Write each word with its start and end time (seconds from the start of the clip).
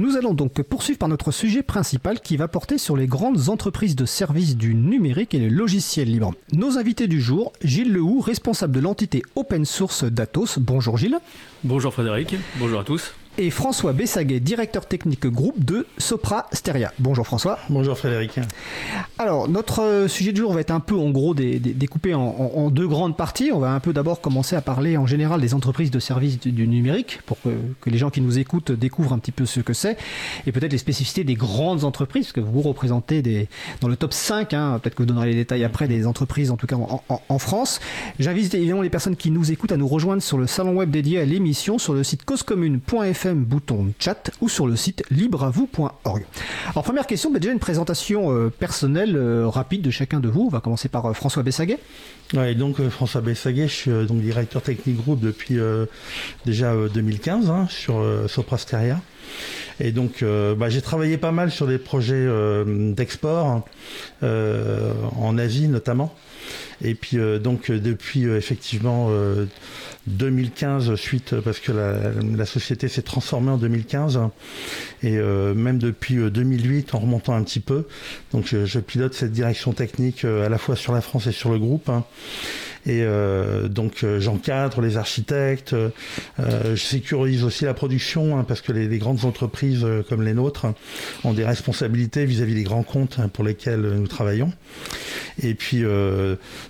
Nous 0.00 0.16
allons 0.16 0.32
donc 0.32 0.62
poursuivre 0.62 0.98
par 0.98 1.10
notre 1.10 1.30
sujet 1.30 1.62
principal 1.62 2.20
qui 2.20 2.38
va 2.38 2.48
porter 2.48 2.78
sur 2.78 2.96
les 2.96 3.06
grandes 3.06 3.50
entreprises 3.50 3.96
de 3.96 4.06
services 4.06 4.56
du 4.56 4.74
numérique 4.74 5.34
et 5.34 5.38
les 5.38 5.50
logiciels 5.50 6.10
libres. 6.10 6.32
Nos 6.54 6.78
invités 6.78 7.06
du 7.06 7.20
jour, 7.20 7.52
Gilles 7.62 7.92
Lehoux, 7.92 8.20
responsable 8.20 8.72
de 8.72 8.80
l'entité 8.80 9.22
open 9.36 9.66
source 9.66 10.04
d'Atos. 10.04 10.58
Bonjour 10.58 10.96
Gilles. 10.96 11.18
Bonjour 11.64 11.92
Frédéric, 11.92 12.34
bonjour 12.58 12.80
à 12.80 12.84
tous 12.84 13.12
et 13.38 13.50
François 13.50 13.92
Bessaguet, 13.92 14.40
directeur 14.40 14.86
technique 14.86 15.26
groupe 15.26 15.64
de 15.64 15.86
Sopra 15.98 16.46
Steria. 16.52 16.92
Bonjour 16.98 17.26
François. 17.26 17.58
Bonjour 17.68 17.96
Frédéric. 17.96 18.38
Alors, 19.18 19.48
notre 19.48 19.82
euh, 19.82 20.08
sujet 20.08 20.32
du 20.32 20.40
jour 20.40 20.52
va 20.52 20.60
être 20.60 20.70
un 20.70 20.80
peu 20.80 20.96
en 20.96 21.10
gros 21.10 21.34
découpé 21.34 22.14
en, 22.14 22.70
deux 22.70 22.88
grandes 22.88 23.16
parties. 23.16 23.50
On 23.52 23.60
va 23.60 23.72
un 23.72 23.80
peu 23.80 23.92
d'abord 23.92 24.20
commencer 24.20 24.56
à 24.56 24.60
parler 24.60 24.96
en 24.96 25.06
général 25.06 25.40
des 25.40 25.54
entreprises 25.54 25.90
de 25.90 26.00
services 26.00 26.38
du, 26.40 26.66
numérique 26.66 27.20
pour 27.26 27.38
que, 27.42 27.90
les 27.90 27.98
gens 27.98 28.10
qui 28.10 28.20
nous 28.20 28.38
écoutent 28.38 28.72
découvrent 28.72 29.12
un 29.12 29.18
petit 29.18 29.32
peu 29.32 29.46
ce 29.46 29.60
que 29.60 29.72
c'est 29.72 29.96
et 30.46 30.52
peut-être 30.52 30.72
les 30.72 30.78
spécificités 30.78 31.24
des 31.24 31.34
grandes 31.34 31.84
entreprises, 31.84 32.26
parce 32.26 32.32
que 32.32 32.40
vous 32.40 32.62
représentez 32.62 33.22
des, 33.22 33.48
dans 33.80 33.88
le 33.88 33.96
top 33.96 34.12
5, 34.12 34.54
hein, 34.54 34.78
peut-être 34.82 34.94
que 34.94 35.02
vous 35.02 35.08
donnerez 35.08 35.28
les 35.28 35.34
détails 35.34 35.64
après, 35.64 35.88
des 35.88 36.06
entreprises 36.06 36.50
en 36.50 36.56
tout 36.56 36.66
cas 36.66 36.76
en, 36.76 37.38
France. 37.38 37.80
J'invite 38.18 38.52
évidemment 38.54 38.82
les 38.82 38.90
personnes 38.90 39.16
qui 39.16 39.30
nous 39.30 39.50
écoutent 39.50 39.72
à 39.72 39.76
nous 39.76 39.88
rejoindre 39.88 40.22
sur 40.22 40.36
le 40.36 40.46
salon 40.46 40.74
web 40.74 40.90
dédié 40.90 41.20
à 41.20 41.24
l'émission 41.24 41.78
sur 41.78 41.94
le 41.94 42.04
site 42.04 42.24
causecommune.fr 42.24 43.19
bouton 43.28 43.92
chat 43.98 44.30
ou 44.40 44.48
sur 44.48 44.66
le 44.66 44.76
site 44.76 45.02
libreavou.org. 45.10 46.24
Alors 46.70 46.84
première 46.84 47.06
question, 47.06 47.30
déjà 47.30 47.52
une 47.52 47.58
présentation 47.58 48.32
euh, 48.32 48.50
personnelle 48.50 49.16
euh, 49.16 49.48
rapide 49.48 49.82
de 49.82 49.90
chacun 49.90 50.20
de 50.20 50.28
vous. 50.28 50.42
On 50.42 50.48
va 50.48 50.60
commencer 50.60 50.88
par 50.88 51.06
euh, 51.06 51.12
François 51.12 51.42
Bessaguet. 51.42 51.78
Donc 52.56 52.80
François 52.90 53.20
Bessaguet, 53.20 53.66
je 53.66 53.74
suis 53.74 53.90
donc 53.90 54.20
directeur 54.20 54.62
technique 54.62 54.98
groupe 54.98 55.18
depuis 55.18 55.58
déjà 56.46 56.72
2015 56.94 57.50
hein, 57.50 57.66
sur 57.68 58.06
Soprasteria. 58.28 59.00
Et 59.80 59.90
donc, 59.90 60.22
bah, 60.22 60.68
j'ai 60.68 60.80
travaillé 60.80 61.16
pas 61.16 61.32
mal 61.32 61.50
sur 61.50 61.66
des 61.66 61.78
projets 61.78 62.28
d'export 62.94 63.64
en 64.22 65.38
Asie 65.38 65.66
notamment. 65.66 66.14
Et 66.82 66.94
puis 66.94 67.18
donc 67.42 67.70
depuis 67.70 68.24
effectivement 68.24 69.10
2015 70.06 70.94
suite 70.94 71.38
parce 71.40 71.60
que 71.60 71.72
la, 71.72 72.46
société 72.46 72.88
s'est 72.88 73.02
transformée 73.02 73.50
en 73.50 73.58
2015 73.58 74.18
et 75.02 75.18
euh, 75.18 75.54
même 75.54 75.78
depuis 75.78 76.16
2008 76.16 76.94
euh, 76.94 76.96
en 76.96 77.00
remontant 77.00 77.34
un 77.34 77.42
petit 77.42 77.60
peu. 77.60 77.86
Donc 78.32 78.46
je, 78.46 78.78
pilote 78.78 79.14
cette 79.14 79.32
direction 79.32 79.72
technique 79.72 80.24
euh, 80.24 80.46
à 80.46 80.48
la 80.48 80.58
fois 80.58 80.76
sur 80.76 80.92
la 80.92 81.00
France 81.00 81.26
et 81.26 81.32
sur 81.32 81.50
le 81.50 81.58
groupe. 81.58 81.90
Hein. 82.80 82.90
Et 82.90 83.02
euh, 83.02 83.68
donc 83.68 84.02
euh, 84.02 84.20
j'encadre 84.20 84.80
les 84.80 84.96
architectes, 84.96 85.72
euh, 85.72 85.90
je 86.38 86.76
sécurise 86.76 87.44
aussi 87.44 87.64
la 87.64 87.74
production 87.74 88.38
hein, 88.38 88.44
parce 88.46 88.60
que 88.60 88.72
les, 88.72 88.98
grandes 88.98 89.24
entreprises 89.24 89.86
comme 90.08 90.22
les 90.22 90.34
nôtres 90.34 90.66
ont 91.24 91.32
des 91.32 91.44
responsabilités 91.44 92.24
vis-à-vis 92.26 92.54
des 92.54 92.62
grands 92.62 92.82
comptes 92.82 93.18
hein, 93.18 93.28
pour 93.28 93.44
lesquels 93.44 93.80
nous 93.80 94.06
travaillons. 94.06 94.52
Et 95.42 95.54
puis 95.54 95.82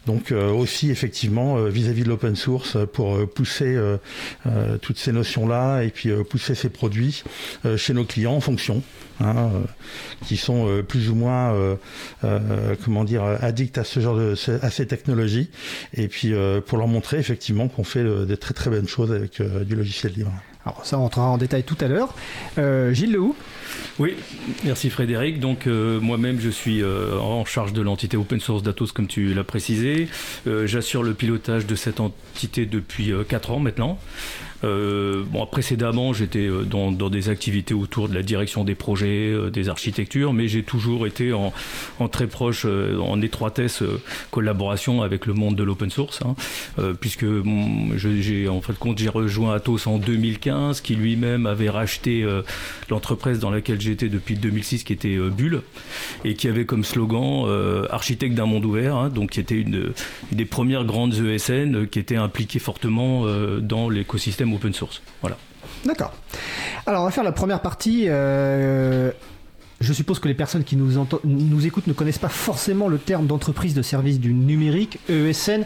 donc 0.06 0.30
aussi 0.30 0.90
effectivement 0.90 1.64
vis-à-vis 1.64 2.04
de 2.04 2.08
l'open 2.08 2.36
source 2.36 2.76
pour 2.92 3.28
pousser 3.28 3.76
toutes 4.80 4.98
ces 4.98 5.10
notions-là 5.10 5.82
et 5.82 5.90
puis 5.90 6.10
pousser 6.28 6.54
ces 6.54 6.68
produits 6.68 7.24
chez 7.76 7.94
nos 7.94 8.04
clients 8.04 8.34
en 8.34 8.40
fonction. 8.40 8.82
Hein, 9.20 9.50
qui 10.26 10.36
sont 10.38 10.82
plus 10.88 11.10
ou 11.10 11.14
moins 11.14 11.76
comment 12.84 13.04
dire 13.04 13.22
addicts 13.22 13.78
à 13.78 13.84
ce 13.84 14.00
genre 14.00 14.16
de 14.16 14.34
à 14.62 14.70
ces 14.70 14.86
technologies 14.86 15.50
et 15.94 16.08
puis 16.08 16.32
euh, 16.32 16.60
pour 16.60 16.78
leur 16.78 16.88
montrer 16.88 17.18
effectivement 17.18 17.68
qu'on 17.68 17.84
fait 17.84 18.00
euh, 18.00 18.24
des 18.24 18.36
très 18.36 18.54
très 18.54 18.70
bonnes 18.70 18.88
choses 18.88 19.12
avec 19.12 19.40
euh, 19.40 19.64
du 19.64 19.76
logiciel 19.76 20.12
libre. 20.12 20.32
Alors 20.64 20.84
ça, 20.84 20.98
on 20.98 21.06
entrera 21.06 21.28
en 21.28 21.38
détail 21.38 21.64
tout 21.64 21.76
à 21.80 21.88
l'heure. 21.88 22.14
Gilles 22.92 23.12
Lehou 23.12 23.34
Oui, 23.98 24.14
merci 24.64 24.90
Frédéric. 24.90 25.40
Donc 25.40 25.66
moi-même, 25.66 26.38
je 26.38 26.50
suis 26.50 26.82
en 26.84 27.44
charge 27.44 27.72
de 27.72 27.80
l'entité 27.80 28.16
open 28.16 28.40
source 28.40 28.62
Datos, 28.62 28.92
comme 28.92 29.06
tu 29.06 29.32
l'as 29.32 29.44
précisé. 29.44 30.08
J'assure 30.64 31.02
le 31.02 31.14
pilotage 31.14 31.66
de 31.66 31.74
cette 31.74 32.00
entité 32.00 32.66
depuis 32.66 33.12
4 33.28 33.52
ans 33.52 33.58
maintenant. 33.58 33.98
Euh, 34.64 35.24
bon, 35.26 35.46
précédemment, 35.46 36.12
j'étais 36.12 36.46
euh, 36.46 36.64
dans, 36.64 36.90
des 36.90 37.28
activités 37.28 37.74
autour 37.74 38.08
de 38.08 38.14
la 38.14 38.22
direction 38.22 38.64
des 38.64 38.74
projets, 38.74 39.32
euh, 39.32 39.50
des 39.50 39.68
architectures, 39.68 40.32
mais 40.32 40.48
j'ai 40.48 40.62
toujours 40.62 41.06
été 41.06 41.32
en, 41.32 41.52
très 42.08 42.26
proche, 42.26 42.64
euh, 42.66 42.98
en 42.98 43.20
étroitesse 43.22 43.82
collaboration 44.30 45.02
avec 45.02 45.26
le 45.26 45.34
monde 45.34 45.56
de 45.56 45.62
l'open 45.62 45.90
source, 45.90 46.20
hein, 46.22 46.34
puisque 47.00 47.24
j'ai 47.96 48.48
en 48.48 48.60
fait 48.60 48.78
compte 48.78 48.98
j'ai 48.98 49.08
rejoint 49.08 49.54
Atos 49.54 49.86
en 49.86 49.98
2015, 49.98 50.49
qui 50.82 50.94
lui-même 50.94 51.46
avait 51.46 51.70
racheté 51.70 52.26
l'entreprise 52.88 53.38
dans 53.38 53.50
laquelle 53.50 53.80
j'étais 53.80 54.08
depuis 54.08 54.36
2006, 54.36 54.84
qui 54.84 54.92
était 54.92 55.16
Bulle, 55.16 55.62
et 56.24 56.34
qui 56.34 56.48
avait 56.48 56.64
comme 56.64 56.84
slogan 56.84 57.46
architecte 57.90 58.34
d'un 58.34 58.46
monde 58.46 58.64
ouvert, 58.64 58.96
hein, 58.96 59.08
donc 59.08 59.30
qui 59.30 59.40
était 59.40 59.60
une, 59.60 59.92
une, 60.32 60.38
des 60.38 60.44
premières 60.44 60.84
grandes 60.84 61.14
ESN 61.14 61.86
qui 61.86 61.98
était 61.98 62.16
impliquée 62.16 62.58
fortement 62.58 63.24
dans 63.60 63.88
l'écosystème 63.88 64.52
open 64.52 64.72
source. 64.72 65.02
Voilà. 65.20 65.36
D'accord. 65.84 66.12
Alors 66.86 67.02
on 67.02 67.04
va 67.04 67.10
faire 67.10 67.24
la 67.24 67.32
première 67.32 67.60
partie. 67.60 68.08
Je 69.80 69.94
suppose 69.94 70.18
que 70.18 70.28
les 70.28 70.34
personnes 70.34 70.62
qui 70.62 70.76
nous, 70.76 71.66
écoutent 71.66 71.86
ne 71.86 71.94
connaissent 71.94 72.18
pas 72.18 72.28
forcément 72.28 72.88
le 72.88 72.98
terme 72.98 73.26
d'entreprise 73.26 73.72
de 73.72 73.80
service 73.80 74.20
du 74.20 74.34
numérique, 74.34 74.98
ESN. 75.08 75.64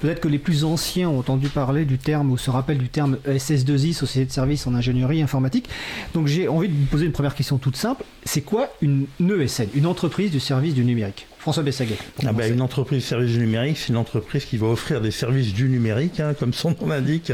Peut-être 0.00 0.20
que 0.20 0.26
les 0.26 0.40
plus 0.40 0.64
anciens 0.64 1.08
ont 1.08 1.20
entendu 1.20 1.48
parler 1.48 1.84
du 1.84 1.96
terme 1.96 2.32
ou 2.32 2.38
se 2.38 2.50
rappellent 2.50 2.78
du 2.78 2.88
terme 2.88 3.18
SS2I, 3.24 3.92
Société 3.92 4.26
de 4.26 4.32
services 4.32 4.66
en 4.66 4.74
ingénierie 4.74 5.22
informatique. 5.22 5.68
Donc 6.12 6.26
j'ai 6.26 6.48
envie 6.48 6.68
de 6.68 6.74
vous 6.74 6.86
poser 6.86 7.06
une 7.06 7.12
première 7.12 7.36
question 7.36 7.58
toute 7.58 7.76
simple. 7.76 8.02
C'est 8.24 8.42
quoi 8.42 8.68
une 8.82 9.06
ESN, 9.20 9.68
une 9.74 9.86
entreprise 9.86 10.32
du 10.32 10.40
service 10.40 10.74
du 10.74 10.84
numérique? 10.84 11.28
François 11.42 11.64
Bessaguet. 11.64 11.98
Ah 12.24 12.32
bah, 12.32 12.46
une 12.46 12.60
entreprise 12.60 13.02
de 13.02 13.08
service 13.08 13.32
du 13.32 13.40
numérique, 13.40 13.76
c'est 13.76 13.88
une 13.88 13.96
entreprise 13.96 14.44
qui 14.44 14.58
va 14.58 14.68
offrir 14.68 15.00
des 15.00 15.10
services 15.10 15.52
du 15.52 15.68
numérique, 15.68 16.20
hein, 16.20 16.34
comme 16.38 16.52
son 16.52 16.70
nom 16.70 16.86
l'indique. 16.86 17.32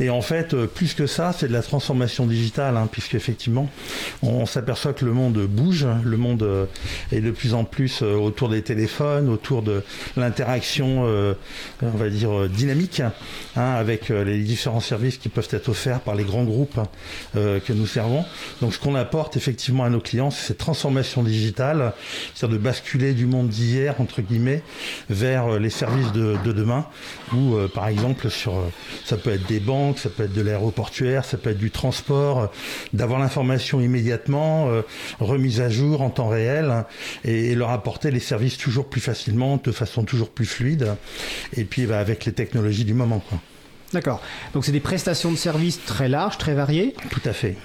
Et 0.00 0.10
en 0.10 0.20
fait, 0.20 0.52
euh, 0.52 0.66
plus 0.66 0.92
que 0.92 1.06
ça, 1.06 1.32
c'est 1.32 1.48
de 1.48 1.52
la 1.54 1.62
transformation 1.62 2.26
digitale, 2.26 2.76
hein, 2.76 2.86
puisqu'effectivement, 2.92 3.70
on, 4.22 4.44
s'aperçoit 4.44 4.92
que 4.92 5.06
le 5.06 5.14
monde 5.14 5.38
bouge, 5.46 5.86
le 6.04 6.16
monde 6.18 6.42
euh, 6.42 6.66
est 7.10 7.22
de 7.22 7.30
plus 7.30 7.54
en 7.54 7.64
plus 7.64 8.02
euh, 8.02 8.16
autour 8.16 8.50
des 8.50 8.60
téléphones, 8.60 9.30
autour 9.30 9.62
de 9.62 9.82
l'interaction, 10.18 11.04
on 11.82 11.88
va 11.88 12.10
dire, 12.10 12.50
dynamique, 12.50 13.00
hein, 13.00 13.12
avec 13.56 14.10
les 14.10 14.40
différents 14.40 14.80
services 14.80 15.16
qui 15.16 15.30
peuvent 15.30 15.48
être 15.52 15.70
offerts 15.70 16.00
par 16.00 16.14
les 16.14 16.24
grands 16.24 16.44
groupes 16.44 16.78
que 17.34 17.72
nous 17.72 17.86
servons. 17.86 18.24
Donc 18.60 18.74
ce 18.74 18.78
qu'on 18.78 18.94
apporte 18.94 19.36
effectivement 19.36 19.84
à 19.84 19.90
nos 19.90 20.00
clients, 20.00 20.30
c'est 20.30 20.48
cette 20.48 20.58
transformation 20.58 21.22
digitale, 21.22 21.94
c'est-à-dire 22.34 22.58
de 22.58 22.62
basculer 22.62 23.14
du 23.14 23.21
du 23.22 23.28
monde 23.28 23.48
d'hier, 23.48 23.94
entre 24.00 24.20
guillemets, 24.20 24.62
vers 25.08 25.46
euh, 25.46 25.58
les 25.60 25.70
services 25.70 26.10
de, 26.10 26.36
demain, 26.44 26.86
où 27.32 27.54
euh, 27.54 27.68
par 27.68 27.86
exemple 27.86 28.28
sur 28.30 28.54
euh, 28.54 28.64
ça 29.04 29.16
peut 29.16 29.30
être 29.30 29.46
des 29.46 29.60
banques, 29.60 30.00
ça 30.00 30.08
peut 30.08 30.24
être 30.24 30.32
de 30.32 30.42
l'aéroportuaire, 30.42 31.24
ça 31.24 31.36
peut 31.36 31.50
être 31.50 31.58
du 31.58 31.70
transport, 31.70 32.50
d'avoir 32.92 33.20
l'information 33.20 33.80
immédiatement, 33.80 34.68
remise 35.20 35.60
à 35.60 35.68
jour 35.68 36.02
en 36.02 36.10
temps 36.10 36.28
réel, 36.28 36.70
hein, 36.70 36.86
et, 37.24 37.54
leur 37.54 37.70
apporter 37.70 38.10
les 38.10 38.20
services 38.20 38.58
toujours 38.58 38.88
plus 38.88 39.00
facilement, 39.00 39.60
de 39.62 39.70
façon 39.70 40.02
toujours 40.04 40.30
plus 40.30 40.46
fluide, 40.46 40.96
et 41.56 41.64
puis 41.64 41.86
bah, 41.86 42.00
avec 42.00 42.24
les 42.24 42.32
technologies 42.32 42.84
du 42.84 42.94
moment. 42.94 43.22
Quoi. 43.28 43.38
D'accord. 43.92 44.20
Donc 44.52 44.64
c'est 44.64 44.72
des 44.72 44.80
prestations 44.80 45.30
de 45.30 45.36
services 45.36 45.84
très 45.84 46.08
larges, 46.08 46.38
très 46.38 46.54
variées. 46.54 46.94
Tout 47.10 47.22
à 47.24 47.32
fait. 47.32 47.56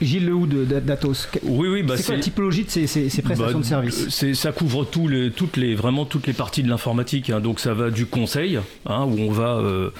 Gilles 0.00 0.26
Lehoux 0.26 0.46
d'Atos. 0.46 1.28
Oui, 1.42 1.68
oui, 1.68 1.82
bah 1.82 1.96
c'est 1.96 2.04
quoi 2.04 2.16
la 2.16 2.20
typologie 2.20 2.64
de 2.64 2.70
ces, 2.70 2.86
ces, 2.86 3.22
prestations 3.22 3.58
bah, 3.58 3.64
de 3.64 3.90
services 3.90 4.32
Ça 4.34 4.52
couvre 4.52 4.86
les, 5.08 5.30
toutes 5.30 5.56
les, 5.56 5.74
vraiment 5.74 6.04
toutes 6.04 6.26
les 6.26 6.32
parties 6.32 6.62
de 6.62 6.68
l'informatique. 6.68 7.30
Hein. 7.30 7.40
Donc 7.40 7.60
ça 7.60 7.74
va 7.74 7.90
du 7.90 8.06
conseil, 8.06 8.58
hein, 8.86 9.04
où 9.04 9.18
on 9.18 9.30
va 9.30 9.56
euh, 9.56 9.90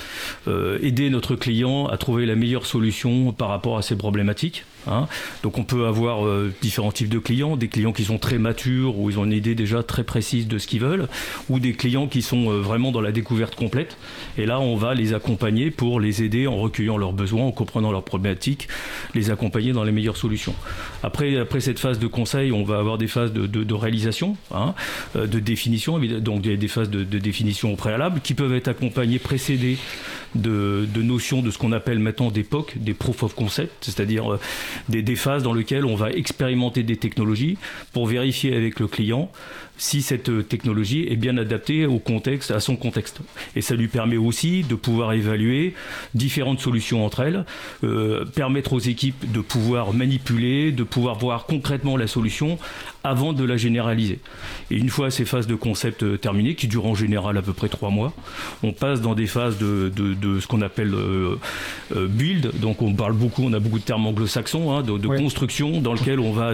euh, 0.49 0.79
aider 0.83 1.11
notre 1.11 1.37
client 1.37 1.87
à 1.87 1.97
trouver 1.97 2.27
la 2.27 2.35
meilleure 2.35 2.67
solution 2.67 3.33
par 3.33 3.49
rapport 3.49 3.79
à 3.79 3.83
ses 3.83 3.97
problématiques. 3.97 4.65
Hein. 4.87 5.07
Donc 5.43 5.59
on 5.59 5.65
peut 5.65 5.87
avoir 5.87 6.27
euh, 6.27 6.53
différents 6.63 6.93
types 6.93 7.09
de 7.09 7.19
clients, 7.19 7.57
des 7.57 7.69
clients 7.69 7.93
qui 7.93 8.05
sont 8.05 8.19
très 8.19 8.39
matures, 8.39 8.99
où 8.99 9.11
ils 9.11 9.19
ont 9.19 9.25
une 9.25 9.33
idée 9.33 9.55
déjà 9.55 9.83
très 9.83 10.05
précise 10.05 10.49
de 10.49 10.59
ce 10.59 10.67
qu'ils 10.67 10.81
veulent, 10.81 11.09
ou 11.49 11.59
des 11.59 11.75
clients 11.75 12.07
qui 12.07 12.23
sont 12.23 12.51
vraiment 12.61 12.93
dans 12.93 13.01
la 13.01 13.13
découverte 13.13 13.55
complète. 13.55 13.97
Et 14.39 14.47
là, 14.47 14.61
on 14.61 14.77
va 14.77 14.95
les 14.95 15.15
accompagner 15.15 15.71
pour 15.71 16.01
les 16.01 16.23
aider 16.23 16.47
en 16.47 16.57
recueillant 16.57 16.97
leurs 16.97 17.13
besoins, 17.13 17.45
en 17.45 17.53
comprenant 17.53 17.93
leurs 17.93 18.05
problématiques, 18.05 18.69
les 19.15 19.31
accompagner 19.31 19.73
dans 19.73 19.85
les 19.85 19.93
meilleures 19.93 20.17
solutions. 20.17 20.55
Après, 21.03 21.37
après 21.39 21.61
cette 21.61 21.79
phase 21.79 21.99
de 21.99 22.07
conseil, 22.07 22.53
on 22.53 22.65
va 22.65 22.79
avoir 22.79 22.99
des 22.99 23.07
phases 23.07 23.33
de, 23.33 23.75
réalisation, 23.75 24.37
hein, 24.55 24.75
euh, 25.17 25.27
de 25.27 25.39
définition, 25.39 25.99
donc 25.99 26.43
des, 26.43 26.57
des 26.57 26.69
phases 26.69 26.91
de, 26.91 27.05
de, 27.05 27.19
définition 27.19 27.73
au 27.73 27.77
préalable 27.77 28.21
qui 28.23 28.35
peuvent 28.35 28.55
être 28.55 28.69
accompagnées, 28.69 29.19
précédées 29.19 29.79
de, 30.35 30.87
notions 30.97 31.43
de 31.43 31.51
ce 31.51 31.59
qu'on 31.59 31.73
appelle 31.73 31.99
maintenant 31.99 32.31
POC, 32.31 32.79
des 32.79 32.95
Proof 32.95 33.23
of 33.23 33.35
Concept, 33.35 33.73
c'est-à-dire 33.81 34.35
euh, 34.35 34.41
des, 34.89 35.03
des 35.03 35.17
phases 35.17 35.43
dans 35.43 35.55
lesquelles 35.55 35.85
on 35.85 35.97
va 35.97 36.11
expérimenter 36.11 36.83
des 36.83 36.97
technologies 36.97 37.59
pour 37.93 38.07
vérifier 38.07 38.55
avec 38.55 38.81
le 38.81 38.87
client 38.89 39.31
si 39.79 40.03
cette 40.03 40.29
euh, 40.29 40.43
technologie 40.43 41.07
est 41.09 41.17
bien 41.17 41.37
adaptée 41.37 41.87
au 41.87 41.99
contexte, 41.99 42.51
à 42.51 42.61
son 42.61 42.77
contexte. 42.77 43.21
Et 43.55 43.61
ça 43.61 43.75
lui 43.75 43.89
permet 43.89 44.17
aussi 44.17 44.63
de 44.63 44.75
pouvoir 44.75 45.13
évaluer 45.13 45.75
différentes 46.15 46.61
solutions 46.61 47.05
entre 47.05 47.21
elles, 47.21 47.45
euh, 47.85 48.25
permettre 48.25 48.73
aux 48.73 48.79
équipes 48.79 49.31
de 49.31 49.41
pouvoir 49.41 49.93
manipuler, 49.93 50.73
de 50.73 50.83
pouvoir 50.83 51.19
voir 51.19 51.47
concrètement 51.47 51.97
la 51.97 52.07
solution 52.07 52.59
avant 53.05 53.33
de 53.33 53.45
la 53.45 53.57
généraliser. 53.57 54.19
Et 54.71 54.77
une 54.77 54.89
fois 54.89 55.11
ces 55.11 55.25
phases 55.25 55.47
de 55.47 55.55
concept 55.55 56.03
euh, 56.03 56.17
terminées, 56.17 56.55
qui 56.55 56.69
durent 56.69 56.87
en 56.87 56.95
général 56.95 57.37
à 57.37 57.43
peu 57.43 57.53
près 57.53 57.69
trois 57.69 57.91
mois, 57.91 58.13
on 58.63 58.73
passe 58.73 59.01
dans 59.01 59.15
des 59.15 59.27
phases 59.27 59.59
de, 59.59 59.93
ce 60.41 60.47
qu'on 60.47 60.63
appelle 60.63 60.95
build. 61.95 62.59
Donc 62.61 62.83
on 62.83 62.95
parle 62.95 63.13
beaucoup, 63.13 63.43
on 63.45 63.53
a 63.53 63.59
beaucoup 63.59 63.79
de 63.79 63.85
termes 63.85 64.07
anglo-saxons, 64.07 64.73
hein, 64.73 64.83
de, 64.83 65.07
construction, 65.07 65.81
dans 65.81 65.93
lequel 65.93 66.21
on 66.21 66.33
va 66.33 66.53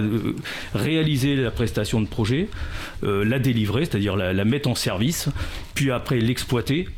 réaliser 0.74 1.36
la 1.36 1.50
prestation 1.50 2.00
de 2.00 2.06
projet. 2.06 2.48
Euh, 3.04 3.24
la 3.24 3.38
délivrer, 3.38 3.84
c'est-à-dire 3.84 4.16
la, 4.16 4.44
mettre 4.44 4.68
en 4.68 4.74
service, 4.74 5.28
puis 5.74 5.90
après 5.90 6.20
l'exploiter 6.20 6.88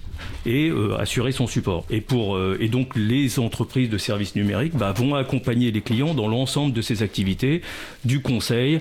et 0.44 0.68
euh, 0.68 0.98
assurer 0.98 1.32
son 1.32 1.46
support. 1.46 1.86
Et, 1.90 2.00
pour, 2.00 2.36
euh, 2.36 2.58
et 2.60 2.68
donc 2.68 2.94
les 2.94 3.38
entreprises 3.38 3.88
de 3.88 3.98
services 3.98 4.36
numériques 4.36 4.76
bah, 4.76 4.92
vont 4.92 5.14
accompagner 5.14 5.70
les 5.70 5.80
clients 5.80 6.14
dans 6.14 6.28
l'ensemble 6.28 6.72
de 6.74 6.82
ces 6.82 7.02
activités, 7.02 7.62
du 8.04 8.20
conseil 8.20 8.80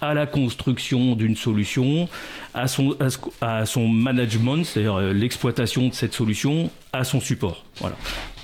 à 0.00 0.14
la 0.14 0.26
construction 0.26 1.14
d'une 1.14 1.36
solution, 1.36 2.08
à 2.54 2.66
son, 2.68 2.96
à 3.40 3.66
son 3.66 3.86
management, 3.88 4.64
c'est-à-dire 4.64 4.98
l'exploitation 4.98 5.88
de 5.88 5.94
cette 5.94 6.12
solution, 6.12 6.70
à 6.92 7.04
son 7.04 7.20
support. 7.20 7.64
Voilà. 7.80 7.96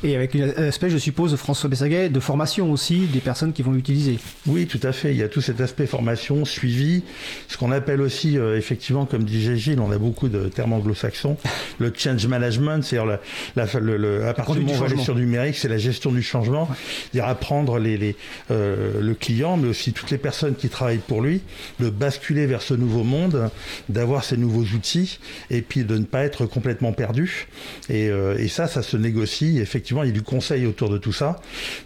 Et 0.05 0.15
avec 0.15 0.37
un 0.37 0.69
aspect, 0.69 0.91
je 0.91 0.97
suppose, 0.97 1.35
François 1.35 1.69
Bessaguet, 1.69 2.09
de 2.09 2.21
formation 2.21 2.71
aussi 2.71 3.07
des 3.07 3.19
personnes 3.19 3.53
qui 3.53 3.63
vont 3.63 3.73
l'utiliser. 3.73 4.19
Oui, 4.47 4.67
tout 4.69 4.79
à 4.85 4.93
fait. 4.93 5.11
Il 5.11 5.17
y 5.17 5.25
a 5.25 5.29
tout 5.29 5.41
cet 5.41 5.61
aspect 5.61 5.87
formation, 5.87 6.45
suivi, 6.45 7.03
ce 7.49 7.57
qu'on 7.57 7.73
appelle 7.73 8.01
aussi, 8.01 8.39
euh, 8.39 8.57
effectivement, 8.57 9.07
comme 9.07 9.25
disait 9.25 9.57
Gilles, 9.57 9.81
on 9.81 9.91
a 9.91 9.99
beaucoup 9.99 10.29
de 10.29 10.49
termes 10.49 10.73
anglo-saxons, 10.73 11.37
le 11.79 11.93
change 11.97 12.25
management, 12.29 12.83
c'est-à-dire 12.85 13.19
la, 13.57 13.67
le, 13.81 13.97
le, 13.97 14.27
à 14.27 14.35
partir 14.35 14.55
du 14.55 14.61
moment 14.61 14.79
où 14.79 14.85
on 14.85 14.87
va 14.87 15.03
sur 15.03 15.17
numérique, 15.17 15.57
c'est 15.57 15.69
la 15.69 15.79
gestion 15.79 16.13
du 16.13 16.23
changement, 16.23 16.69
c'est-à-dire 17.11 17.29
apprendre 17.29 17.81
les, 17.81 17.99
les 17.99 18.15
euh, 18.53 19.01
le 19.01 19.15
client, 19.15 19.57
mais 19.57 19.67
aussi 19.67 19.93
toutes 19.93 20.13
les 20.13 20.19
personnes 20.19 20.55
qui 20.55 20.69
travaillent 20.69 20.99
pour 20.99 21.23
lui, 21.23 21.41
de 21.81 21.91
basculer 21.91 22.47
vers 22.47 22.63
ce 22.63 22.75
nouveau 22.75 23.03
monde, 23.03 23.51
d'avoir 23.89 24.23
ces 24.23 24.37
nouveaux 24.37 24.65
outils, 24.77 25.19
et 25.51 25.61
puis 25.61 25.83
de 25.83 25.99
ne 25.99 26.05
pas 26.05 26.23
être 26.23 26.47
complètement 26.47 26.93
perdu. 26.93 27.49
Et, 27.89 28.09
euh, 28.09 28.37
et 28.39 28.49
ça, 28.49 28.67
ça 28.67 28.83
se 28.83 28.97
négocie. 28.97 29.59
Effectivement, 29.59 30.03
il 30.03 30.07
y 30.07 30.11
a 30.11 30.15
du 30.15 30.23
conseil 30.23 30.67
autour 30.67 30.89
de 30.89 30.99
tout 30.99 31.13
ça 31.13 31.37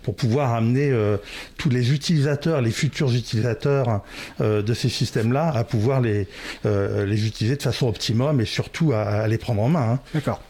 pour 0.03 0.15
pouvoir 0.15 0.55
amener 0.55 0.91
euh, 0.91 1.17
tous 1.57 1.71
les 1.71 1.93
utilisateurs, 1.93 2.61
les 2.61 2.71
futurs 2.71 3.13
utilisateurs 3.13 4.03
euh, 4.41 4.63
de 4.63 4.75
ces 4.75 4.89
systèmes-là 4.89 5.53
à 5.55 5.65
pouvoir 5.65 6.01
les, 6.01 6.29
euh, 6.67 7.07
les 7.07 7.27
utiliser 7.27 7.57
de 7.57 7.63
façon 7.63 7.89
optimum 7.89 8.41
et 8.41 8.45
surtout 8.45 8.93
à, 8.93 9.27
les 9.29 9.39
prendre 9.39 9.63
en 9.63 9.69
main. 9.69 9.93
Hein. 9.93 10.01
D'accord. 10.15 10.41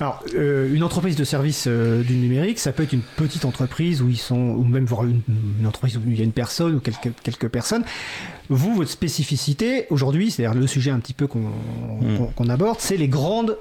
Alors, 0.00 0.24
une 0.34 0.82
entreprise 0.82 1.16
de 1.16 1.24
service 1.24 1.66
du 1.66 2.14
numérique, 2.14 2.58
ça 2.58 2.72
peut 2.72 2.84
être 2.84 2.92
une 2.92 3.02
petite 3.16 3.44
entreprise 3.44 4.00
où 4.02 4.08
ils 4.08 4.16
sont, 4.16 4.36
ou 4.36 4.64
même 4.64 4.84
voir 4.84 5.04
une, 5.04 5.22
entreprise 5.66 5.96
où 5.96 6.00
il 6.06 6.16
y 6.18 6.20
a 6.20 6.24
une 6.24 6.32
personne 6.32 6.76
ou 6.76 6.80
quelques, 6.80 7.12
quelques 7.22 7.48
personnes. 7.48 7.84
Vous, 8.48 8.74
votre 8.74 8.90
spécificité 8.90 9.86
aujourd'hui, 9.90 10.30
c'est-à-dire 10.30 10.58
le 10.58 10.66
sujet 10.66 10.90
un 10.90 11.00
petit 11.00 11.12
peu 11.12 11.26
qu'on 11.26 11.40
mmh. 11.40 12.50
aborde, 12.50 12.78
c'est 12.80 12.96
les 12.96 13.08
grandes 13.08 13.58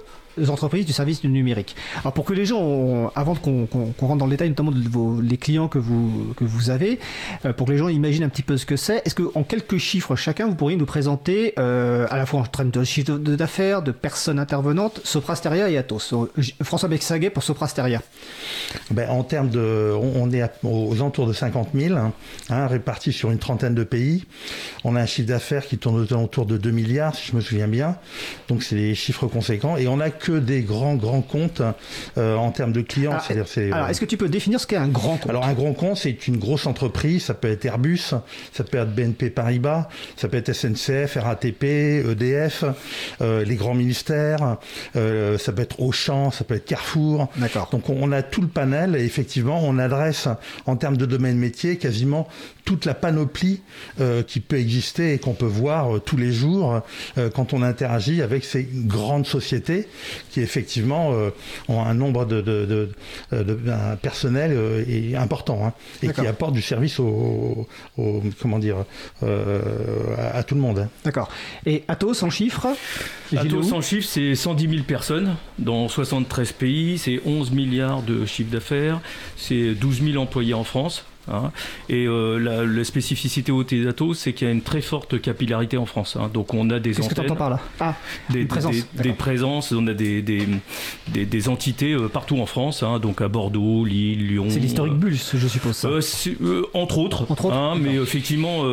entreprises 0.49 0.85
du 0.85 0.93
service 0.93 1.21
du 1.21 1.29
numérique. 1.29 1.75
Alors 2.01 2.13
pour 2.13 2.25
que 2.25 2.33
les 2.33 2.45
gens, 2.45 3.11
avant 3.15 3.35
qu'on 3.35 3.67
rentre 3.99 4.17
dans 4.17 4.25
le 4.25 4.31
détail, 4.31 4.49
notamment 4.49 4.71
de 4.71 5.21
les 5.21 5.37
clients 5.37 5.67
que 5.67 5.79
vous, 5.79 6.33
que 6.35 6.43
vous 6.43 6.69
avez, 6.69 6.99
euh, 7.45 7.53
pour 7.53 7.67
que 7.67 7.71
les 7.71 7.77
gens 7.77 7.87
imaginent 7.87 8.23
un 8.23 8.29
petit 8.29 8.43
peu 8.43 8.57
ce 8.57 8.65
que 8.65 8.75
c'est, 8.75 9.01
est-ce 9.05 9.15
qu'en 9.15 9.43
quelques 9.43 9.77
chiffres 9.77 10.15
chacun, 10.15 10.47
vous 10.47 10.55
pourriez 10.55 10.77
nous 10.77 10.85
présenter 10.85 11.53
euh, 11.59 12.07
à 12.09 12.17
la 12.17 12.25
fois 12.25 12.41
en 12.41 12.43
termes 12.43 12.71
de 12.71 12.83
chiffre 12.83 13.17
d'affaires, 13.17 13.81
de 13.81 13.91
personnes 13.91 14.39
intervenantes, 14.39 15.01
Soprasteria 15.03 15.69
et 15.69 15.77
Atos? 15.77 16.13
François 16.61 16.89
Bexaguet 16.89 17.29
pour 17.29 17.43
Soprasteria. 17.43 18.01
Ben, 18.91 19.09
en 19.09 19.23
termes 19.23 19.49
de... 19.49 19.93
On 19.93 20.31
est 20.31 20.43
aux 20.63 20.93
alentours 20.93 21.27
de 21.27 21.33
50 21.33 21.69
000, 21.73 21.95
hein, 21.95 22.13
hein, 22.49 22.67
répartis 22.67 23.13
sur 23.13 23.31
une 23.31 23.39
trentaine 23.39 23.75
de 23.75 23.83
pays. 23.83 24.25
On 24.83 24.95
a 24.95 25.01
un 25.01 25.05
chiffre 25.05 25.27
d'affaires 25.27 25.65
qui 25.65 25.77
tourne 25.77 26.07
autour 26.11 26.45
de 26.45 26.57
2 26.57 26.71
milliards, 26.71 27.15
si 27.15 27.31
je 27.31 27.35
me 27.35 27.41
souviens 27.41 27.67
bien. 27.67 27.97
Donc 28.47 28.63
c'est 28.63 28.75
des 28.75 28.95
chiffres 28.95 29.27
conséquents. 29.27 29.77
Et 29.77 29.87
on 29.87 29.99
a 29.99 30.09
que 30.09 30.26
des 30.31 30.61
grands, 30.61 30.95
grands 30.95 31.21
comptes 31.21 31.61
euh, 32.17 32.35
en 32.35 32.51
termes 32.51 32.71
de 32.71 32.81
clients. 32.81 33.17
Alors, 33.29 33.45
alors, 33.57 33.89
est-ce 33.89 33.99
que 33.99 34.05
tu 34.05 34.17
peux 34.17 34.29
définir 34.29 34.59
ce 34.59 34.67
qu'est 34.67 34.75
un 34.75 34.87
grand 34.87 35.17
compte? 35.17 35.29
Alors, 35.29 35.45
un 35.45 35.53
grand 35.53 35.73
compte, 35.73 35.97
c'est 35.97 36.27
une 36.27 36.37
grosse 36.37 36.65
entreprise. 36.65 37.25
Ça 37.25 37.33
peut 37.33 37.49
être 37.49 37.65
Airbus, 37.65 38.13
ça 38.53 38.63
peut 38.63 38.77
être 38.77 38.93
BNP 38.93 39.29
Paribas, 39.29 39.89
ça 40.15 40.27
peut 40.27 40.37
être 40.37 40.53
SNCF, 40.53 41.17
RATP, 41.19 41.63
EDF, 41.63 42.63
euh, 43.21 43.43
les 43.43 43.55
grands 43.55 43.73
ministères, 43.73 44.57
euh, 44.95 45.37
ça 45.37 45.51
peut 45.51 45.61
être 45.61 45.79
Auchan, 45.79 46.31
ça 46.31 46.43
peut 46.43 46.55
être 46.55 46.65
Carrefour. 46.65 47.29
D'accord. 47.37 47.69
Donc, 47.71 47.89
on 47.89 48.11
a 48.11 48.21
tout 48.21 48.41
le 48.41 48.47
panel 48.47 48.95
et 48.95 49.03
effectivement, 49.03 49.61
on 49.63 49.77
adresse 49.77 50.27
en 50.65 50.75
termes 50.75 50.97
de 50.97 51.05
domaine 51.05 51.37
métier 51.37 51.77
quasiment 51.77 52.27
toute 52.67 52.83
la 52.83 52.93
panoplie 52.93 53.61
euh, 54.01 54.23
qui 54.23 54.41
peut 54.41 54.57
exister 54.57 55.13
et 55.13 55.19
qu'on 55.19 55.33
peut 55.33 55.45
voir 55.45 55.95
euh, 55.95 55.99
tous 55.99 56.17
les 56.17 56.33
jours 56.33 56.81
euh, 57.17 57.29
quand 57.29 57.53
on 57.53 57.61
interagit 57.61 58.21
avec 58.21 58.43
ces 58.43 58.67
grandes 58.69 59.25
sociétés 59.25 59.87
qui 60.29 60.41
effectivement 60.41 61.13
ont 61.67 61.81
un 61.81 61.93
nombre 61.93 62.25
de, 62.25 62.41
de, 62.41 62.89
personnel 64.01 64.57
important 65.15 65.65
hein, 65.65 65.73
et 66.01 66.09
qui 66.09 66.25
apportent 66.27 66.53
du 66.53 66.61
service 66.61 66.99
au, 66.99 67.67
comment 68.41 68.59
dire 68.59 68.85
à, 69.21 70.43
tout 70.43 70.55
le 70.55 70.61
monde. 70.61 70.79
Hein. 70.79 70.89
D'accord. 71.03 71.29
Et 71.65 71.83
Atos 71.87 72.23
en 72.23 72.29
chiffres 72.29 72.67
Atos 73.35 73.73
en 73.73 73.81
chiffres, 73.81 74.07
c'est 74.07 74.35
110 74.35 74.69
000 74.69 74.83
personnes 74.83 75.35
dans 75.59 75.87
73 75.89 76.51
pays, 76.53 76.97
c'est 76.97 77.19
11 77.25 77.51
milliards 77.51 78.01
de 78.01 78.25
chiffre 78.25 78.51
d'affaires, 78.51 79.01
c'est 79.35 79.73
12 79.73 80.03
000 80.03 80.21
employés 80.21 80.53
en 80.53 80.63
France. 80.63 81.05
Hein. 81.29 81.51
Et 81.89 82.05
euh, 82.07 82.37
la, 82.37 82.83
spécificité 82.83 83.51
au 83.51 83.63
Tédato, 83.63 84.13
c'est 84.13 84.33
qu'il 84.33 84.47
y 84.47 84.49
a 84.49 84.53
une 84.53 84.61
très 84.61 84.81
forte 84.81 85.19
capillarité 85.21 85.77
en 85.77 85.85
France. 85.85 86.17
Hein. 86.19 86.29
Donc 86.33 86.53
on 86.53 86.69
a 86.69 86.79
des 86.79 87.01
antennes, 87.01 87.35
par 87.35 87.49
là 87.49 87.59
ah, 87.79 87.95
des, 88.29 88.45
présences, 88.45 89.71
on 89.71 89.87
a 89.87 89.93
des, 89.93 90.21
des, 90.21 91.49
entités 91.49 91.93
euh, 91.93 92.07
partout 92.07 92.39
en 92.39 92.45
France, 92.45 92.83
hein. 92.83 92.99
donc 92.99 93.21
à 93.21 93.27
Bordeaux, 93.27 93.83
Lille, 93.83 94.27
Lyon. 94.27 94.45
C'est 94.49 94.59
l'historique 94.59 94.93
euh, 94.93 94.97
Bulls, 94.97 95.17
je 95.17 95.47
suppose. 95.47 95.85
entre 96.73 96.97
autres, 96.99 97.25
mais 97.79 97.95
effectivement, 97.95 98.63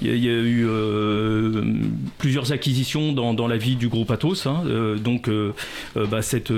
il 0.00 0.16
y, 0.16 0.28
a 0.28 0.32
eu 0.32 0.66
plusieurs 2.18 2.52
acquisitions 2.52 3.12
dans, 3.12 3.46
la 3.46 3.56
vie 3.56 3.76
du 3.76 3.88
groupe 3.88 4.10
Atos. 4.10 4.48
donc 5.02 5.28
bah, 5.94 6.22
cette, 6.22 6.52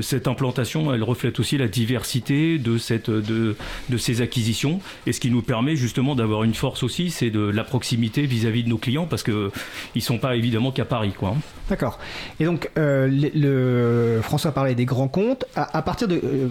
cette 0.00 0.28
implantation, 0.28 0.94
elle 0.94 1.02
reflète 1.02 1.40
aussi 1.40 1.58
la 1.58 1.68
diversité 1.68 2.58
de, 2.58 2.78
cette, 2.78 3.10
de, 3.10 3.56
de 3.88 3.96
ces 3.96 4.20
acquisitions 4.20 4.59
et 5.06 5.12
ce 5.12 5.20
qui 5.20 5.30
nous 5.30 5.42
permet 5.42 5.76
justement 5.76 6.14
d'avoir 6.14 6.44
une 6.44 6.54
force 6.54 6.82
aussi, 6.82 7.10
c'est 7.10 7.30
de 7.30 7.40
la 7.40 7.64
proximité 7.64 8.26
vis-à-vis 8.26 8.64
de 8.64 8.68
nos 8.68 8.78
clients 8.78 9.06
parce 9.06 9.22
que 9.22 9.50
ils 9.94 10.02
sont 10.02 10.18
pas 10.18 10.36
évidemment 10.36 10.70
qu'à 10.72 10.84
Paris, 10.84 11.12
quoi. 11.16 11.34
D'accord. 11.68 11.98
Et 12.40 12.44
donc, 12.44 12.70
euh, 12.78 14.20
François 14.22 14.52
parlait 14.52 14.74
des 14.74 14.84
grands 14.84 15.08
comptes. 15.08 15.44
À, 15.54 15.82
partir 15.82 16.08
de, 16.08 16.16
euh, 16.16 16.48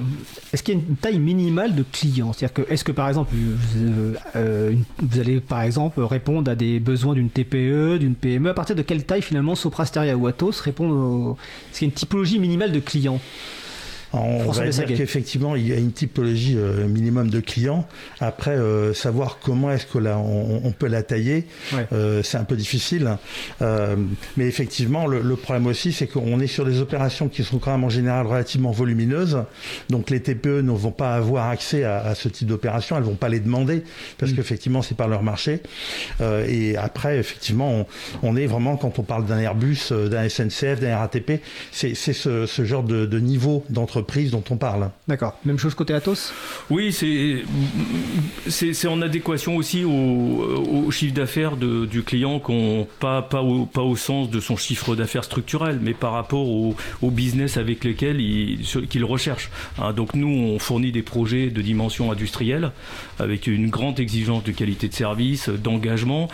est-ce 0.53 0.63
qu'il 0.63 0.75
y 0.75 0.77
a 0.77 0.81
une 0.81 0.95
taille 0.95 1.19
minimale 1.19 1.75
de 1.75 1.83
clients? 1.83 2.31
C'est-à-dire 2.33 2.53
que, 2.53 2.71
est-ce 2.71 2.83
que 2.83 2.91
par 2.91 3.07
exemple, 3.09 3.33
euh, 4.35 4.73
vous 5.01 5.19
allez 5.19 5.39
par 5.41 5.61
exemple 5.61 6.01
répondre 6.01 6.49
à 6.49 6.55
des 6.55 6.79
besoins 6.79 7.13
d'une 7.13 7.29
TPE, 7.29 7.97
d'une 7.99 8.15
PME 8.15 8.49
À 8.49 8.53
partir 8.53 8.75
de 8.75 8.81
quelle 8.81 9.03
taille 9.03 9.21
finalement 9.21 9.55
Soprasteria 9.55 10.15
ou 10.15 10.27
Atos 10.27 10.61
répondent 10.61 11.35
Est-ce 11.71 11.79
qu'il 11.79 11.87
y 11.87 11.89
a 11.89 11.91
une 11.91 11.95
typologie 11.95 12.39
minimale 12.39 12.71
de 12.71 12.79
clients? 12.79 13.19
On 14.13 14.51
va 14.51 14.67
dire 14.67 14.85
qu'effectivement, 14.85 15.55
il 15.55 15.67
y 15.67 15.73
a 15.73 15.77
une 15.77 15.91
typologie 15.91 16.57
euh, 16.57 16.87
minimum 16.87 17.29
de 17.29 17.39
clients. 17.39 17.87
Après, 18.19 18.51
euh, 18.51 18.93
savoir 18.93 19.37
comment 19.43 19.71
est-ce 19.71 19.85
que 19.85 19.99
là 19.99 20.17
on, 20.17 20.71
peut 20.71 20.87
la 20.87 21.03
tailler, 21.03 21.45
euh, 21.93 22.23
c'est 22.23 22.37
un 22.37 22.43
peu 22.43 22.55
difficile. 22.55 23.17
mais 23.61 24.47
effectivement, 24.47 25.07
le, 25.07 25.35
problème 25.35 25.67
aussi, 25.67 25.93
c'est 25.93 26.07
qu'on 26.07 26.39
est 26.39 26.47
sur 26.47 26.65
des 26.65 26.79
opérations 26.79 27.27
qui 27.29 27.43
sont 27.43 27.59
quand 27.59 27.71
même 27.71 27.83
en 27.83 27.89
général 27.89 28.25
relativement 28.25 28.71
volumineuses. 28.71 29.43
Donc 29.89 30.09
les 30.09 30.21
TPE 30.21 30.61
ne 30.61 30.71
vont 30.71 30.91
pas 30.91 31.15
avoir 31.15 31.49
accès 31.49 31.83
à, 31.83 32.15
ce 32.15 32.29
type 32.29 32.47
d'opération, 32.47 32.97
elles 32.97 33.03
vont 33.03 33.15
pas 33.15 33.29
les 33.29 33.39
demander 33.39 33.83
parce 34.17 34.31
mm. 34.31 34.35
qu'effectivement, 34.35 34.81
c'est 34.81 34.95
par 34.95 35.07
leur 35.07 35.23
marché. 35.23 35.61
et 36.47 36.77
après, 36.77 37.17
effectivement, 37.17 37.87
on, 38.23 38.35
est 38.35 38.47
vraiment 38.47 38.77
quand 38.77 38.99
on 38.99 39.03
parle 39.03 39.25
d'un 39.25 39.39
Airbus, 39.39 39.91
d'un 39.91 40.27
SNCF, 40.27 40.79
d'un 40.79 40.97
RATP, 40.97 41.41
c'est 41.71 41.93
ce, 41.95 42.45
ce, 42.45 42.65
genre 42.65 42.83
de, 42.83 43.05
de 43.05 43.19
niveau 43.19 43.63
d'entreprise 43.69 43.98
dont 44.31 44.43
on 44.49 44.57
parle. 44.57 44.89
D'accord. 45.07 45.37
Même 45.45 45.57
chose 45.57 45.73
côté 45.75 45.93
Atos? 45.93 46.33
Oui, 46.69 46.91
c'est 46.91 47.43
c'est 48.47 48.87
en 48.87 49.01
adéquation 49.01 49.55
aussi 49.55 49.83
au, 49.83 50.89
chiffre 50.91 51.13
d'affaires 51.13 51.55
du 51.57 52.03
client, 52.03 52.39
qu'on 52.39 52.87
pas 52.99 53.21
pas 53.21 53.41
au, 53.41 53.65
pas 53.65 53.81
au 53.81 53.95
sens 53.95 54.29
de 54.29 54.39
son 54.39 54.57
chiffre 54.57 54.95
d'affaires 54.95 55.23
structurel, 55.23 55.79
mais 55.81 55.93
par 55.93 56.13
rapport 56.13 56.47
au, 56.47 56.75
business 57.09 57.57
avec 57.57 57.83
lesquels 57.83 58.21
il 58.21 58.65
qu'il 58.89 59.03
recherche. 59.03 59.49
Hein, 59.77 59.93
donc 59.93 60.13
nous, 60.13 60.27
on 60.27 60.59
fournit 60.59 60.91
des 60.91 61.01
projets 61.01 61.49
de 61.49 61.61
dimension 61.61 62.11
industrielle 62.11 62.71
avec 63.17 63.47
une 63.47 63.69
grande 63.69 63.99
exigence 63.99 64.43
de 64.43 64.51
qualité 64.51 64.87
de 64.87 64.93
service, 64.93 65.49
d'engagement, 65.49 66.29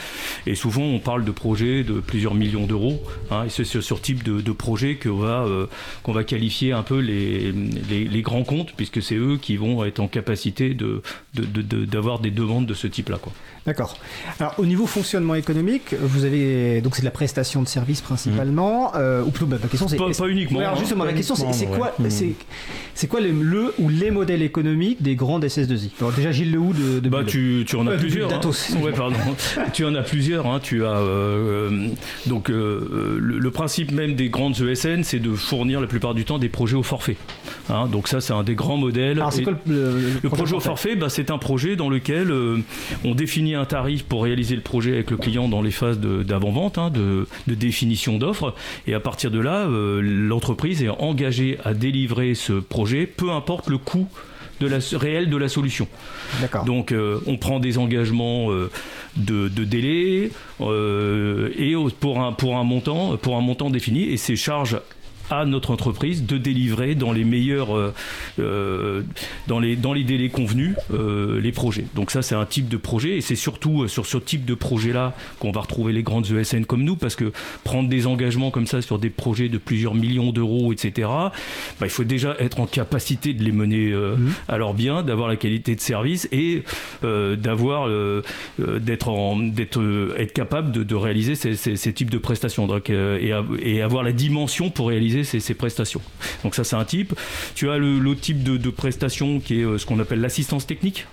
et 0.45 0.55
souvent 0.55 0.83
on 0.83 0.99
parle 0.99 1.23
de 1.23 1.31
projets 1.31 1.83
de 1.83 1.99
plusieurs 1.99 2.35
millions 2.35 2.65
d'euros. 2.65 3.01
Hein, 3.31 3.45
et 3.45 3.49
c'est 3.49 3.63
sur 3.63 3.83
ce 3.83 3.93
type 3.95 4.23
de, 4.23 4.41
de 4.41 4.51
projet 4.51 4.95
qu'on 4.95 5.15
va 5.15 5.45
euh, 5.45 5.67
qu'on 6.03 6.11
va 6.11 6.23
qualifier 6.23 6.71
un 6.71 6.83
peu 6.83 6.99
les, 6.99 7.53
les, 7.89 8.21
grands 8.21 8.43
comptes, 8.43 8.73
puisque 8.75 9.01
c'est 9.01 9.15
eux 9.15 9.37
qui 9.41 9.57
vont 9.57 9.83
être 9.85 9.99
en 9.99 10.07
capacité 10.07 10.73
de, 10.73 11.01
d'avoir 11.33 12.19
des 12.19 12.31
demandes 12.31 12.65
de 12.65 12.73
ce 12.73 12.87
type-là. 12.87 13.17
Quoi. 13.21 13.33
D'accord. 13.65 13.97
Alors 14.39 14.53
au 14.59 14.65
niveau 14.65 14.85
fonctionnement 14.85 15.33
économique, 15.33 15.95
vous 15.99 16.23
avez 16.23 16.81
donc 16.81 16.95
c'est 16.95 17.01
de 17.01 17.05
la 17.05 17.11
prestation 17.11 17.63
de 17.63 17.67
services 17.67 18.01
principalement, 18.01 18.89
mmh. 18.89 18.97
euh, 18.97 19.23
ou 19.23 19.31
plutôt 19.31 19.47
bah, 19.47 19.57
ma 19.61 19.67
question 19.67 19.87
c'est 19.87 19.97
pas, 19.97 20.11
pas, 20.11 20.27
uniquement. 20.27 20.59
alors, 20.59 20.77
justement, 20.77 21.03
ma 21.03 21.13
question 21.13 21.33
c'est, 21.33 21.51
c'est 21.51 21.65
quoi, 21.65 21.95
c'est, 22.09 22.33
c'est 22.93 23.07
quoi 23.07 23.21
le, 23.21 23.73
ou 23.79 23.89
les 23.89 24.11
modèles 24.11 24.43
économiques 24.43 25.01
des 25.01 25.15
grandes 25.15 25.45
SS2I 25.45 25.89
Alors 25.99 26.13
déjà 26.13 26.31
Gilles 26.31 26.51
Lehoux 26.51 26.73
de, 26.73 26.99
de 26.99 27.09
bah, 27.09 27.23
tu, 27.25 27.63
tu 27.67 27.75
en 27.75 27.87
as 27.87 27.97
plusieurs. 27.97 28.31
Hein. 28.31 28.39
Ouais, 28.83 28.91
pardon. 28.91 29.17
tu 29.73 29.83
en 29.83 29.95
as 29.95 30.03
plusieurs. 30.03 30.45
Hein. 30.45 30.59
Tu 30.61 30.85
as 30.85 30.99
euh, 30.99 31.87
donc 32.27 32.49
euh, 32.49 33.17
le, 33.19 33.51
principe 33.51 33.91
même 33.91 34.15
des 34.15 34.29
grandes 34.29 34.59
ESN, 34.59 35.03
c'est 35.03 35.19
de 35.19 35.33
fournir 35.33 35.81
la 35.81 35.87
plupart 35.87 36.13
du 36.13 36.25
temps 36.25 36.37
des 36.37 36.49
projets 36.49 36.75
au 36.75 36.83
forfait. 36.83 37.17
Hein. 37.69 37.87
donc 37.87 38.07
ça 38.07 38.21
c'est 38.21 38.33
un 38.33 38.43
des 38.43 38.55
grands 38.55 38.77
modèles. 38.77 39.19
Alors, 39.19 39.33
quoi 39.43 39.53
le, 39.67 40.19
projet, 40.29 40.55
au 40.55 40.59
forfait, 40.59 40.95
bah, 40.95 41.09
c'est 41.09 41.31
un 41.31 41.37
projet 41.37 41.75
dans 41.75 41.89
lequel 41.89 42.33
on 43.03 43.15
définit 43.15 43.55
un 43.55 43.65
tarif 43.65 44.03
pour 44.03 44.23
réaliser 44.23 44.55
le 44.55 44.61
projet 44.61 44.93
avec 44.93 45.11
le 45.11 45.17
client 45.17 45.47
dans 45.47 45.61
les 45.61 45.71
phases 45.71 45.99
d'avant-vente, 45.99 46.77
hein, 46.77 46.89
de, 46.89 47.27
définition 47.47 48.17
d'offres. 48.17 48.53
Et 48.87 48.93
à 48.93 48.99
partir 48.99 49.31
de 49.31 49.39
là, 49.39 49.67
euh, 49.67 50.01
l'entreprise 50.01 50.83
est 50.83 50.89
engagée 50.89 51.57
à 51.63 51.73
délivrer 51.73 52.35
ce 52.35 52.53
projet, 52.53 53.05
peu 53.05 53.31
importe 53.31 53.69
le 53.69 53.77
coût 53.77 54.07
de 54.59 54.67
la, 54.67 54.77
réel 54.93 55.29
de 55.29 55.37
la 55.37 55.49
solution. 55.49 55.87
Donc 56.65 56.91
euh, 56.91 57.19
on 57.27 57.37
prend 57.37 57.59
des 57.59 57.77
engagements 57.77 58.51
euh, 58.51 58.71
de, 59.17 59.47
délai 59.49 60.31
et 60.61 61.75
pour 61.99 62.21
un, 62.21 62.31
pour, 62.31 62.57
un 62.57 62.63
montant, 62.63 63.17
pour 63.17 63.35
un 63.35 63.41
montant 63.41 63.69
défini 63.69 64.03
et 64.03 64.17
ces 64.17 64.35
charges 64.35 64.79
à 65.29 65.45
notre 65.45 65.71
entreprise 65.71 66.25
de 66.25 66.37
délivrer 66.37 66.95
dans 66.95 67.11
les 67.11 67.23
meilleurs, 67.23 67.75
euh, 67.75 67.93
euh, 68.39 69.01
dans, 69.47 69.59
les, 69.59 69.75
dans 69.75 69.93
les 69.93 70.03
délais 70.03 70.29
convenus, 70.29 70.75
euh, 70.93 71.39
les 71.41 71.51
projets. 71.51 71.85
Donc 71.95 72.11
ça, 72.11 72.21
c'est 72.21 72.35
un 72.35 72.45
type 72.45 72.67
de 72.67 72.77
projet 72.77 73.17
et 73.17 73.21
c'est 73.21 73.35
surtout 73.35 73.87
sur 73.87 74.05
ce 74.05 74.17
type 74.17 74.45
de 74.45 74.53
projet-là 74.53 75.13
qu'on 75.39 75.51
va 75.51 75.61
retrouver 75.61 75.93
les 75.93 76.03
grandes 76.03 76.29
ESN 76.29 76.65
comme 76.65 76.83
nous, 76.83 76.95
parce 76.95 77.15
que 77.15 77.31
prendre 77.63 77.89
des 77.89 78.07
engagements 78.07 78.51
comme 78.51 78.67
ça 78.67 78.81
sur 78.81 78.99
des 78.99 79.09
projets 79.09 79.49
de 79.49 79.57
plusieurs 79.57 79.95
millions 79.95 80.31
d'euros, 80.31 80.71
etc., 80.73 81.07
bah, 81.07 81.83
il 81.83 81.89
faut 81.89 82.03
déjà 82.03 82.35
être 82.39 82.59
en 82.59 82.67
capacité 82.67 83.33
de 83.33 83.43
les 83.43 83.51
mener 83.51 83.93
mmh. 83.93 84.29
à 84.47 84.57
leur 84.57 84.73
bien, 84.73 85.03
d'avoir 85.03 85.27
la 85.27 85.35
qualité 85.35 85.75
de 85.75 85.81
service 85.81 86.27
et 86.31 86.63
d'avoir, 87.01 87.89
d'être 88.59 89.09
en, 89.09 89.37
d'être, 89.37 90.13
être 90.17 90.33
capable 90.33 90.71
de, 90.71 90.95
réaliser 90.95 91.35
ces, 91.35 91.55
ces, 91.55 91.93
types 91.93 92.09
de 92.09 92.17
prestations 92.17 92.67
donc, 92.67 92.89
et, 92.89 93.33
et 93.61 93.81
avoir 93.81 94.03
la 94.03 94.11
dimension 94.11 94.69
pour 94.69 94.89
réaliser 94.89 95.14
ces, 95.23 95.53
prestations. 95.53 96.01
Donc 96.43 96.55
ça 96.55 96.63
c'est 96.63 96.75
un 96.75 96.85
type. 96.85 97.13
Tu 97.55 97.69
as 97.69 97.77
l'autre 97.77 98.21
type 98.21 98.43
de, 98.43 98.57
de 98.57 98.69
prestation 98.69 99.39
qui 99.39 99.61
est 99.61 99.63
euh, 99.63 99.77
ce 99.77 99.85
qu'on 99.85 99.99
appelle 99.99 100.21
l'assistance 100.21 100.67
technique. 100.67 101.05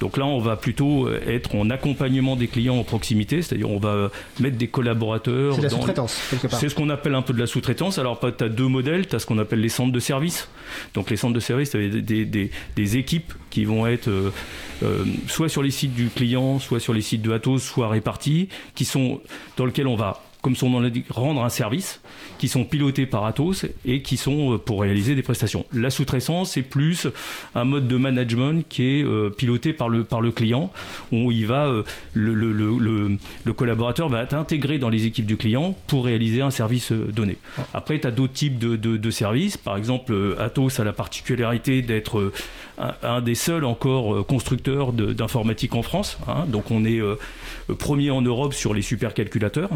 Donc 0.00 0.16
là, 0.16 0.26
on 0.26 0.40
va 0.40 0.56
plutôt 0.56 1.06
euh, 1.06 1.20
être 1.26 1.54
en 1.54 1.70
accompagnement 1.70 2.36
des 2.36 2.48
clients 2.48 2.76
en 2.76 2.84
proximité, 2.84 3.42
c'est-à-dire 3.42 3.70
on 3.70 3.78
va 3.78 4.10
mettre 4.40 4.56
des 4.56 4.68
collaborateurs. 4.68 5.54
C'est 5.54 5.62
la 5.62 5.70
sous-traitance, 5.70 6.20
quelque 6.30 6.46
part. 6.48 6.58
C'est 6.58 6.68
ce 6.68 6.74
qu'on 6.74 6.90
appelle 6.90 7.14
un 7.14 7.22
peu 7.22 7.32
de 7.32 7.40
la 7.40 7.46
sous-traitance. 7.46 7.98
Alors, 7.98 8.20
tu 8.20 8.44
as 8.44 8.48
deux 8.48 8.68
modèles. 8.68 9.06
Tu 9.06 9.16
as 9.16 9.18
ce 9.18 9.26
qu'on 9.26 9.38
appelle 9.38 9.60
les 9.60 9.68
centres 9.68 9.92
de 9.92 10.00
service. 10.00 10.48
Donc, 10.94 11.10
les 11.10 11.16
centres 11.16 11.34
de 11.34 11.40
service, 11.40 11.70
c'est 11.70 11.88
des, 11.88 12.24
des, 12.24 12.50
des, 12.76 12.96
équipes 12.96 13.32
qui 13.50 13.64
vont 13.64 13.86
être 13.86 14.08
euh, 14.08 15.04
soit 15.28 15.48
sur 15.48 15.62
les 15.62 15.70
sites 15.70 15.94
du 15.94 16.08
client, 16.08 16.58
soit 16.58 16.80
sur 16.80 16.92
les 16.92 17.02
sites 17.02 17.22
de 17.22 17.32
Atos, 17.32 17.62
soit 17.62 17.88
réparties, 17.88 18.48
qui 18.74 18.84
sont 18.84 19.20
dans 19.56 19.66
lesquels 19.66 19.86
on 19.86 19.96
va 19.96 20.22
comme 20.44 20.56
son 20.56 20.68
nom 20.68 20.80
l'indique, 20.80 21.06
rendre 21.08 21.42
un 21.42 21.48
service, 21.48 22.02
qui 22.36 22.48
sont 22.48 22.66
pilotés 22.66 23.06
par 23.06 23.24
Atos 23.24 23.64
et 23.86 24.02
qui 24.02 24.18
sont 24.18 24.52
euh, 24.52 24.58
pour 24.58 24.82
réaliser 24.82 25.14
des 25.14 25.22
prestations. 25.22 25.64
La 25.72 25.88
sous-traitance, 25.88 26.52
c'est 26.52 26.62
plus 26.62 27.06
un 27.54 27.64
mode 27.64 27.88
de 27.88 27.96
management 27.96 28.62
qui 28.68 28.82
est 28.82 29.02
euh, 29.02 29.30
piloté 29.30 29.72
par 29.72 29.88
le, 29.88 30.04
par 30.04 30.20
le 30.20 30.32
client, 30.32 30.70
où 31.12 31.32
il 31.32 31.46
va, 31.46 31.68
euh, 31.68 31.82
le, 32.12 32.34
le, 32.34 32.52
le, 32.52 33.16
le, 33.42 33.52
collaborateur 33.54 34.10
va 34.10 34.22
être 34.22 34.34
intégré 34.34 34.76
dans 34.78 34.90
les 34.90 35.06
équipes 35.06 35.24
du 35.24 35.38
client 35.38 35.74
pour 35.86 36.04
réaliser 36.04 36.42
un 36.42 36.50
service 36.50 36.92
donné. 36.92 37.38
Après, 37.72 37.98
tu 37.98 38.06
as 38.06 38.10
d'autres 38.10 38.34
types 38.34 38.58
de, 38.58 38.76
de, 38.76 38.98
de, 38.98 39.10
services. 39.10 39.56
Par 39.56 39.78
exemple, 39.78 40.36
Atos 40.38 40.78
a 40.78 40.84
la 40.84 40.92
particularité 40.92 41.80
d'être 41.80 42.32
un, 43.02 43.22
des 43.22 43.34
seuls 43.34 43.64
encore 43.64 44.26
constructeurs 44.26 44.92
d'informatique 44.92 45.74
en 45.74 45.82
France. 45.82 46.18
Hein. 46.28 46.44
donc 46.48 46.70
on 46.70 46.84
est 46.84 47.00
premier 47.78 48.10
en 48.10 48.22
Europe 48.22 48.54
sur 48.54 48.74
les 48.74 48.82
supercalculateurs. 48.82 49.70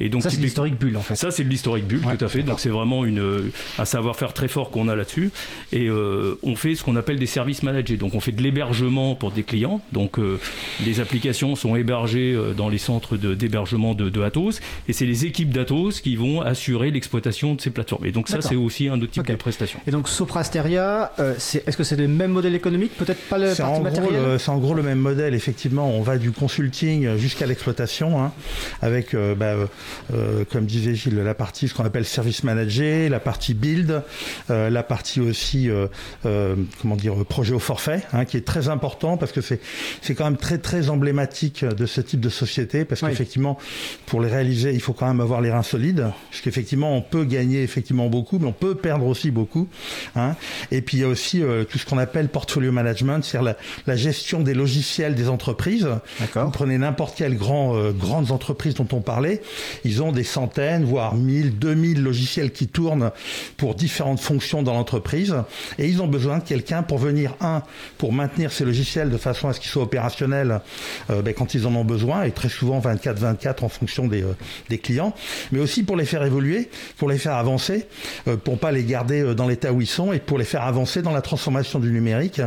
Et 0.00 0.08
donc, 0.08 0.22
ça, 0.22 0.30
c'est 0.30 0.40
l'historique 0.40 0.78
bulle, 0.78 0.96
en 0.96 1.02
fait. 1.02 1.16
Ça, 1.16 1.30
c'est 1.30 1.44
l'historique 1.44 1.86
bulle, 1.86 2.02
tout 2.02 2.24
à 2.24 2.28
fait. 2.28 2.42
Donc, 2.42 2.60
c'est 2.60 2.68
vraiment 2.68 3.04
une, 3.04 3.50
un 3.78 3.84
savoir-faire 3.84 4.32
très 4.32 4.48
fort 4.48 4.70
qu'on 4.70 4.88
a 4.88 4.96
là-dessus. 4.96 5.30
Et 5.72 5.88
euh, 5.88 6.38
on 6.42 6.56
fait 6.56 6.74
ce 6.74 6.84
qu'on 6.84 6.96
appelle 6.96 7.18
des 7.18 7.26
services 7.26 7.62
managés. 7.62 7.96
Donc, 7.96 8.14
on 8.14 8.20
fait 8.20 8.32
de 8.32 8.42
l'hébergement 8.42 9.14
pour 9.14 9.32
des 9.32 9.42
clients. 9.42 9.80
Donc, 9.92 10.18
euh, 10.18 10.38
les 10.84 11.00
applications 11.00 11.56
sont 11.56 11.76
hébergées 11.76 12.34
euh, 12.34 12.52
dans 12.52 12.68
les 12.68 12.78
centres 12.78 13.16
d'hébergement 13.16 13.94
de, 13.94 14.08
de, 14.08 14.22
Atos. 14.22 14.60
Et 14.88 14.92
c'est 14.92 15.06
les 15.06 15.24
équipes 15.24 15.50
d'Atos 15.50 16.00
qui 16.00 16.16
vont 16.16 16.40
assurer 16.40 16.90
l'exploitation 16.90 17.54
de 17.54 17.60
ces 17.60 17.70
plateformes. 17.70 18.04
Et 18.04 18.12
donc, 18.12 18.28
ça, 18.28 18.40
c'est 18.40 18.56
aussi 18.56 18.88
un 18.88 19.00
autre 19.00 19.12
type 19.12 19.26
de 19.26 19.34
prestation. 19.34 19.80
Et 19.86 19.90
donc, 19.90 20.08
Soprasteria, 20.08 21.12
est-ce 21.18 21.76
que 21.76 21.84
c'est 21.84 21.96
le 21.96 22.08
même 22.08 22.32
modèle 22.32 22.54
économique? 22.54 22.92
Peut-être 22.96 23.20
pas 23.28 23.38
le 23.38 23.54
partie 23.54 23.80
matériel 23.80 24.38
C'est 24.38 24.50
en 24.50 24.58
gros 24.58 24.74
le 24.74 24.82
même 24.82 24.98
modèle, 24.98 25.34
effectivement. 25.34 25.90
On 25.90 26.02
va 26.02 26.18
du 26.18 26.32
consulting 26.32 27.16
jusqu'à 27.16 27.27
l'exploitation, 27.46 28.22
hein, 28.22 28.32
avec 28.82 29.14
bah, 29.14 29.54
euh, 30.12 30.44
comme 30.50 30.66
disait 30.66 30.94
Gilles, 30.94 31.18
la 31.18 31.34
partie 31.34 31.68
ce 31.68 31.74
qu'on 31.74 31.84
appelle 31.84 32.04
service 32.04 32.44
manager, 32.44 33.10
la 33.10 33.20
partie 33.20 33.54
build, 33.54 34.02
euh, 34.50 34.70
la 34.70 34.82
partie 34.82 35.20
aussi 35.20 35.68
euh, 35.70 36.56
comment 36.80 36.96
dire 36.96 37.14
projet 37.24 37.54
au 37.54 37.58
forfait, 37.58 38.02
hein, 38.12 38.24
qui 38.24 38.36
est 38.36 38.46
très 38.46 38.68
important 38.68 39.16
parce 39.16 39.32
que 39.32 39.40
c'est 39.40 39.60
c'est 40.02 40.14
quand 40.14 40.24
même 40.24 40.36
très 40.36 40.58
très 40.58 40.90
emblématique 40.90 41.64
de 41.64 41.86
ce 41.86 42.00
type 42.00 42.20
de 42.20 42.28
société 42.28 42.84
parce 42.84 43.00
qu'effectivement 43.00 43.58
pour 44.06 44.20
les 44.20 44.28
réaliser 44.28 44.72
il 44.72 44.80
faut 44.80 44.92
quand 44.92 45.06
même 45.06 45.20
avoir 45.20 45.40
les 45.40 45.50
reins 45.50 45.62
solides 45.62 46.06
puisqu'effectivement 46.30 46.96
on 46.96 47.02
peut 47.02 47.24
gagner 47.24 47.62
effectivement 47.62 48.08
beaucoup 48.08 48.38
mais 48.38 48.46
on 48.46 48.52
peut 48.52 48.74
perdre 48.74 49.06
aussi 49.06 49.30
beaucoup. 49.30 49.68
Hein. 50.16 50.34
Et 50.70 50.80
puis 50.80 50.98
il 50.98 51.00
y 51.00 51.04
a 51.04 51.08
aussi 51.08 51.42
tout 51.68 51.78
ce 51.78 51.86
qu'on 51.86 51.98
appelle 51.98 52.28
portfolio 52.28 52.72
management, 52.72 53.22
c'est-à-dire 53.22 53.54
la, 53.86 53.96
gestion 53.96 54.40
des 54.40 54.54
logiciels 54.54 55.14
des 55.14 55.28
entreprises. 55.28 55.88
Vous 56.34 56.50
prenez 56.50 56.78
n'importe 56.78 57.17
quelle 57.18 57.36
grand, 57.36 57.90
grande 57.90 58.30
entreprise 58.30 58.74
dont 58.74 58.86
on 58.92 59.00
parlait, 59.00 59.42
ils 59.84 60.02
ont 60.04 60.12
des 60.12 60.22
centaines, 60.22 60.84
voire 60.84 61.16
1000, 61.16 61.58
2000 61.58 62.02
logiciels 62.02 62.52
qui 62.52 62.68
tournent 62.68 63.10
pour 63.56 63.74
différentes 63.74 64.20
fonctions 64.20 64.62
dans 64.62 64.74
l'entreprise. 64.74 65.34
Et 65.78 65.88
ils 65.88 66.00
ont 66.00 66.06
besoin 66.06 66.38
de 66.38 66.44
quelqu'un 66.44 66.82
pour 66.82 66.98
venir, 66.98 67.34
un, 67.40 67.62
pour 67.98 68.12
maintenir 68.12 68.52
ces 68.52 68.64
logiciels 68.64 69.10
de 69.10 69.16
façon 69.16 69.48
à 69.48 69.52
ce 69.52 69.60
qu'ils 69.60 69.70
soient 69.70 69.82
opérationnels 69.82 70.60
euh, 71.10 71.22
ben, 71.22 71.34
quand 71.34 71.54
ils 71.54 71.66
en 71.66 71.74
ont 71.74 71.84
besoin, 71.84 72.22
et 72.22 72.30
très 72.30 72.48
souvent 72.48 72.80
24-24 72.80 73.64
en 73.64 73.68
fonction 73.68 74.06
des, 74.06 74.22
euh, 74.22 74.36
des, 74.68 74.78
clients, 74.78 75.14
mais 75.52 75.60
aussi 75.60 75.82
pour 75.82 75.96
les 75.96 76.04
faire 76.04 76.22
évoluer, 76.22 76.70
pour 76.96 77.08
les 77.08 77.18
faire 77.18 77.34
avancer, 77.34 77.86
euh, 78.28 78.36
pour 78.36 78.58
pas 78.58 78.72
les 78.72 78.84
garder 78.84 79.34
dans 79.34 79.48
l'état 79.48 79.72
où 79.72 79.80
ils 79.80 79.88
sont, 79.88 80.12
et 80.12 80.18
pour 80.18 80.38
les 80.38 80.44
faire 80.44 80.62
avancer 80.62 81.02
dans 81.02 81.12
la 81.12 81.22
transformation 81.22 81.78
du 81.78 81.90
numérique. 81.90 82.40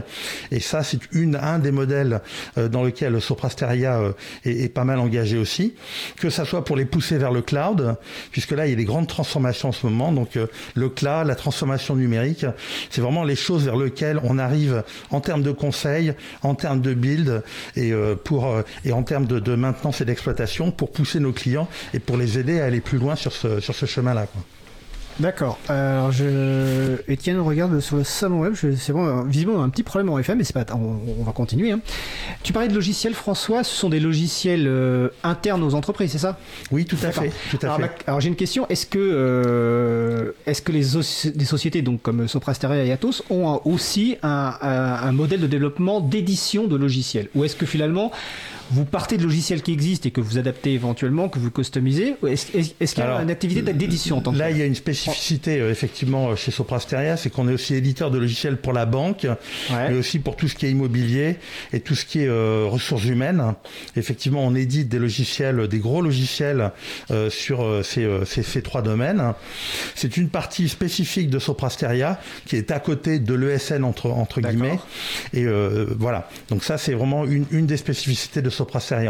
Et 0.51 0.59
ça, 0.59 0.83
c'est 0.83 0.99
un 1.13 1.59
des 1.59 1.71
modèles 1.71 2.21
dans 2.55 2.83
lequel 2.83 3.21
Soprasteria 3.21 4.01
est, 4.45 4.60
est, 4.63 4.69
pas 4.69 4.83
mal 4.83 4.99
engagé 4.99 5.37
aussi, 5.37 5.73
que 6.17 6.29
ça 6.29 6.45
soit 6.45 6.63
pour 6.63 6.75
les 6.75 6.85
pousser 6.85 7.17
vers 7.17 7.31
le 7.31 7.41
cloud, 7.41 7.95
puisque 8.31 8.51
là, 8.51 8.67
il 8.67 8.69
y 8.71 8.73
a 8.73 8.75
des 8.75 8.85
grandes 8.85 9.07
transformations 9.07 9.69
en 9.69 9.71
ce 9.71 9.85
moment. 9.85 10.11
Donc, 10.11 10.37
euh, 10.37 10.47
le 10.75 10.89
cloud, 10.89 11.27
la 11.27 11.35
transformation 11.35 11.95
numérique, 11.95 12.45
c'est 12.89 13.01
vraiment 13.01 13.23
les 13.23 13.35
choses 13.35 13.65
vers 13.65 13.77
lesquelles 13.77 14.19
on 14.23 14.37
arrive 14.37 14.83
en 15.09 15.19
termes 15.19 15.43
de 15.43 15.51
conseils, 15.51 16.13
en 16.43 16.55
termes 16.55 16.81
de 16.81 16.93
build 16.93 17.43
et, 17.75 17.91
euh, 17.91 18.15
pour, 18.15 18.47
euh, 18.47 18.61
et 18.85 18.91
en 18.91 19.03
termes 19.03 19.25
de, 19.25 19.55
maintenance 19.55 20.01
et 20.01 20.05
d'exploitation 20.05 20.71
pour 20.71 20.91
pousser 20.91 21.19
nos 21.19 21.33
clients 21.33 21.67
et 21.93 21.99
pour 21.99 22.17
les 22.17 22.39
aider 22.39 22.61
à 22.61 22.65
aller 22.65 22.81
plus 22.81 22.97
loin 22.97 23.15
sur 23.15 23.33
ce, 23.33 23.59
sur 23.59 23.75
ce 23.75 23.85
chemin-là. 23.85 24.27
D'accord. 25.19 25.59
Alors, 25.67 26.11
je... 26.11 26.97
Étienne 27.07 27.39
regarde 27.39 27.79
sur 27.79 27.97
le 27.97 28.03
salon 28.03 28.41
web. 28.41 28.53
C'est 28.55 28.93
bon, 28.93 29.23
visiblement 29.23 29.63
un 29.63 29.69
petit 29.69 29.83
problème 29.83 30.09
en 30.09 30.17
FM, 30.17 30.37
mais 30.37 30.43
c'est 30.43 30.53
pas. 30.53 30.65
On, 30.73 31.23
va 31.23 31.31
continuer. 31.31 31.71
Hein. 31.71 31.79
Tu 32.43 32.53
parlais 32.53 32.67
de 32.67 32.73
logiciels, 32.73 33.13
François. 33.13 33.63
Ce 33.63 33.75
sont 33.75 33.89
des 33.89 33.99
logiciels 33.99 34.65
euh, 34.67 35.09
internes 35.23 35.63
aux 35.63 35.75
entreprises, 35.75 36.11
c'est 36.11 36.17
ça? 36.17 36.39
Oui, 36.71 36.85
tout 36.85 36.97
à 37.03 37.11
fait. 37.11 37.31
Tout 37.49 37.59
à 37.61 37.73
alors, 37.73 37.77
fait. 37.77 38.03
alors 38.07 38.21
j'ai 38.21 38.29
une 38.29 38.35
question. 38.35 38.67
Est-ce 38.69 38.85
que, 38.85 38.99
euh, 38.99 40.31
est-ce 40.45 40.61
que 40.61 40.71
les, 40.71 40.83
les, 41.35 41.45
sociétés, 41.45 41.81
donc 41.81 42.01
comme 42.01 42.27
Soprasteria 42.27 42.83
et 42.83 42.91
Atos, 42.91 43.23
ont 43.29 43.61
aussi 43.65 44.17
un, 44.23 44.55
un 44.61 45.11
modèle 45.11 45.41
de 45.41 45.47
développement 45.47 45.99
d'édition 45.99 46.67
de 46.67 46.75
logiciels, 46.75 47.27
ou 47.35 47.43
est-ce 47.43 47.55
que 47.55 47.65
finalement 47.65 48.11
vous 48.71 48.85
partez 48.85 49.17
de 49.17 49.23
logiciels 49.23 49.61
qui 49.61 49.73
existent 49.73 50.07
et 50.07 50.11
que 50.11 50.21
vous 50.21 50.37
adaptez 50.37 50.73
éventuellement, 50.73 51.27
que 51.27 51.39
vous 51.39 51.51
customisez 51.51 52.15
Est-ce 52.25 52.45
qu'il 52.95 53.03
y 53.03 53.07
a 53.07 53.21
une 53.21 53.29
activité 53.29 53.61
d'édition 53.73 54.17
en 54.17 54.21
tant 54.21 54.31
que 54.31 54.37
Là, 54.37 54.49
il 54.49 54.57
y 54.57 54.61
a 54.61 54.65
une 54.65 54.75
spécificité 54.75 55.59
euh, 55.59 55.71
effectivement 55.71 56.29
euh, 56.29 56.35
chez 56.35 56.51
Soprasteria, 56.51 57.17
c'est 57.17 57.29
qu'on 57.29 57.49
est 57.49 57.53
aussi 57.53 57.75
éditeur 57.75 58.11
de 58.11 58.17
logiciels 58.17 58.57
pour 58.57 58.73
la 58.73 58.85
banque, 58.85 59.27
mais 59.71 59.93
aussi 59.95 60.19
pour 60.19 60.35
tout 60.35 60.47
ce 60.47 60.55
qui 60.55 60.65
est 60.65 60.71
immobilier 60.71 61.37
et 61.73 61.81
tout 61.81 61.95
ce 61.95 62.05
qui 62.05 62.21
est 62.21 62.27
euh, 62.27 62.65
ressources 62.67 63.05
humaines. 63.05 63.53
Effectivement, 63.97 64.45
on 64.45 64.55
édite 64.55 64.87
des 64.87 64.99
logiciels, 64.99 65.67
des 65.67 65.79
gros 65.79 66.01
logiciels 66.01 66.71
sur 67.29 67.81
ces, 67.83 68.07
ces, 68.25 68.61
trois 68.61 68.81
domaines. 68.81 69.33
C'est 69.95 70.17
une 70.17 70.29
partie 70.29 70.69
spécifique 70.69 71.29
de 71.29 71.39
Soprasteria 71.39 72.19
qui 72.45 72.55
est 72.55 72.71
à 72.71 72.79
côté 72.79 73.19
de 73.19 73.33
l'ESN 73.33 73.83
entre, 73.83 74.09
entre 74.09 74.41
guillemets. 74.41 74.79
Et 75.33 75.45
voilà. 75.97 76.29
Donc 76.49 76.63
ça, 76.63 76.77
c'est 76.77 76.93
vraiment 76.93 77.25
une, 77.25 77.45
une 77.51 77.65
des 77.65 77.77
spécificités 77.77 78.41
de 78.41 78.49
Soprasteria 78.49 78.60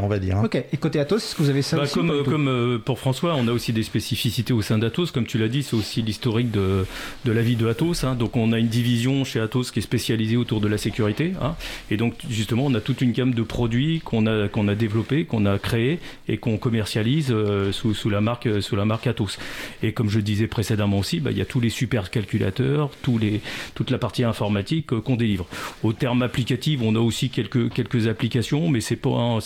on 0.01 0.08
va 0.08 0.20
dire. 0.20 0.38
Hein. 0.38 0.46
Ok. 0.46 0.55
Et 0.55 0.77
côté 0.77 1.00
Atos, 1.00 1.24
est-ce 1.24 1.36
que 1.36 1.41
vous 1.43 1.50
avez 1.50 1.62
ça 1.62 1.77
bah, 1.77 1.84
Comme, 1.91 2.12
euh, 2.12 2.24
comme 2.24 2.48
euh, 2.48 2.77
pour 2.77 3.00
François, 3.00 3.36
on 3.36 3.48
a 3.48 3.51
aussi 3.51 3.74
des 3.74 3.84
spécificités 3.84 4.53
au 4.53 4.62
sein 4.62 4.77
d'Atos. 4.77 5.12
Comme 5.12 5.25
tu 5.25 5.38
l'as 5.38 5.48
dit, 5.48 5.63
c'est 5.63 5.75
aussi 5.75 6.01
l'historique 6.01 6.51
de, 6.51 6.86
de 7.25 7.31
la 7.31 7.41
vie 7.41 7.55
de 7.55 7.67
Atos. 7.67 8.03
Hein. 8.03 8.15
Donc 8.15 8.36
on 8.36 8.51
a 8.51 8.60
une 8.60 8.67
division 8.67 9.24
chez 9.24 9.39
Atos 9.39 9.72
qui 9.72 9.79
est 9.79 9.81
spécialisée 9.81 10.38
autour 10.38 10.62
de 10.62 10.67
la 10.67 10.77
sécurité. 10.77 11.34
Hein. 11.41 11.55
Et 11.89 11.98
donc 11.98 12.15
justement, 12.29 12.65
on 12.65 12.74
a 12.74 12.81
toute 12.81 13.01
une 13.01 13.12
gamme 13.12 13.34
de 13.34 13.43
produits 13.43 14.01
qu'on 14.03 14.25
a, 14.25 14.48
qu'on 14.48 14.67
a 14.67 14.75
développés, 14.75 15.25
qu'on 15.25 15.46
a 15.46 15.58
créés 15.60 16.00
et 16.27 16.38
qu'on 16.38 16.58
commercialise 16.58 17.27
euh, 17.31 17.72
sous, 17.72 17.93
sous, 17.93 18.10
la 18.10 18.22
marque, 18.22 18.62
sous 18.62 18.75
la 18.75 18.86
marque 18.86 19.08
Atos. 19.08 19.38
Et 19.84 19.93
comme 19.93 20.10
je 20.10 20.20
disais 20.20 20.48
précédemment 20.48 21.00
aussi, 21.00 21.20
bah, 21.20 21.31
il 21.31 21.38
y 21.38 21.41
a 21.41 21.46
tous 21.46 21.60
les 21.60 21.70
super 21.70 22.10
calculateurs, 22.10 22.89
tous 23.01 23.17
les, 23.17 23.41
toute 23.75 23.91
la 23.91 23.98
partie 23.98 24.24
informatique 24.24 24.88
qu'on 24.88 25.15
délivre. 25.15 25.46
Au 25.84 25.93
terme 25.93 26.22
applicatif, 26.22 26.79
on 26.84 26.96
a 26.96 27.00
aussi 27.00 27.29
quelques, 27.29 27.72
quelques 27.74 28.08
applications, 28.08 28.70
mais 28.70 28.81
c'est 28.81 28.96
pas 28.96 29.10
un, 29.10 29.40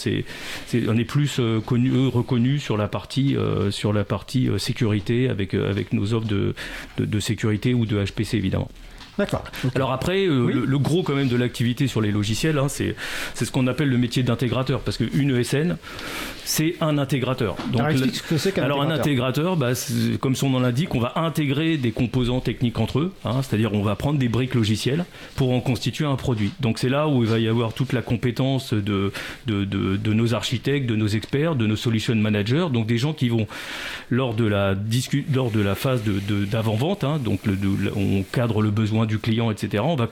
on 0.87 0.97
est 0.97 1.05
plus 1.05 1.39
euh, 1.39 1.61
euh, 1.71 2.09
reconnu 2.09 2.59
sur 2.59 2.77
la 2.77 2.87
partie, 2.87 3.35
euh, 3.35 4.57
sécurité 4.57 5.29
avec, 5.29 5.53
nos 5.93 6.13
offres 6.13 6.27
de 6.27 7.19
sécurité 7.19 7.73
ou 7.73 7.85
de 7.85 8.03
HPC 8.03 8.37
évidemment. 8.37 8.69
D'accord. 9.17 9.43
Alors 9.75 9.91
après, 9.91 10.25
euh, 10.25 10.65
le, 10.65 10.79
gros 10.79 11.03
quand 11.03 11.15
même 11.15 11.27
de 11.27 11.35
l'activité 11.35 11.87
sur 11.87 12.01
les 12.01 12.11
logiciels, 12.11 12.57
hein, 12.57 12.67
c'est 12.67 12.95
ce 13.35 13.51
qu'on 13.51 13.67
appelle 13.67 13.89
le 13.89 13.97
métier 13.97 14.23
d'intégrateur, 14.23 14.81
parce 14.81 14.97
qu'une 14.97 15.35
ESN, 15.35 15.77
c'est 16.43 16.75
un 16.81 16.97
intégrateur. 16.97 17.55
Donc, 17.71 17.81
alors, 17.81 17.97
ce 17.97 18.21
que 18.21 18.37
c'est 18.37 18.57
alors 18.59 18.81
un 18.81 18.91
intégrateur, 18.91 19.57
bah, 19.57 19.71
comme 20.19 20.35
son 20.35 20.49
nom 20.49 20.59
l'indique, 20.59 20.93
on 20.95 20.99
va 20.99 21.13
intégrer 21.15 21.77
des 21.77 21.91
composants 21.91 22.41
techniques 22.41 22.79
entre 22.79 22.99
eux, 22.99 23.13
hein, 23.23 23.41
c'est-à-dire 23.41 23.73
on 23.73 23.81
va 23.81 23.95
prendre 23.95 24.19
des 24.19 24.29
briques 24.29 24.53
logicielles 24.53 25.05
pour 25.35 25.51
en 25.51 25.59
constituer 25.59 26.05
un 26.05 26.15
produit. 26.15 26.51
Donc 26.59 26.77
c'est 26.79 26.89
là 26.89 27.07
où 27.07 27.23
il 27.23 27.29
va 27.29 27.39
y 27.39 27.47
avoir 27.47 27.73
toute 27.73 27.93
la 27.93 28.01
compétence 28.01 28.73
de, 28.73 29.11
de, 29.47 29.65
de, 29.65 29.97
de 29.97 30.13
nos 30.13 30.33
architectes, 30.33 30.87
de 30.87 30.95
nos 30.95 31.07
experts, 31.07 31.55
de 31.55 31.65
nos 31.65 31.75
solution 31.75 32.15
managers, 32.15 32.67
donc 32.71 32.85
des 32.85 32.97
gens 32.97 33.13
qui 33.13 33.29
vont, 33.29 33.47
lors 34.09 34.33
de 34.33 34.45
la, 34.45 34.75
lors 35.33 35.51
de 35.51 35.61
la 35.61 35.75
phase 35.75 36.01
d'avant-vente, 36.51 37.03
hein, 37.03 37.19
donc 37.23 37.39
le, 37.45 37.57
on 37.95 38.23
cadre 38.23 38.61
le 38.61 38.71
besoin 38.71 39.04
du 39.05 39.19
client, 39.19 39.51
etc. 39.51 39.83
On 39.85 39.95
va, 39.95 40.09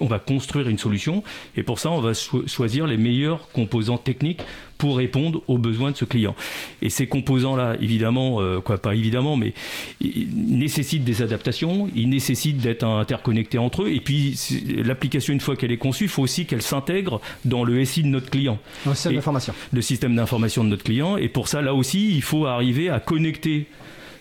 on 0.00 0.06
va 0.06 0.18
construire 0.18 0.68
une 0.68 0.78
solution 0.78 1.22
et 1.56 1.62
pour 1.62 1.78
ça, 1.78 1.90
on 1.90 2.00
va 2.00 2.12
choisir 2.46 2.86
les 2.86 2.96
meilleurs 2.96 3.48
composants 3.52 3.98
techniques 3.98 4.42
pour 4.78 4.96
répondre 4.96 5.42
aux 5.48 5.58
besoins 5.58 5.90
de 5.90 5.96
ce 5.96 6.04
client. 6.04 6.34
Et 6.82 6.90
ces 6.90 7.06
composants-là, 7.06 7.76
évidemment, 7.80 8.40
euh, 8.40 8.60
quoi, 8.60 8.78
pas 8.78 8.94
évidemment, 8.94 9.36
mais 9.36 9.54
ils 10.00 10.28
nécessitent 10.34 11.04
des 11.04 11.22
adaptations, 11.22 11.88
ils 11.94 12.08
nécessitent 12.08 12.58
d'être 12.58 12.84
interconnectés 12.84 13.58
entre 13.58 13.84
eux. 13.84 13.90
Et 13.90 14.00
puis, 14.00 14.38
l'application, 14.84 15.32
une 15.32 15.40
fois 15.40 15.56
qu'elle 15.56 15.72
est 15.72 15.78
conçue, 15.78 16.04
il 16.04 16.10
faut 16.10 16.22
aussi 16.22 16.46
qu'elle 16.46 16.62
s'intègre 16.62 17.20
dans 17.44 17.64
le 17.64 17.84
SI 17.84 18.02
de 18.02 18.08
notre 18.08 18.30
client. 18.30 18.58
Le 18.84 18.94
système 18.94 19.14
d'information. 19.14 19.54
Le 19.72 19.82
système 19.82 20.16
d'information 20.16 20.64
de 20.64 20.68
notre 20.68 20.84
client. 20.84 21.16
Et 21.16 21.28
pour 21.28 21.48
ça, 21.48 21.62
là 21.62 21.74
aussi, 21.74 22.14
il 22.14 22.22
faut 22.22 22.46
arriver 22.46 22.90
à 22.90 23.00
connecter 23.00 23.66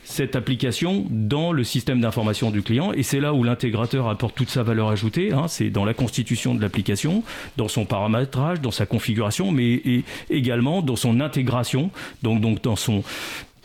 cette 0.06 0.36
application 0.36 1.06
dans 1.10 1.52
le 1.52 1.64
système 1.64 2.00
d'information 2.00 2.52
du 2.52 2.62
client. 2.62 2.94
Et 2.94 3.04
c'est 3.04 3.20
là 3.20 3.34
où 3.34 3.44
l'intégrateur 3.44 4.08
apporte 4.08 4.36
toute 4.36 4.50
sa 4.50 4.64
valeur 4.64 4.90
ajoutée. 4.90 5.34
Hein. 5.34 5.48
c'est 5.48 5.70
dans 5.70 5.84
la 5.84 5.94
constitution 5.94 6.56
de 6.56 6.62
l'application, 6.62 7.24
dans 7.58 7.68
son 7.68 7.86
paramétrage, 7.86 8.62
dans 8.62 8.72
sa 8.72 8.86
configuration, 8.86 9.52
mais 9.52 9.82
également 10.30 10.82
dans 10.82 10.96
son 10.96 11.20
intégration, 11.20 11.90
donc, 12.22 12.40
donc 12.40 12.62
dans 12.62 12.76
son 12.76 13.04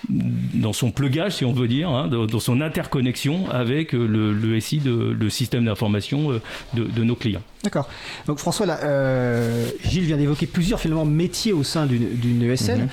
dans 0.09 0.73
son 0.73 0.91
plugage, 0.91 1.37
si 1.37 1.45
on 1.45 1.53
veut 1.53 1.69
dire, 1.69 1.91
hein, 1.91 2.09
dans 2.09 2.41
son 2.41 2.61
interconnexion 2.61 3.51
avec 3.51 3.93
le, 3.93 4.33
le 4.33 4.61
SI, 4.61 4.79
de, 4.79 4.93
le 5.19 5.31
système 5.31 5.67
d'information 5.67 6.33
euh, 6.33 6.41
de, 6.75 6.85
de, 6.85 7.05
nos 7.05 7.15
clients. 7.15 7.43
D'accord. 7.63 7.89
Donc 8.27 8.39
François, 8.39 8.67
là, 8.67 8.81
euh, 8.83 9.67
Gilles 9.85 10.05
vient 10.05 10.17
d'évoquer 10.17 10.47
plusieurs 10.47 10.81
finalement 10.81 11.05
métiers 11.05 11.53
au 11.53 11.65
sein 11.65 11.87
d'une 11.87 12.43
ESN. 12.43 12.89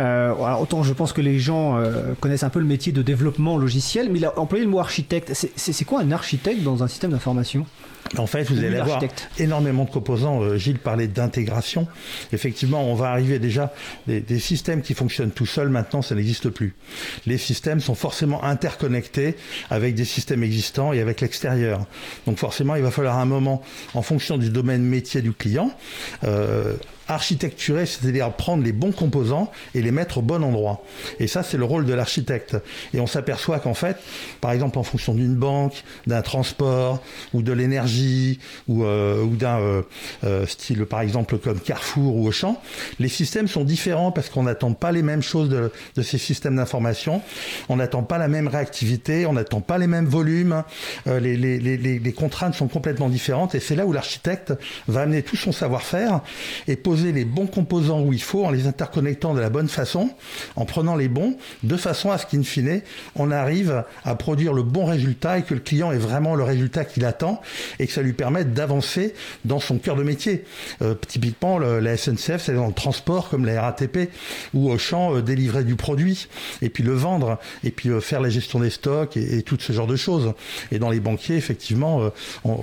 Euh, 0.00 0.32
autant 0.60 0.82
je 0.82 0.92
pense 0.92 1.12
que 1.12 1.20
les 1.20 1.38
gens 1.38 1.78
euh, 1.78 2.14
connaissent 2.20 2.42
un 2.42 2.50
peu 2.50 2.58
le 2.58 2.66
métier 2.66 2.92
de 2.92 3.02
développement 3.02 3.56
logiciel, 3.56 4.10
mais 4.10 4.18
il 4.18 4.24
a 4.24 4.38
employé 4.38 4.64
le 4.64 4.70
mot 4.70 4.80
architecte. 4.80 5.32
C'est 5.56 5.84
quoi 5.84 6.00
un 6.00 6.12
architecte 6.12 6.62
dans 6.62 6.82
un 6.82 6.88
système 6.88 7.12
d'information? 7.12 7.66
En 8.18 8.26
fait, 8.26 8.44
vous 8.44 8.58
allez 8.58 8.76
avoir 8.76 9.00
énormément 9.38 9.84
de 9.84 9.90
composants. 9.90 10.40
Euh, 10.40 10.56
Gilles 10.56 10.78
parlait 10.78 11.08
d'intégration. 11.08 11.86
Effectivement, 12.32 12.84
on 12.90 12.94
va 12.94 13.10
arriver 13.10 13.38
déjà 13.38 13.72
des, 14.06 14.20
des, 14.20 14.38
systèmes 14.38 14.82
qui 14.82 14.94
fonctionnent 14.94 15.30
tout 15.30 15.46
seuls. 15.46 15.68
Maintenant, 15.68 16.02
ça 16.02 16.14
n'existe 16.14 16.48
plus. 16.50 16.74
Les 17.26 17.38
systèmes 17.38 17.80
sont 17.80 17.94
forcément 17.94 18.44
interconnectés 18.44 19.36
avec 19.70 19.94
des 19.94 20.04
systèmes 20.04 20.42
existants 20.42 20.92
et 20.92 21.00
avec 21.00 21.20
l'extérieur. 21.20 21.84
Donc, 22.26 22.38
forcément, 22.38 22.76
il 22.76 22.82
va 22.82 22.90
falloir 22.90 23.18
un 23.18 23.24
moment, 23.24 23.62
en 23.94 24.02
fonction 24.02 24.38
du 24.38 24.50
domaine 24.50 24.82
métier 24.82 25.20
du 25.20 25.32
client, 25.32 25.70
euh, 26.24 26.74
architecturer, 27.08 27.86
c'est-à-dire 27.86 28.32
prendre 28.32 28.64
les 28.64 28.72
bons 28.72 28.92
composants 28.92 29.50
et 29.74 29.82
les 29.82 29.90
mettre 29.90 30.18
au 30.18 30.22
bon 30.22 30.42
endroit. 30.42 30.82
Et 31.20 31.26
ça, 31.26 31.42
c'est 31.42 31.56
le 31.56 31.64
rôle 31.64 31.86
de 31.86 31.94
l'architecte. 31.94 32.56
Et 32.94 33.00
on 33.00 33.06
s'aperçoit 33.06 33.58
qu'en 33.60 33.74
fait, 33.74 33.96
par 34.40 34.52
exemple, 34.52 34.78
en 34.78 34.82
fonction 34.82 35.14
d'une 35.14 35.34
banque, 35.34 35.84
d'un 36.06 36.22
transport 36.22 37.02
ou 37.32 37.42
de 37.42 37.52
l'énergie 37.52 38.38
ou, 38.68 38.84
euh, 38.84 39.22
ou 39.22 39.36
d'un 39.36 39.60
euh, 39.60 39.82
euh, 40.24 40.46
style, 40.46 40.84
par 40.84 41.00
exemple, 41.00 41.38
comme 41.38 41.60
Carrefour 41.60 42.16
ou 42.16 42.26
Auchan, 42.26 42.60
les 42.98 43.08
systèmes 43.08 43.48
sont 43.48 43.64
différents 43.64 44.12
parce 44.12 44.28
qu'on 44.28 44.42
n'attend 44.44 44.72
pas 44.72 44.92
les 44.92 45.02
mêmes 45.02 45.22
choses 45.22 45.48
de, 45.48 45.70
de 45.94 46.02
ces 46.02 46.18
systèmes 46.18 46.56
d'information. 46.56 47.22
On 47.68 47.76
n'attend 47.76 48.02
pas 48.02 48.18
la 48.18 48.28
même 48.28 48.48
réactivité, 48.48 49.26
on 49.26 49.32
n'attend 49.34 49.60
pas 49.60 49.78
les 49.78 49.86
mêmes 49.86 50.06
volumes. 50.06 50.62
Les, 51.06 51.36
les, 51.36 51.58
les, 51.58 51.76
les, 51.76 52.12
contraintes 52.12 52.54
sont 52.54 52.68
complètement 52.68 53.08
différentes 53.08 53.54
et 53.54 53.60
c'est 53.60 53.76
là 53.76 53.86
où 53.86 53.92
l'architecte 53.92 54.52
va 54.88 55.02
amener 55.02 55.22
tout 55.22 55.36
son 55.36 55.52
savoir-faire 55.52 56.20
et 56.66 56.76
poser 56.76 56.95
les 57.04 57.24
bons 57.24 57.46
composants 57.46 58.02
où 58.02 58.12
il 58.12 58.22
faut, 58.22 58.44
en 58.44 58.50
les 58.50 58.66
interconnectant 58.66 59.34
de 59.34 59.40
la 59.40 59.50
bonne 59.50 59.68
façon, 59.68 60.10
en 60.56 60.64
prenant 60.64 60.96
les 60.96 61.08
bons, 61.08 61.36
de 61.62 61.76
façon 61.76 62.10
à 62.10 62.18
ce 62.18 62.26
qu'in 62.26 62.42
fine, 62.42 62.80
on 63.14 63.30
arrive 63.30 63.84
à 64.04 64.14
produire 64.14 64.52
le 64.52 64.62
bon 64.62 64.86
résultat 64.86 65.38
et 65.38 65.42
que 65.42 65.54
le 65.54 65.60
client 65.60 65.92
ait 65.92 65.98
vraiment 65.98 66.34
le 66.34 66.42
résultat 66.42 66.84
qu'il 66.84 67.04
attend 67.04 67.40
et 67.78 67.86
que 67.86 67.92
ça 67.92 68.02
lui 68.02 68.12
permette 68.12 68.54
d'avancer 68.54 69.14
dans 69.44 69.60
son 69.60 69.78
cœur 69.78 69.96
de 69.96 70.02
métier. 70.02 70.44
Euh, 70.82 70.94
typiquement, 71.06 71.58
la 71.58 71.96
SNCF, 71.96 72.42
c'est 72.42 72.54
dans 72.54 72.66
le 72.66 72.72
transport 72.72 73.28
comme 73.28 73.44
la 73.44 73.60
RATP, 73.62 74.10
ou 74.54 74.70
au 74.70 74.78
champ, 74.78 75.14
euh, 75.14 75.22
délivrer 75.22 75.64
du 75.64 75.76
produit 75.76 76.28
et 76.62 76.68
puis 76.68 76.82
le 76.82 76.92
vendre 76.92 77.38
et 77.64 77.70
puis 77.70 77.88
euh, 77.88 78.00
faire 78.00 78.20
la 78.20 78.28
gestion 78.28 78.60
des 78.60 78.70
stocks 78.70 79.16
et, 79.16 79.42
tout 79.42 79.58
ce 79.60 79.72
genre 79.72 79.86
de 79.86 79.96
choses. 79.96 80.32
Et 80.72 80.78
dans 80.78 80.90
les 80.90 81.00
banquiers, 81.00 81.36
effectivement, 81.36 82.10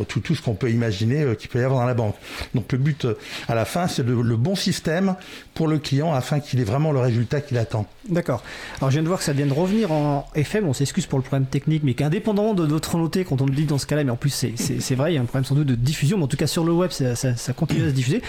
tout, 0.08 0.20
tout 0.20 0.36
ce 0.36 0.42
qu'on 0.42 0.56
peut 0.56 0.70
imaginer 0.70 1.36
qu'il 1.38 1.50
peut 1.50 1.60
y 1.60 1.64
avoir 1.64 1.82
dans 1.82 1.88
la 1.88 1.94
banque. 1.94 2.16
Donc 2.56 2.72
le 2.72 2.78
but 2.78 3.08
à 3.48 3.56
la 3.56 3.64
fin, 3.64 3.88
c'est 3.88 4.06
de 4.06 4.14
le 4.24 4.38
bon 4.38 4.56
système 4.56 5.16
pour 5.54 5.68
le 5.68 5.80
client 5.80 6.14
afin 6.14 6.40
qu'il 6.40 6.60
ait 6.60 6.66
vraiment 6.66 6.92
le 6.92 7.00
résultat 7.00 7.42
qu'il 7.42 7.58
attend. 7.58 7.86
D'accord. 8.10 8.44
Alors 8.80 8.90
je 8.90 8.96
viens 8.96 9.04
de 9.04 9.08
voir 9.08 9.20
que 9.20 9.26
ça 9.26 9.34
vient 9.34 9.46
de 9.46 9.54
revenir 9.54 9.92
en 9.92 10.26
FM, 10.36 10.68
on 10.68 10.74
s'excuse 10.74 11.06
pour 11.06 11.20
le 11.20 11.24
problème 11.24 11.48
technique, 11.48 11.84
mais 11.84 11.94
qu'indépendamment 11.94 12.54
de 12.54 12.66
notre 12.66 12.98
noté 12.98 13.24
quand 13.24 13.42
on 13.42 13.46
le 13.46 13.54
dit 13.54 13.66
dans 13.66 13.78
ce 13.78 13.86
cas-là, 13.86 14.04
mais 14.04 14.12
en 14.12 14.18
plus 14.18 14.30
c'est 14.58 14.96
vrai, 14.96 15.14
il 15.14 15.16
y 15.16 15.18
a 15.18 15.22
un 15.22 15.26
problème 15.26 15.46
sans 15.46 15.56
doute 15.56 15.68
de 15.68 15.76
diffusion, 15.76 16.18
mais 16.18 16.24
en 16.24 16.28
tout 16.28 16.38
cas 16.38 16.48
sur 16.48 16.64
le 16.64 16.74
web 16.74 16.92
ça, 16.92 17.54
continue 17.54 17.86
à 17.86 17.90
se 17.90 17.94
diffuser. 17.94 18.22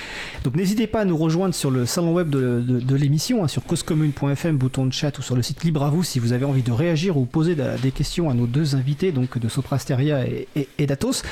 Donc 0.45 0.55
n'hésitez 0.55 0.87
pas 0.87 1.01
à 1.01 1.05
nous 1.05 1.17
rejoindre 1.17 1.55
sur 1.55 1.71
le 1.71 1.87
salon 1.87 2.13
web 2.13 2.31
de, 2.31 2.95
l'émission, 2.95 3.43
hein, 3.43 3.49
sur 3.49 3.65
causecommune.fm, 3.65 4.57
bouton 4.57 4.87
de 4.87 4.93
chat 4.93 5.19
ou 5.19 5.23
sur 5.23 5.35
le 5.35 5.43
site 5.43 5.65
Libre 5.65 5.83
à 5.83 5.91
vous 5.91 6.05
si 6.05 6.19
vous 6.19 6.33
avez 6.33 6.45
envie 6.45 6.63
de 6.63 6.73
réagir 6.73 7.17
ou 7.17 7.25
poser 7.25 7.57
des 7.57 7.91
questions 7.91 8.31
à 8.31 8.35
nos 8.35 8.47
deux 8.47 8.77
invités, 8.77 9.13
donc 9.13 9.39
de 9.39 9.49
Soprasteria 9.49 10.27
et, 10.27 10.49
et, 10.79 10.87
d'Atos. 10.87 11.23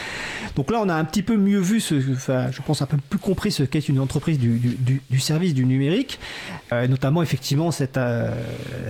Donc 0.57 0.71
là 0.71 0.81
on 0.83 0.89
a 0.89 0.95
un 0.95 1.05
petit 1.05 1.23
peu 1.23 1.37
mieux 1.37 1.61
vu, 1.61 1.83
enfin, 2.13 2.51
je 2.51 2.61
pense 2.63 2.83
un 2.83 2.87
peu 2.87 2.97
plus 2.97 3.19
compris 3.19 3.53
ce 3.53 3.63
qu'est 3.63 3.89
une 3.89 4.01
entreprise 4.01 4.39
du 4.39 4.52
du, 4.59 5.21
service 5.21 5.55
du 5.55 5.65
numérique, 5.65 6.19
notamment 6.71 7.23
effectivement 7.23 7.71
cette, 7.71 7.99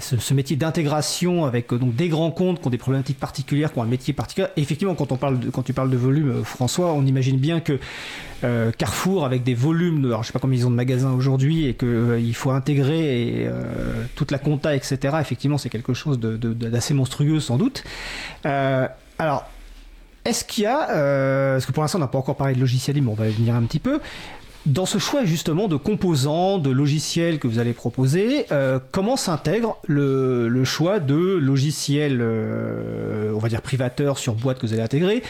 ce, 0.01 0.35
métier 0.35 0.57
d'intégration 0.57 1.45
avec 1.45 1.73
donc 1.75 1.95
des 1.95 2.09
grands 2.09 2.31
comptes 2.31 2.61
qui 2.61 2.67
ont 2.67 2.71
des 2.71 2.79
problématiques 2.79 3.19
particulières, 3.19 3.73
qui 3.73 3.79
ont 3.79 3.83
un 3.83 3.87
métier 3.87 4.13
particulier. 4.13 4.49
effectivement, 4.57 4.95
quand 4.95 5.13
on 5.13 5.17
parle 5.17 5.39
quand 5.53 5.63
tu 5.63 5.73
parles 5.73 5.91
de 5.91 5.97
volume, 5.97 6.45
François, 6.45 6.93
on 6.93 7.05
imagine 7.05 7.37
bien 7.37 7.61
que 7.61 7.79
euh, 8.45 8.73
Carrefour 8.73 9.25
avec 9.25 9.45
des 9.45 9.55
volumes, 9.55 10.03
de, 10.03 10.09
alors 10.09 10.23
je 10.23 10.29
sais 10.29 10.33
pas 10.33 10.41
combien 10.41 10.59
ils 10.59 10.67
ont 10.67 10.71
de 10.71 10.77
magasins 10.77 11.13
aujourd'hui 11.13 11.67
et 11.67 11.75
qu'il 11.75 11.89
euh, 11.89 12.33
faut 12.33 12.51
intégrer 12.51 13.47
euh, 13.47 14.05
toute 14.17 14.33
la 14.33 14.39
compta, 14.39 14.75
etc. 14.75 15.17
Effectivement, 15.21 15.59
c'est 15.59 15.69
quelque 15.69 15.95
chose 15.95 16.19
d'assez 16.19 16.95
monstrueux 16.95 17.39
sans 17.39 17.57
doute. 17.57 17.85
alors, 18.45 19.45
est-ce 20.25 20.45
qu'il 20.45 20.65
y 20.65 20.67
a, 20.67 20.87
parce 21.55 21.67
que 21.67 21.73
pour 21.73 21.83
l'instant 21.83 21.99
on 21.99 22.01
n'a 22.01 22.07
pas 22.07 22.19
encore 22.19 22.37
parlé 22.37 22.55
de 22.55 22.61
logiciel 22.61 22.97
libre, 22.97 23.11
on 23.11 23.15
va 23.15 23.29
y 23.29 23.33
venir 23.33 23.55
un 23.55 23.63
petit 23.63 23.81
peu, 23.81 24.01
dans 24.67 24.87
ce 24.87 24.99
choix 24.99 25.25
justement 25.25 25.67
de 25.67 25.77
composants, 25.77 26.59
de 26.59 26.71
logiciels 26.71 27.39
que 27.39 27.49
vous 27.49 27.59
allez 27.59 27.73
proposer, 27.73 28.47
euh, 28.53 28.79
comment 28.93 29.17
s'intègre 29.17 29.77
le, 29.87 30.49
le, 30.49 30.65
choix 30.65 31.01
de 31.01 31.15
logiciels, 31.15 32.21
euh, 32.21 33.33
on 33.35 33.39
va 33.39 33.49
dire 33.49 33.61
privateurs 33.61 34.19
sur 34.19 34.35
boîte 34.35 34.61
que 34.61 34.67
vous 34.67 34.73
allez 34.73 34.83
intégrer, 34.83 35.23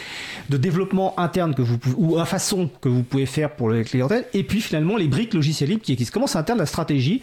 de 0.49 0.57
développement 0.57 1.19
interne 1.19 1.55
que 1.55 1.61
vous 1.61 1.79
ou 1.97 2.19
à 2.19 2.25
façon 2.25 2.69
que 2.81 2.89
vous 2.89 3.03
pouvez 3.03 3.25
faire 3.25 3.51
pour 3.51 3.69
les 3.71 3.83
clientèles, 3.83 4.25
et 4.33 4.43
puis 4.43 4.61
finalement 4.61 4.97
les 4.97 5.07
briques 5.07 5.33
logiciels 5.33 5.69
libres 5.69 5.83
qui 5.83 5.93
existent. 5.93 6.13
Comment 6.13 6.27
s'intègre 6.27 6.59
la 6.59 6.65
stratégie 6.65 7.21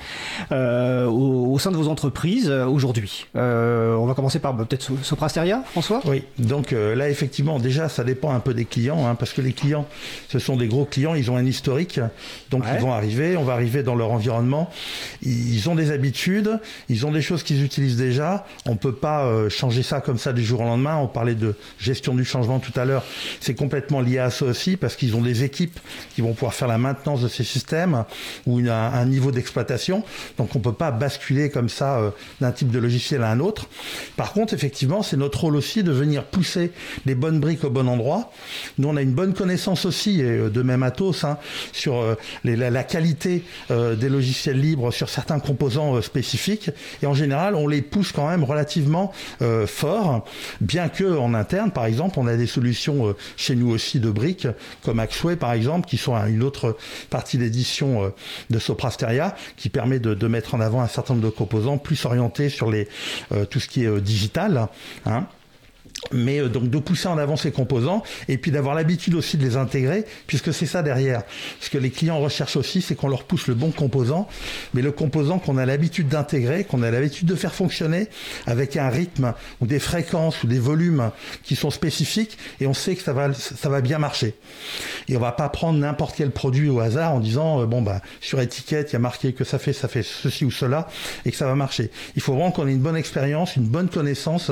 euh, 0.50 1.06
au, 1.06 1.58
sein 1.58 1.70
de 1.70 1.76
vos 1.76 1.88
entreprises 1.88 2.50
aujourd'hui? 2.50 3.26
On 3.34 4.06
va 4.06 4.14
commencer 4.14 4.40
par 4.40 4.54
bah, 4.54 4.64
peut-être 4.68 4.90
Soprasteria, 5.02 5.62
François? 5.70 6.00
Oui. 6.06 6.24
Donc 6.38 6.72
là 6.72 7.08
effectivement 7.08 7.58
déjà 7.58 7.88
ça 7.88 8.02
dépend 8.02 8.32
un 8.32 8.40
peu 8.40 8.54
des 8.54 8.64
clients, 8.64 9.06
hein, 9.06 9.14
parce 9.14 9.32
que 9.32 9.42
les 9.42 9.52
clients, 9.52 9.86
ce 10.28 10.38
sont 10.38 10.56
des 10.56 10.66
gros 10.66 10.84
clients, 10.84 11.14
ils 11.14 11.30
ont 11.30 11.36
un 11.36 11.46
historique 11.46 11.99
donc 12.50 12.64
ils 12.72 12.80
vont 12.80 12.92
arriver, 12.92 13.36
on 13.36 13.44
va 13.44 13.52
arriver 13.52 13.82
dans 13.82 13.94
leur 13.94 14.10
environnement. 14.10 14.70
Ils 15.22 15.68
ont 15.68 15.74
des 15.74 15.90
habitudes, 15.90 16.58
ils 16.88 17.06
ont 17.06 17.12
des 17.12 17.22
choses 17.22 17.42
qu'ils 17.42 17.64
utilisent 17.64 17.96
déjà. 17.96 18.46
On 18.66 18.76
peut 18.76 18.94
pas 18.94 19.24
euh, 19.24 19.48
changer 19.48 19.82
ça 19.82 20.00
comme 20.00 20.18
ça 20.18 20.32
du 20.32 20.44
jour 20.44 20.60
au 20.60 20.64
lendemain. 20.64 20.96
On 20.96 21.06
parlait 21.06 21.34
de 21.34 21.54
gestion 21.78 22.14
du 22.14 22.24
changement 22.24 22.58
tout 22.58 22.78
à 22.78 22.84
l'heure. 22.84 23.04
C'est 23.40 23.54
complètement 23.54 24.00
lié 24.00 24.18
à 24.18 24.30
ça 24.30 24.46
aussi 24.46 24.76
parce 24.76 24.96
qu'ils 24.96 25.16
ont 25.16 25.22
des 25.22 25.44
équipes 25.44 25.78
qui 26.14 26.20
vont 26.20 26.32
pouvoir 26.32 26.54
faire 26.54 26.68
la 26.68 26.78
maintenance 26.78 27.22
de 27.22 27.28
ces 27.28 27.44
systèmes 27.44 28.04
ou 28.46 28.60
une, 28.60 28.68
un, 28.68 29.04
niveau 29.06 29.30
d'exploitation. 29.30 30.04
Donc 30.38 30.56
on 30.56 30.60
peut 30.60 30.72
pas 30.72 30.90
basculer 30.90 31.50
comme 31.50 31.68
ça 31.68 31.98
euh, 31.98 32.10
d'un 32.40 32.52
type 32.52 32.70
de 32.70 32.78
logiciel 32.78 33.22
à 33.22 33.30
un 33.30 33.40
autre. 33.40 33.68
Par 34.16 34.32
contre, 34.32 34.54
effectivement, 34.54 35.02
c'est 35.02 35.16
notre 35.16 35.40
rôle 35.40 35.56
aussi 35.56 35.82
de 35.82 35.92
venir 35.92 36.24
pousser 36.24 36.72
les 37.06 37.14
bonnes 37.14 37.40
briques 37.40 37.64
au 37.64 37.70
bon 37.70 37.88
endroit. 37.88 38.32
Nous, 38.78 38.88
on 38.88 38.96
a 38.96 39.02
une 39.02 39.12
bonne 39.12 39.34
connaissance 39.34 39.84
aussi, 39.84 40.20
et 40.20 40.24
euh, 40.24 40.50
de 40.50 40.62
même 40.62 40.82
Atos, 40.82 41.24
hein, 41.24 41.38
sur 41.72 41.89
sur 41.90 42.00
euh, 42.02 42.14
la, 42.44 42.84
qualité 42.84 43.42
euh, 43.70 43.96
des 43.96 44.08
logiciels 44.08 44.60
libres 44.60 44.92
sur 44.92 45.08
certains 45.08 45.40
composants 45.40 45.96
euh, 45.96 46.02
spécifiques. 46.02 46.70
Et 47.02 47.06
en 47.06 47.14
général, 47.14 47.54
on 47.54 47.66
les 47.66 47.82
pousse 47.82 48.12
quand 48.12 48.28
même 48.28 48.44
relativement 48.44 49.12
fort, 49.66 50.24
bien 50.60 50.88
que 50.88 51.16
en 51.16 51.34
interne, 51.34 51.70
par 51.70 51.86
exemple, 51.86 52.18
on 52.18 52.26
a 52.26 52.36
des 52.36 52.46
solutions 52.46 53.14
chez 53.36 53.54
nous 53.54 53.70
aussi 53.70 54.00
de 54.00 54.10
briques, 54.10 54.46
comme 54.84 55.00
Axway 55.00 55.36
par 55.36 55.52
exemple, 55.52 55.88
qui 55.88 55.96
sont 55.96 56.14
une 56.26 56.42
autre 56.42 56.76
partie 57.08 57.38
d'édition 57.38 58.12
de 58.50 58.58
Soprasteria, 58.58 59.34
qui 59.56 59.68
permet 59.68 59.98
de, 59.98 60.26
mettre 60.26 60.54
en 60.54 60.60
avant 60.60 60.82
un 60.82 60.88
certain 60.88 61.14
nombre 61.14 61.26
de 61.26 61.32
composants 61.32 61.78
plus 61.78 62.04
orientés 62.04 62.48
sur 62.48 62.70
les, 62.70 62.88
tout 63.50 63.60
ce 63.60 63.68
qui 63.68 63.84
est 63.84 64.00
digital. 64.00 64.68
Hein 65.06 65.26
mais 66.12 66.40
euh, 66.40 66.48
donc 66.48 66.68
de 66.68 66.78
pousser 66.78 67.08
en 67.08 67.18
avant 67.18 67.36
ces 67.36 67.50
composants 67.50 68.02
et 68.28 68.38
puis 68.38 68.50
d'avoir 68.50 68.74
l'habitude 68.74 69.14
aussi 69.14 69.36
de 69.36 69.44
les 69.44 69.56
intégrer 69.56 70.04
puisque 70.26 70.52
c'est 70.52 70.66
ça 70.66 70.82
derrière. 70.82 71.22
Ce 71.60 71.70
que 71.70 71.78
les 71.78 71.90
clients 71.90 72.18
recherchent 72.18 72.56
aussi, 72.56 72.82
c'est 72.82 72.94
qu'on 72.94 73.08
leur 73.08 73.24
pousse 73.24 73.46
le 73.46 73.54
bon 73.54 73.70
composant, 73.70 74.28
mais 74.74 74.82
le 74.82 74.92
composant 74.92 75.38
qu'on 75.38 75.56
a 75.56 75.66
l'habitude 75.66 76.08
d'intégrer, 76.08 76.64
qu'on 76.64 76.82
a 76.82 76.90
l'habitude 76.90 77.26
de 77.26 77.34
faire 77.34 77.54
fonctionner 77.54 78.08
avec 78.46 78.76
un 78.76 78.88
rythme 78.88 79.34
ou 79.60 79.66
des 79.66 79.78
fréquences 79.78 80.42
ou 80.42 80.46
des 80.46 80.58
volumes 80.58 81.10
qui 81.42 81.56
sont 81.56 81.70
spécifiques 81.70 82.38
et 82.60 82.66
on 82.66 82.74
sait 82.74 82.94
que 82.96 83.02
ça 83.02 83.12
va 83.12 83.32
ça 83.32 83.68
va 83.68 83.80
bien 83.80 83.98
marcher. 83.98 84.34
Et 85.08 85.16
on 85.16 85.20
va 85.20 85.32
pas 85.32 85.48
prendre 85.48 85.78
n'importe 85.78 86.14
quel 86.16 86.30
produit 86.30 86.68
au 86.68 86.80
hasard 86.80 87.14
en 87.14 87.20
disant 87.20 87.62
euh, 87.62 87.66
bon 87.66 87.82
bah 87.82 88.00
sur 88.20 88.40
étiquette 88.40 88.90
il 88.90 88.94
y 88.94 88.96
a 88.96 89.00
marqué 89.00 89.32
que 89.32 89.44
ça 89.44 89.58
fait 89.58 89.72
ça 89.72 89.88
fait 89.88 90.02
ceci 90.02 90.44
ou 90.44 90.50
cela 90.50 90.88
et 91.24 91.30
que 91.30 91.36
ça 91.36 91.46
va 91.46 91.54
marcher. 91.54 91.90
Il 92.16 92.22
faut 92.22 92.32
vraiment 92.32 92.50
qu'on 92.50 92.66
ait 92.66 92.72
une 92.72 92.80
bonne 92.80 92.96
expérience, 92.96 93.56
une 93.56 93.68
bonne 93.68 93.88
connaissance 93.88 94.50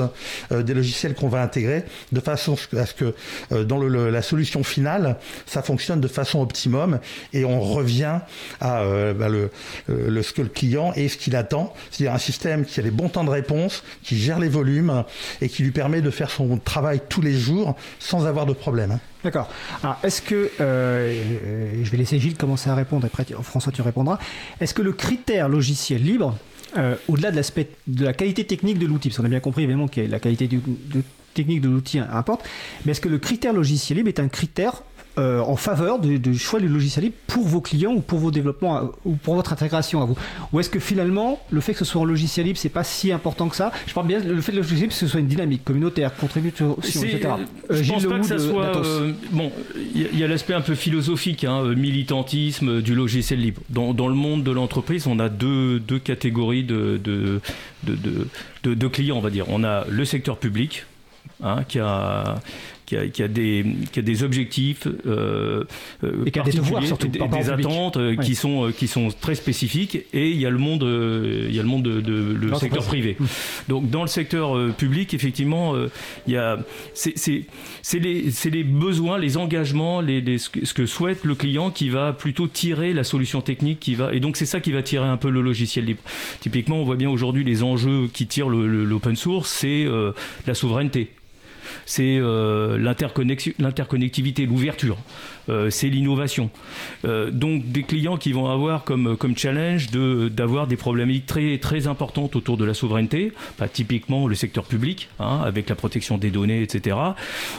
euh, 0.51 0.63
des 0.63 0.73
logiciels 0.73 1.15
qu'on 1.15 1.29
va 1.29 1.41
intégrer 1.49 1.83
de 2.11 2.19
façon 2.19 2.55
à 2.77 2.85
ce 2.85 2.93
que 2.93 3.15
euh, 3.51 3.63
dans 3.63 3.79
le, 3.79 4.09
la 4.09 4.21
solution 4.21 4.63
finale, 4.63 5.17
ça 5.45 5.61
fonctionne 5.63 5.99
de 5.99 6.07
façon 6.07 6.41
optimum 6.41 6.99
et 7.33 7.43
on 7.43 7.59
revient 7.59 8.19
à 8.61 8.81
euh, 8.81 9.13
bah, 9.13 9.29
le, 9.29 9.49
le, 9.87 10.21
ce 10.21 10.31
que 10.31 10.43
le 10.43 10.49
client 10.49 10.93
et 10.95 11.09
ce 11.09 11.17
qu'il 11.17 11.35
attend, 11.35 11.73
c'est-à-dire 11.89 12.13
un 12.13 12.19
système 12.19 12.65
qui 12.65 12.79
a 12.79 12.83
les 12.83 12.91
bons 12.91 13.09
temps 13.09 13.23
de 13.23 13.29
réponse, 13.29 13.83
qui 14.03 14.17
gère 14.17 14.39
les 14.39 14.49
volumes 14.49 15.03
et 15.41 15.49
qui 15.49 15.63
lui 15.63 15.71
permet 15.71 16.01
de 16.01 16.11
faire 16.11 16.29
son 16.29 16.57
travail 16.57 17.01
tous 17.09 17.21
les 17.21 17.33
jours 17.33 17.75
sans 17.97 18.27
avoir 18.27 18.45
de 18.45 18.53
problème. 18.53 18.99
D'accord. 19.23 19.49
Alors, 19.83 19.97
est-ce 20.03 20.21
que, 20.21 20.51
euh, 20.61 21.21
je 21.83 21.89
vais 21.89 21.97
laisser 21.97 22.19
Gilles 22.19 22.37
commencer 22.37 22.69
à 22.69 22.75
répondre, 22.75 23.05
après 23.05 23.25
François 23.41 23.71
tu 23.71 23.81
répondras, 23.81 24.19
est-ce 24.61 24.73
que 24.73 24.81
le 24.81 24.93
critère 24.93 25.49
logiciel 25.49 26.03
libre, 26.03 26.37
au-delà 27.07 27.31
de 27.31 27.35
l'aspect 27.35 27.69
de 27.87 28.05
la 28.05 28.13
qualité 28.13 28.45
technique 28.45 28.77
de 28.77 28.85
l'outil, 28.85 29.09
parce 29.09 29.17
qu'on 29.17 29.25
a 29.25 29.29
bien 29.29 29.39
compris 29.39 29.63
évidemment 29.63 29.87
que 29.87 30.01
la 30.01 30.19
qualité 30.19 30.47
du, 30.47 30.61
technique 31.33 31.61
de 31.61 31.69
l'outil 31.69 31.99
importe, 31.99 32.43
mais 32.85 32.91
est-ce 32.91 33.01
que 33.01 33.09
le 33.09 33.19
critère 33.19 33.53
logiciel 33.53 33.97
libre 33.97 34.09
est 34.09 34.19
un 34.19 34.27
critère 34.27 34.83
euh, 35.17 35.39
en 35.41 35.57
faveur 35.57 35.99
du, 35.99 36.37
choix 36.37 36.61
du 36.61 36.69
logiciel 36.69 37.05
libre 37.05 37.17
pour 37.27 37.43
vos 37.43 37.59
clients 37.59 37.91
ou 37.93 37.99
pour 37.99 38.19
vos 38.19 38.31
développements 38.31 38.77
euh, 38.77 38.85
ou 39.03 39.15
pour 39.15 39.35
votre 39.35 39.51
intégration 39.51 40.01
à 40.01 40.05
vous? 40.05 40.15
Ou 40.53 40.59
est-ce 40.59 40.69
que 40.69 40.79
finalement, 40.79 41.41
le 41.49 41.59
fait 41.59 41.73
que 41.73 41.79
ce 41.79 41.85
soit 41.85 41.99
en 41.99 42.05
logiciel 42.05 42.45
libre, 42.45 42.57
c'est 42.57 42.69
pas 42.69 42.85
si 42.85 43.11
important 43.11 43.49
que 43.49 43.55
ça? 43.55 43.71
Je 43.87 43.93
parle 43.93 44.07
bien 44.07 44.19
le 44.19 44.39
fait 44.39 44.51
que 44.51 44.57
le 44.57 44.61
logiciel 44.61 44.83
libre, 44.83 44.93
ce 44.93 45.07
soit 45.07 45.19
une 45.19 45.27
dynamique 45.27 45.65
communautaire, 45.65 46.15
contribution, 46.15 46.77
etc. 46.77 47.19
Euh, 47.69 47.83
je 47.83 47.91
pense 47.91 48.05
pas 48.05 48.19
que 48.19 48.25
ça 48.25 48.39
soit. 48.39 48.71
bon, 49.31 49.51
il 49.93 50.17
y, 50.17 50.23
a 50.23 50.27
l'aspect 50.27 50.53
un 50.53 50.61
peu 50.61 50.75
philosophique, 50.75 51.43
hein, 51.43 51.63
militantisme 51.75 52.81
du 52.81 52.95
logiciel 52.95 53.41
libre. 53.41 53.61
Dans, 53.69 53.93
dans 53.93 54.07
le 54.07 54.15
monde 54.15 54.43
de 54.43 54.51
l'entreprise, 54.51 55.05
on 55.07 55.19
a 55.19 55.27
deux, 55.27 55.79
deux 55.79 55.99
catégories 55.99 56.63
de 56.63 56.99
de, 57.03 57.41
de, 57.83 58.27
de, 58.63 58.73
de 58.73 58.87
clients, 58.87 59.17
on 59.17 59.21
va 59.21 59.31
dire. 59.31 59.45
On 59.49 59.63
a 59.63 59.85
le 59.89 60.05
secteur 60.05 60.37
public, 60.37 60.85
Hein, 61.41 61.63
qui 61.67 61.79
a 61.79 62.35
qui 63.11 63.23
a, 63.23 63.27
des, 63.27 63.65
qui 63.91 63.99
a 63.99 64.01
des 64.01 64.23
objectifs 64.23 64.87
euh, 65.05 65.63
euh 66.03 66.25
et 66.25 66.31
qui 66.31 66.39
a 66.39 66.43
des 66.43 66.51
devoirs 66.51 66.83
surtout, 66.83 67.07
des, 67.07 67.19
des 67.19 67.49
attentes 67.49 67.97
euh, 67.97 68.15
qui 68.15 68.35
sont 68.35 68.67
euh, 68.67 68.71
qui 68.71 68.87
sont 68.87 69.09
très 69.09 69.35
spécifiques. 69.35 69.99
Et 70.13 70.29
il 70.29 70.37
y 70.37 70.45
a 70.45 70.49
le 70.49 70.57
monde 70.57 70.83
il 70.83 71.53
y 71.53 71.59
a 71.59 71.63
le 71.63 71.67
monde 71.67 71.83
de, 71.83 72.01
de 72.01 72.33
le 72.33 72.53
secteur 72.55 72.83
privé. 72.83 73.17
Donc 73.67 73.89
dans 73.89 74.01
le 74.01 74.07
secteur 74.07 74.73
public 74.75 75.13
effectivement 75.13 75.75
il 76.27 76.33
y 76.33 76.37
a 76.37 76.57
c'est 76.93 77.13
c'est 77.15 77.99
les 77.99 78.31
c'est 78.31 78.49
les 78.49 78.63
besoins 78.63 79.17
les 79.17 79.37
engagements 79.37 80.01
les, 80.01 80.37
ce 80.37 80.73
que 80.73 80.85
souhaite 80.85 81.23
le 81.23 81.35
client 81.35 81.69
qui 81.69 81.89
va 81.89 82.13
plutôt 82.13 82.47
tirer 82.47 82.93
la 82.93 83.03
solution 83.03 83.41
technique 83.41 83.79
qui 83.79 83.95
va 83.95 84.13
et 84.13 84.19
donc 84.19 84.37
c'est 84.37 84.45
ça 84.45 84.59
qui 84.59 84.71
va 84.71 84.81
tirer 84.81 85.07
un 85.07 85.17
peu 85.17 85.29
le 85.29 85.41
logiciel 85.41 85.85
libre. 85.85 86.01
Typiquement 86.39 86.77
on 86.77 86.83
voit 86.83 86.95
bien 86.95 87.09
aujourd'hui 87.09 87.43
les 87.43 87.63
enjeux 87.63 88.07
qui 88.11 88.27
tirent 88.27 88.49
l'open 88.49 89.15
source 89.15 89.49
c'est 89.49 89.85
la 90.47 90.53
souveraineté 90.53 91.09
c'est 91.85 92.17
euh, 92.19 92.77
l'interconnectivité, 92.77 94.45
l'ouverture, 94.45 94.97
c'est 95.69 95.89
l'innovation. 95.89 96.49
Euh, 97.05 97.31
donc 97.31 97.71
des 97.71 97.83
clients 97.83 98.17
qui 98.17 98.31
vont 98.31 98.47
avoir 98.47 98.83
comme, 98.83 99.17
challenge 99.35 99.89
d'avoir 99.91 100.67
des 100.67 100.77
problématiques 100.77 101.25
très, 101.25 101.57
très 101.57 101.87
importantes 101.87 102.35
autour 102.35 102.57
de 102.57 102.65
la 102.65 102.73
souveraineté, 102.73 103.31
bah, 103.57 103.67
typiquement 103.67 104.27
le 104.27 104.35
secteur 104.35 104.65
public, 104.65 105.09
hein, 105.19 105.41
avec 105.45 105.69
la 105.69 105.75
protection 105.75 106.17
des 106.17 106.29
données, 106.29 106.61
etc. 106.61 106.97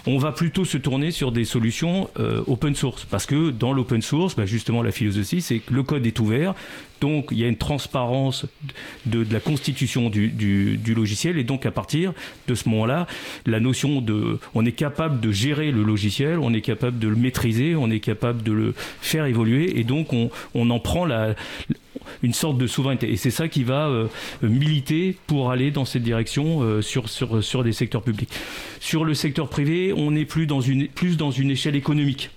On 0.07 0.19
va 0.19 0.33
plutôt 0.33 0.65
se 0.65 0.79
tourner 0.79 1.11
sur 1.11 1.33
des 1.33 1.45
solutions 1.45 2.09
open 2.47 2.75
source, 2.75 3.05
parce 3.05 3.27
que 3.27 3.51
dans 3.51 3.73
l'open 3.73 4.03
source, 4.03 4.37
bah, 4.37 4.47
justement 4.47 4.83
la 4.83 4.93
philosophie, 4.93 5.41
c'est 5.41 5.59
que 5.59 5.73
le 5.73 5.83
code 5.83 6.07
est 6.07 6.19
ouvert, 6.21 6.55
donc 7.01 7.29
il 7.31 7.39
y 7.39 7.45
a 7.45 7.49
une 7.49 7.57
transparence 7.57 8.47
de, 9.07 9.27
la 9.31 9.41
constitution 9.41 10.11
du, 10.11 10.79
logiciel 10.95 11.39
et 11.39 11.45
donc 11.45 11.67
à 11.67 11.71
partir 11.71 12.13
de 12.47 12.55
ce 12.55 12.69
moment-là, 12.69 13.07
la 13.47 13.61
notion 13.61 14.01
de, 14.01 14.39
on 14.55 14.65
est 14.67 14.73
capable 14.73 15.21
de 15.21 15.33
gérer 15.33 15.71
le 15.71 15.83
logiciel, 15.83 16.39
on 16.39 16.53
est 16.53 16.61
capable 16.61 16.99
de 16.99 17.09
le 17.09 17.17
maîtriser, 17.17 17.75
on 17.81 17.91
est 17.91 18.01
capable 18.01 18.43
de 18.43 18.53
le 18.53 18.75
faire 19.01 19.27
évoluer 19.27 19.79
et 19.79 19.85
donc 19.85 20.13
on, 20.13 20.31
en 20.71 20.79
prend 20.79 21.07
une 22.23 22.33
sorte 22.33 22.59
de 22.59 22.67
souveraineté. 22.67 23.11
Et 23.11 23.17
c'est 23.17 23.31
ça 23.31 23.49
qui 23.49 23.65
va 23.65 23.89
euh, 23.89 24.07
militer 24.43 25.17
pour 25.27 25.51
aller 25.51 25.71
dans 25.71 25.85
cette 25.85 26.03
direction 26.03 26.63
euh, 26.63 26.83
sur, 26.83 27.09
sur, 27.09 27.43
sur 27.43 27.65
des 27.65 27.73
secteurs 27.73 28.03
publics. 28.03 28.31
Sur 28.81 29.05
le 29.05 29.15
secteur 29.15 29.49
privé, 29.49 29.93
on 29.97 30.15
est 30.15 30.25
plus 30.25 30.47
dans 30.47 30.61
une, 30.61 30.89
plus 30.89 31.17
dans 31.17 31.31
une 31.31 31.51
échelle 31.51 31.77
économique. 31.77 32.31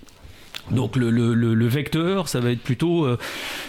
Donc 0.70 0.96
le, 0.96 1.10
le, 1.10 1.34
le, 1.34 1.66
vecteur, 1.66 2.28
ça 2.28 2.40
va 2.40 2.50
être 2.50 2.62
plutôt 2.62 3.04
euh, 3.04 3.18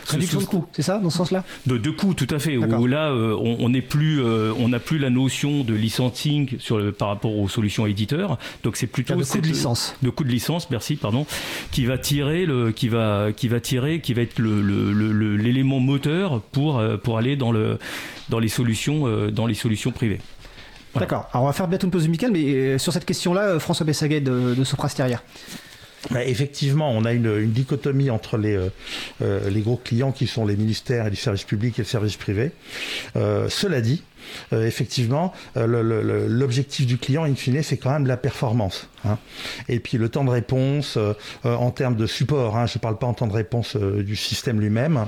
réduction 0.08 0.40
de 0.40 0.46
coûts, 0.46 0.66
c'est 0.72 0.82
ça 0.82 1.00
dans 1.00 1.10
ce 1.10 1.18
sens-là? 1.18 1.44
De, 1.66 1.78
de 1.78 1.90
coûts, 1.90 2.14
tout 2.14 2.28
à 2.30 2.40
fait. 2.40 2.58
Où 2.58 2.88
là, 2.88 3.10
euh, 3.10 3.36
on 3.36 3.70
n'est 3.70 3.82
plus, 3.82 4.22
euh, 4.22 4.54
on 4.58 4.70
n'a 4.70 4.80
plus 4.80 4.98
la 4.98 5.10
notion 5.10 5.64
de 5.64 5.74
licensing 5.74 6.58
sur 6.60 6.78
le, 6.78 6.92
par 6.92 7.10
rapport 7.10 7.38
aux 7.38 7.50
solutions 7.50 7.86
éditeurs. 7.86 8.38
Donc 8.64 8.78
c'est 8.78 8.88
plutôt 8.88 9.16
de 9.16 9.24
coût 9.24 9.42
de 9.42 9.48
licence. 9.48 9.96
De 10.02 10.10
coût 10.10 10.24
de 10.24 10.30
licence, 10.30 10.70
merci, 10.70 10.96
pardon, 10.96 11.26
qui 11.72 11.86
va 11.86 11.98
tirer 11.98 12.46
le, 12.46 12.72
qui 12.72 12.88
va, 12.88 13.32
qui 13.36 13.48
va 13.50 13.60
tirer, 13.60 14.00
qui 14.00 14.14
va 14.14 14.22
être 14.22 14.40
l'élément 14.40 15.80
moteur 15.80 16.42
pour 16.42 16.82
pour 17.04 17.18
aller 17.18 17.36
dans 17.36 17.52
le 17.52 17.78
dans 18.30 18.40
les 18.40 18.48
solutions 18.48 19.30
dans 19.32 19.48
les 19.48 19.54
solutions 19.54 19.92
privées. 19.92 20.20
D'accord. 20.96 21.28
Alors 21.34 21.44
on 21.44 21.48
va 21.48 21.54
faire 21.54 21.68
bientôt 21.68 21.88
une 21.88 21.92
pause 21.92 22.08
musicale, 22.08 22.32
mais 22.32 22.78
sur 22.78 22.94
cette 22.94 23.06
question-là, 23.06 23.60
François 23.60 23.86
Bessaguet 23.86 24.22
de, 24.22 24.56
de 24.56 24.64
Soprasteria. 24.64 25.22
Bah, 26.12 26.24
effectivement, 26.24 26.92
on 26.92 27.06
a 27.06 27.14
une, 27.14 27.52
dichotomie 27.52 28.10
entre 28.10 28.38
les, 28.38 28.56
euh, 28.56 28.70
euh, 29.22 29.50
les 29.50 29.62
gros 29.62 29.78
clients 29.78 30.12
qui 30.12 30.28
sont 30.28 30.46
les 30.46 30.56
ministères 30.56 31.08
et 31.08 31.10
les 31.10 31.16
services 31.16 31.44
publics 31.44 31.80
et 31.80 31.82
le 31.82 31.88
service 31.88 32.16
privé. 32.18 32.52
Euh, 33.16 33.50
cela 33.50 33.82
dit, 33.82 34.04
euh, 34.54 34.66
effectivement, 34.66 35.34
euh, 35.58 36.28
l'objectif 36.28 36.86
du 36.86 36.98
client, 36.98 37.24
in 37.24 37.36
fine, 37.36 37.62
c'est 37.64 37.78
quand 37.78 37.92
même 37.92 38.08
la 38.08 38.18
performance. 38.18 38.88
Hein. 39.06 39.18
Et 39.70 39.80
puis 39.80 39.98
le 39.98 40.10
temps 40.10 40.24
de 40.24 40.30
réponse 40.30 40.98
euh, 40.98 41.14
en 41.44 41.72
termes 41.72 41.96
de 41.96 42.08
support, 42.08 42.58
hein, 42.58 42.66
je 42.66 42.78
ne 42.78 42.82
parle 42.82 42.98
pas 42.98 43.08
en 43.08 43.14
temps 43.14 43.28
de 43.28 43.34
réponse 43.34 43.76
du 43.76 44.16
système 44.16 44.60
lui-même, 44.60 45.06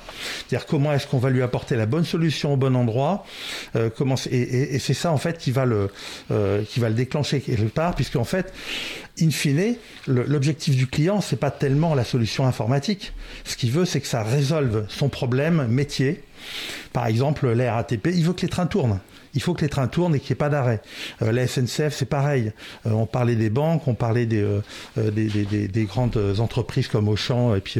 c'est-à-dire 0.47 0.67
comment 0.67 0.93
est-ce 0.93 1.07
qu'on 1.07 1.17
va 1.17 1.29
lui 1.29 1.41
apporter 1.41 1.75
la 1.75 1.85
bonne 1.85 2.05
solution 2.05 2.53
au 2.53 2.57
bon 2.57 2.75
endroit, 2.75 3.25
comment 3.95 4.15
et, 4.29 4.75
et 4.75 4.79
c'est 4.79 4.93
ça 4.93 5.11
en 5.11 5.17
fait 5.17 5.37
qui 5.37 5.51
va 5.51 5.65
le, 5.65 5.89
qui 6.69 6.79
va 6.79 6.89
le 6.89 6.95
déclencher 6.95 7.41
quelque 7.41 7.73
part, 7.73 7.95
puisque 7.95 8.15
en 8.15 8.23
fait, 8.23 8.53
in 9.19 9.31
fine, 9.31 9.75
l'objectif 10.07 10.75
du 10.75 10.87
client, 10.87 11.21
c'est 11.21 11.39
pas 11.39 11.51
tellement 11.51 11.95
la 11.95 12.03
solution 12.03 12.45
informatique. 12.45 13.13
Ce 13.45 13.55
qu'il 13.57 13.71
veut, 13.71 13.85
c'est 13.85 14.01
que 14.01 14.07
ça 14.07 14.23
résolve 14.23 14.85
son 14.89 15.09
problème 15.09 15.67
métier 15.67 16.23
par 16.93 17.07
exemple, 17.07 17.49
la 17.51 17.75
RATP, 17.75 18.07
il 18.07 18.23
veut 18.23 18.33
que 18.33 18.41
les 18.41 18.49
trains 18.49 18.67
tournent. 18.67 18.99
Il 19.37 19.39
faut 19.39 19.53
que 19.53 19.61
les 19.61 19.69
trains 19.69 19.87
tournent 19.87 20.15
et 20.15 20.19
qu'il 20.19 20.31
n'y 20.31 20.33
ait 20.33 20.35
pas 20.35 20.49
d'arrêt. 20.49 20.81
Euh, 21.21 21.31
la 21.31 21.45
SNCF, 21.45 21.93
c'est 21.93 22.07
pareil. 22.09 22.53
Euh, 22.87 22.91
on 22.93 23.05
parlait 23.05 23.35
des 23.35 23.51
banques, 23.51 23.87
on 23.87 23.93
parlait 23.93 24.25
des, 24.25 24.41
euh, 24.41 25.11
des, 25.11 25.85
grandes 25.85 26.17
entreprises 26.39 26.87
comme 26.87 27.07
Auchan 27.07 27.53
et 27.53 27.61
puis 27.61 27.79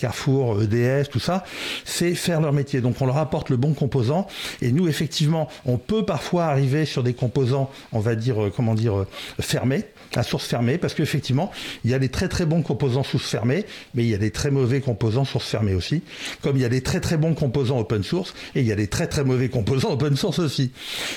Carrefour, 0.00 0.60
EDS, 0.60 1.04
tout 1.08 1.20
ça. 1.20 1.44
C'est 1.84 2.16
faire 2.16 2.40
leur 2.40 2.52
métier. 2.52 2.80
Donc 2.80 3.00
on 3.00 3.06
leur 3.06 3.18
apporte 3.18 3.50
le 3.50 3.56
bon 3.56 3.72
composant. 3.72 4.26
Et 4.60 4.72
nous, 4.72 4.88
effectivement, 4.88 5.48
on 5.64 5.78
peut 5.78 6.04
parfois 6.04 6.46
arriver 6.46 6.86
sur 6.86 7.04
des 7.04 7.14
composants, 7.14 7.70
on 7.92 8.00
va 8.00 8.16
dire, 8.16 8.50
comment 8.56 8.74
dire, 8.74 9.06
fermés 9.38 9.84
à 10.14 10.22
source 10.22 10.46
fermée, 10.46 10.78
parce 10.78 10.94
qu'effectivement, 10.94 11.50
il 11.84 11.90
y 11.90 11.94
a 11.94 11.98
des 11.98 12.08
très 12.08 12.28
très 12.28 12.46
bons 12.46 12.62
composants 12.62 13.02
source 13.02 13.28
fermée, 13.28 13.64
mais 13.94 14.04
il 14.04 14.08
y 14.08 14.14
a 14.14 14.18
des 14.18 14.30
très 14.30 14.50
mauvais 14.50 14.80
composants 14.80 15.24
source 15.24 15.46
fermée 15.46 15.74
aussi, 15.74 16.02
comme 16.42 16.56
il 16.56 16.62
y 16.62 16.64
a 16.64 16.68
des 16.68 16.80
très 16.80 17.00
très 17.00 17.16
bons 17.16 17.34
composants 17.34 17.78
open 17.78 18.02
source, 18.02 18.34
et 18.54 18.60
il 18.60 18.66
y 18.66 18.72
a 18.72 18.76
des 18.76 18.86
très 18.86 19.06
très 19.06 19.24
mauvais 19.24 19.48
composants 19.48 19.92
open 19.92 20.16
source 20.16 20.38
aussi. 20.38 20.72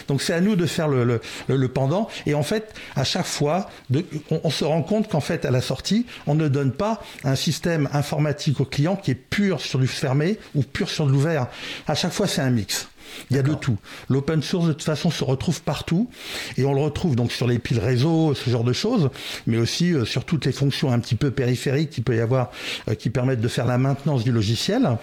Donc 0.08 0.22
c'est 0.22 0.34
à 0.34 0.42
nous 0.42 0.56
de 0.56 0.66
faire 0.66 0.88
le, 0.88 1.20
pendant, 1.68 2.10
et 2.26 2.34
en 2.34 2.44
fait, 2.44 2.74
à 2.96 3.04
chaque 3.04 3.26
fois, 3.26 3.70
on, 3.94 4.42
on, 4.44 4.50
se 4.50 4.66
rend 4.66 4.82
compte 4.82 5.08
qu'en 5.08 5.22
fait, 5.22 5.46
à 5.46 5.52
la 5.52 5.62
sortie, 5.62 6.06
on 6.28 6.36
ne 6.36 6.48
donne 6.48 6.72
pas 6.72 7.02
un 7.24 7.36
système 7.36 7.88
informatique 7.94 8.60
au 8.60 8.66
client 8.66 8.96
qui 8.96 9.12
est 9.12 9.16
pur 9.16 9.62
sur 9.62 9.80
du 9.80 9.88
fermé 9.88 10.40
ou 10.56 10.64
pur 10.64 10.90
sur 10.90 11.06
de 11.06 11.12
l'ouvert. 11.12 11.48
À 11.88 11.96
chaque 11.96 12.12
fois, 12.12 12.28
c'est 12.28 12.42
un 12.42 12.50
mix. 12.50 12.89
Il 13.30 13.36
y 13.36 13.40
a 13.40 13.44
de 13.44 13.54
tout. 13.54 13.78
L'open 14.10 14.42
source, 14.42 14.68
de 14.68 14.74
toute 14.74 14.84
façon, 14.84 15.12
se 15.12 15.24
retrouve 15.24 15.62
partout. 15.62 16.10
Et 16.58 16.66
on 16.66 16.74
le 16.74 16.82
retrouve 16.82 17.16
donc 17.16 17.32
sur 17.32 17.48
les 17.48 17.60
piles 17.60 17.80
réseau, 17.80 18.34
ce 18.34 18.50
genre 18.50 18.64
de 18.64 18.74
choses, 18.74 19.10
mais 19.48 19.58
aussi 19.58 19.94
euh, 19.94 20.06
sur 20.06 20.26
toutes 20.26 20.46
les 20.46 20.52
fonctions 20.52 20.92
un 20.92 21.00
petit 21.00 21.16
peu 21.16 21.32
périphériques 21.32 21.90
qu'il 21.92 22.04
peut 22.04 22.16
y 22.16 22.20
avoir 22.20 22.52
euh, 22.88 22.96
qui 22.96 23.10
permettent 23.10 23.42
de 23.42 23.48
faire 23.48 23.66
la 23.66 23.78
maintenance 23.78 24.24
du 24.24 24.32
logiciel. 24.32 24.98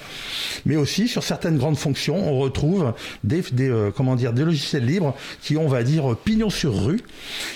Mais 0.64 0.77
aussi 0.77 1.09
sur 1.09 1.23
certaines 1.23 1.59
grandes 1.59 1.79
fonctions, 1.79 2.16
on 2.16 2.38
retrouve 2.38 2.92
des, 3.25 3.42
euh, 3.61 3.90
comment 3.95 4.16
dire, 4.16 4.33
des 4.33 4.45
logiciels 4.45 4.85
libres 4.85 5.14
qui 5.40 5.57
ont, 5.57 5.66
on 5.66 5.69
va 5.69 5.83
dire, 5.83 6.16
pignon 6.25 6.51
sur 6.51 6.85
rue 6.85 7.01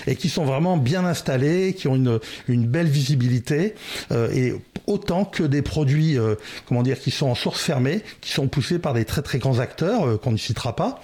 et 0.07 0.15
qui 0.15 0.29
sont 0.29 0.45
vraiment 0.45 0.77
bien 0.77 1.05
installés, 1.05 1.73
qui 1.73 1.87
ont 1.87 1.95
une, 1.95 2.19
une 2.47 2.67
belle 2.67 2.87
visibilité 2.87 3.75
et 4.11 4.53
autant 4.87 5.25
que 5.25 5.43
des 5.43 5.61
produits, 5.61 6.17
comment 6.65 6.83
dire, 6.83 6.99
qui 6.99 7.11
sont 7.11 7.27
en 7.27 7.35
source 7.35 7.61
fermée, 7.61 8.01
qui 8.19 8.31
sont 8.31 8.47
poussés 8.47 8.79
par 8.79 8.93
des 8.93 9.05
très 9.05 9.21
très 9.21 9.39
grands 9.39 9.59
acteurs 9.59 10.19
qu'on 10.19 10.31
citera 10.41 10.75
pas. 10.75 10.99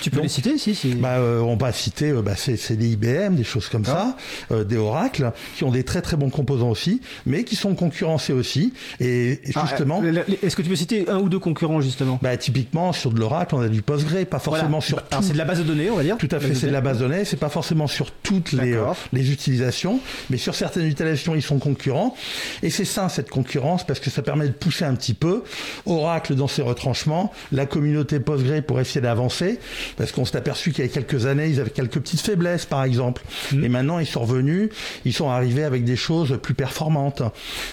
Tu 0.00 0.10
peux 0.10 0.20
les 0.20 0.28
citer 0.28 0.58
si, 0.58 0.74
bah, 0.94 1.16
euh, 1.16 1.40
On 1.40 1.56
va 1.56 1.72
citer 1.72 2.10
euh, 2.10 2.22
bah, 2.22 2.32
c'est 2.36 2.76
des 2.76 2.92
IBM, 2.92 3.34
des 3.34 3.44
choses 3.44 3.68
comme 3.68 3.84
ça, 3.84 4.16
euh, 4.50 4.64
des 4.64 4.76
Oracle, 4.76 5.32
qui 5.56 5.64
ont 5.64 5.70
des 5.70 5.84
très 5.84 6.02
très 6.02 6.16
bons 6.16 6.30
composants 6.30 6.70
aussi, 6.70 7.00
mais 7.26 7.44
qui 7.44 7.56
sont 7.56 7.74
concurrencés 7.74 8.32
aussi. 8.32 8.72
Et, 9.00 9.40
ah, 9.54 9.66
justement. 9.66 10.02
Est-ce 10.42 10.56
que 10.56 10.62
tu 10.62 10.68
peux 10.68 10.76
citer 10.76 11.08
un 11.08 11.18
ou 11.18 11.28
deux 11.28 11.38
concurrents 11.38 11.80
justement? 11.80 12.18
Bah, 12.22 12.36
Typiquement 12.36 12.92
sur 12.92 13.12
de 13.12 13.20
l'Oracle, 13.20 13.54
on 13.54 13.60
a 13.60 13.68
du 13.68 13.82
Postgre, 13.82 14.24
pas 14.26 14.38
forcément 14.38 14.80
sur. 14.80 14.96
Bah, 14.96 15.20
c'est 15.22 15.32
de 15.32 15.38
la 15.38 15.44
base 15.44 15.58
de 15.58 15.64
données, 15.64 15.90
on 15.90 15.96
va 15.96 16.02
dire. 16.02 16.18
Tout 16.18 16.28
à 16.30 16.40
fait, 16.40 16.54
c'est 16.54 16.66
de 16.66 16.72
la 16.72 16.80
base 16.80 16.98
de 16.98 17.04
données. 17.04 17.24
C'est 17.24 17.36
pas 17.36 17.48
forcément 17.48 17.86
sur 17.86 18.10
toutes 18.10 18.52
les, 18.52 18.78
les 19.12 19.32
utilisations, 19.32 20.00
mais 20.30 20.36
sur 20.36 20.54
certaines 20.54 20.86
utilisations, 20.86 21.34
ils 21.34 21.42
sont 21.42 21.58
concurrents. 21.58 22.16
Et 22.62 22.70
c'est 22.70 22.84
ça 22.84 23.08
cette 23.08 23.30
concurrence 23.30 23.86
parce 23.86 24.00
que 24.00 24.10
ça 24.10 24.22
permet 24.22 24.46
de 24.46 24.52
pousser 24.52 24.84
un 24.84 24.94
petit 24.94 25.14
peu 25.14 25.42
Oracle 25.86 26.34
dans 26.34 26.48
ses 26.48 26.62
retranchements, 26.62 27.32
la 27.52 27.66
communauté 27.66 28.20
Postgre 28.20 28.62
pour 28.72 28.80
essayer 28.80 29.02
d'avancer, 29.02 29.58
parce 29.98 30.12
qu'on 30.12 30.24
s'est 30.24 30.38
aperçu 30.38 30.72
qu'il 30.72 30.82
y 30.82 30.88
a 30.88 30.90
quelques 30.90 31.26
années, 31.26 31.46
ils 31.46 31.60
avaient 31.60 31.68
quelques 31.68 32.00
petites 32.00 32.22
faiblesses, 32.22 32.64
par 32.64 32.84
exemple. 32.84 33.22
Mm. 33.52 33.64
Et 33.64 33.68
maintenant, 33.68 33.98
ils 33.98 34.06
sont 34.06 34.22
revenus, 34.22 34.70
ils 35.04 35.12
sont 35.12 35.28
arrivés 35.28 35.64
avec 35.64 35.84
des 35.84 35.94
choses 35.94 36.38
plus 36.42 36.54
performantes. 36.54 37.22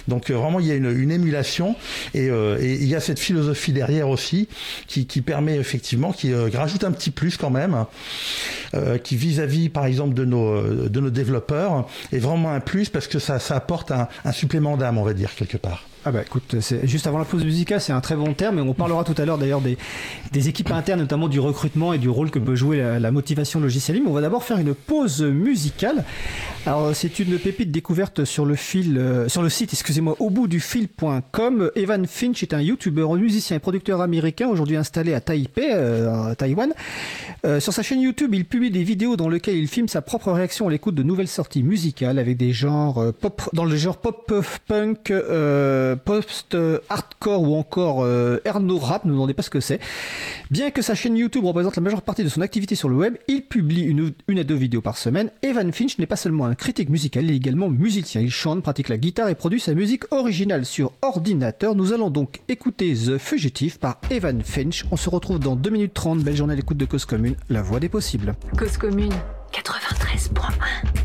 Donc 0.08 0.28
euh, 0.28 0.34
vraiment, 0.34 0.60
il 0.60 0.66
y 0.66 0.72
a 0.72 0.74
une, 0.74 1.10
émulation 1.10 1.74
euh, 2.16 2.58
et, 2.60 2.74
il 2.74 2.86
y 2.86 2.94
a 2.94 3.00
cette 3.00 3.18
philosophie 3.18 3.72
derrière 3.72 4.10
aussi 4.10 4.46
qui, 4.86 5.06
permet 5.22 5.56
effectivement, 5.56 6.12
qui 6.12 6.34
euh, 6.34 6.50
rajoute 6.52 6.84
un 6.84 6.92
petit 6.92 7.10
plus 7.10 7.38
quand 7.38 7.50
même, 7.50 7.86
qui 9.02 9.16
vis-à-vis, 9.16 9.70
par 9.70 9.86
exemple, 9.86 10.12
de 10.12 10.26
nos, 10.26 10.60
de 10.86 11.00
nos 11.00 11.10
développeurs, 11.10 11.88
est 12.12 12.18
vraiment 12.18 12.52
un 12.52 12.60
plus 12.60 12.90
parce 12.90 13.06
que 13.06 13.18
ça, 13.18 13.38
ça 13.38 13.56
apporte 13.56 13.90
un, 13.90 14.06
un 14.26 14.32
supplément 14.32 14.76
d'âme, 14.76 14.98
on 14.98 15.04
va 15.04 15.14
dire, 15.14 15.34
quelque 15.34 15.56
part. 15.56 15.89
Ah 16.06 16.12
bah 16.12 16.22
écoute, 16.22 16.56
juste 16.84 17.06
avant 17.06 17.18
la 17.18 17.26
pause 17.26 17.44
musicale, 17.44 17.78
c'est 17.78 17.92
un 17.92 18.00
très 18.00 18.16
bon 18.16 18.32
terme, 18.32 18.58
et 18.58 18.62
on 18.62 18.72
parlera 18.72 19.04
tout 19.04 19.14
à 19.18 19.26
l'heure 19.26 19.36
d'ailleurs 19.36 19.60
des, 19.60 19.76
des, 20.32 20.48
équipes 20.48 20.70
internes, 20.70 21.00
notamment 21.00 21.28
du 21.28 21.40
recrutement 21.40 21.92
et 21.92 21.98
du 21.98 22.08
rôle 22.08 22.30
que 22.30 22.38
peut 22.38 22.54
jouer 22.54 22.78
la, 22.98 23.10
motivation 23.10 23.60
logicielle. 23.60 24.00
Mais 24.02 24.08
on 24.08 24.14
va 24.14 24.22
d'abord 24.22 24.42
faire 24.42 24.56
une 24.56 24.74
pause 24.74 25.20
musicale. 25.20 26.04
Alors 26.64 26.94
c'est 26.94 27.18
une 27.18 27.38
pépite 27.38 27.70
découverte 27.70 28.24
sur 28.24 28.46
le 28.46 28.54
fil, 28.54 28.96
euh, 28.96 29.28
sur 29.28 29.42
le 29.42 29.50
site, 29.50 29.74
excusez-moi, 29.74 30.16
au 30.20 30.30
bout 30.30 30.48
du 30.48 30.60
fil.com. 30.60 31.70
Evan 31.76 32.06
Finch 32.06 32.42
est 32.42 32.54
un 32.54 32.62
youtubeur, 32.62 33.14
musicien 33.14 33.56
et 33.56 33.60
producteur 33.60 34.00
américain, 34.00 34.48
aujourd'hui 34.48 34.76
installé 34.76 35.12
à 35.12 35.20
Taipei, 35.20 35.68
euh, 35.70 36.30
à 36.30 36.34
Taïwan. 36.34 36.72
Euh, 37.44 37.60
sur 37.60 37.74
sa 37.74 37.82
chaîne 37.82 38.00
YouTube, 38.00 38.34
il 38.34 38.46
publie 38.46 38.70
des 38.70 38.84
vidéos 38.84 39.16
dans 39.16 39.28
lesquelles 39.28 39.56
il 39.56 39.68
filme 39.68 39.88
sa 39.88 40.00
propre 40.00 40.32
réaction 40.32 40.66
à 40.68 40.70
l'écoute 40.70 40.94
de 40.94 41.02
nouvelles 41.02 41.28
sorties 41.28 41.62
musicales 41.62 42.18
avec 42.18 42.38
des 42.38 42.52
genres 42.52 43.12
pop, 43.20 43.42
dans 43.52 43.64
le 43.66 43.76
genre 43.76 43.98
pop 43.98 44.32
punk. 44.66 45.12
Euh, 45.89 45.89
post-hardcore 45.96 47.42
ou 47.42 47.56
encore 47.56 48.02
euh, 48.02 48.38
Erno 48.44 48.78
Rap, 48.78 49.04
ne 49.04 49.10
me 49.10 49.14
demandez 49.14 49.34
pas 49.34 49.42
ce 49.42 49.50
que 49.50 49.60
c'est. 49.60 49.80
Bien 50.50 50.70
que 50.70 50.82
sa 50.82 50.94
chaîne 50.94 51.16
YouTube 51.16 51.44
représente 51.44 51.76
la 51.76 51.82
majeure 51.82 52.02
partie 52.02 52.24
de 52.24 52.28
son 52.28 52.40
activité 52.40 52.74
sur 52.74 52.88
le 52.88 52.96
web, 52.96 53.16
il 53.28 53.42
publie 53.42 53.82
une, 53.82 54.12
une 54.28 54.38
à 54.38 54.44
deux 54.44 54.54
vidéos 54.54 54.80
par 54.80 54.96
semaine. 54.96 55.30
Evan 55.42 55.72
Finch 55.72 55.98
n'est 55.98 56.06
pas 56.06 56.16
seulement 56.16 56.46
un 56.46 56.54
critique 56.54 56.88
musical, 56.88 57.24
il 57.24 57.32
est 57.32 57.36
également 57.36 57.68
musicien. 57.68 58.20
Il 58.20 58.30
chante, 58.30 58.62
pratique 58.62 58.88
la 58.88 58.98
guitare 58.98 59.28
et 59.28 59.34
produit 59.34 59.60
sa 59.60 59.74
musique 59.74 60.04
originale 60.12 60.64
sur 60.64 60.92
ordinateur. 61.02 61.74
Nous 61.74 61.92
allons 61.92 62.10
donc 62.10 62.40
écouter 62.48 62.94
The 62.94 63.18
Fugitive 63.18 63.78
par 63.78 64.00
Evan 64.10 64.42
Finch. 64.42 64.84
On 64.90 64.96
se 64.96 65.10
retrouve 65.10 65.38
dans 65.38 65.56
2 65.56 65.70
minutes 65.70 65.94
30. 65.94 66.20
Belle 66.20 66.36
journée 66.36 66.52
à 66.52 66.56
l'écoute 66.56 66.76
de 66.76 66.84
Cause 66.84 67.04
Commune, 67.04 67.36
la 67.48 67.62
voix 67.62 67.80
des 67.80 67.88
possibles. 67.88 68.34
Cause 68.58 68.76
Commune 68.76 69.12
93.1 69.52 70.99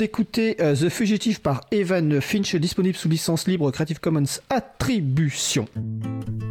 d'écouter 0.00 0.56
euh, 0.62 0.74
The 0.74 0.88
Fugitive 0.88 1.42
par 1.42 1.60
Evan 1.72 2.22
Finch, 2.22 2.56
disponible 2.56 2.96
sous 2.96 3.10
licence 3.10 3.46
libre 3.46 3.70
Creative 3.70 4.00
Commons 4.00 4.40
Attribution. 4.48 5.66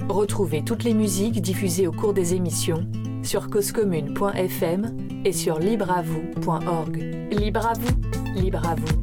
Retrouvez 0.08 0.64
toutes 0.64 0.84
les 0.84 0.94
musiques 0.94 1.42
diffusées 1.42 1.88
au 1.88 1.92
cours 1.92 2.14
des 2.14 2.36
émissions 2.36 2.86
sur 3.24 3.50
causecommune.fm 3.50 4.96
et 5.26 5.34
sur 5.34 5.58
libreavoue.org. 5.58 6.98
Libre 7.32 7.66
à 7.66 7.74
vous, 7.74 8.40
libre 8.40 8.62
à 8.70 8.76
vous, 8.76 9.02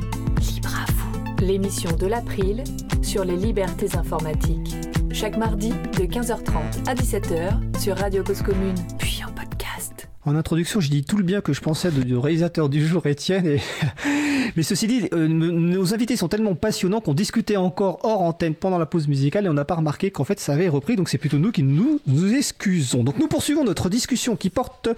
libre 0.54 0.72
à 0.80 0.92
vous. 0.92 1.44
L'émission 1.44 1.90
de 1.96 2.06
l'April 2.06 2.62
sur 3.02 3.24
les 3.24 3.36
libertés 3.36 3.96
informatiques. 3.96 4.76
Chaque 5.10 5.36
mardi 5.38 5.70
de 5.70 6.04
15h30 6.04 6.88
à 6.88 6.94
17h 6.94 7.80
sur 7.80 7.96
Radio 7.96 8.22
Cause 8.22 8.42
Commune, 8.42 8.76
puis 8.96 9.22
en 9.26 9.32
podcast. 9.32 10.08
En 10.24 10.36
introduction, 10.36 10.78
j'ai 10.78 10.90
dit 10.90 11.04
tout 11.04 11.16
le 11.16 11.24
bien 11.24 11.40
que 11.40 11.52
je 11.52 11.60
pensais 11.60 11.90
de- 11.90 12.02
du 12.04 12.16
réalisateur 12.16 12.68
du 12.68 12.86
jour, 12.86 13.06
Étienne. 13.06 13.46
Et... 13.46 13.60
Mais 14.56 14.62
ceci 14.62 14.86
dit, 14.86 15.08
euh, 15.12 15.26
nos 15.28 15.94
invités 15.94 16.16
sont 16.16 16.28
tellement 16.28 16.54
passionnants 16.54 17.00
qu'on 17.00 17.14
discutait 17.14 17.56
encore 17.56 18.00
hors 18.04 18.22
antenne 18.22 18.54
pendant 18.54 18.78
la 18.78 18.86
pause 18.86 19.08
musicale 19.08 19.46
et 19.46 19.48
on 19.48 19.54
n'a 19.54 19.64
pas 19.64 19.74
remarqué 19.76 20.10
qu'en 20.10 20.24
fait 20.24 20.38
ça 20.40 20.52
avait 20.52 20.68
repris. 20.68 20.96
Donc 20.96 21.08
c'est 21.08 21.18
plutôt 21.18 21.38
nous 21.38 21.52
qui 21.52 21.62
nous, 21.62 22.00
excusons. 22.34 23.02
Donc 23.04 23.18
nous 23.18 23.28
poursuivons 23.28 23.64
notre 23.64 23.88
discussion 23.88 24.36
qui 24.36 24.50
porte 24.50 24.88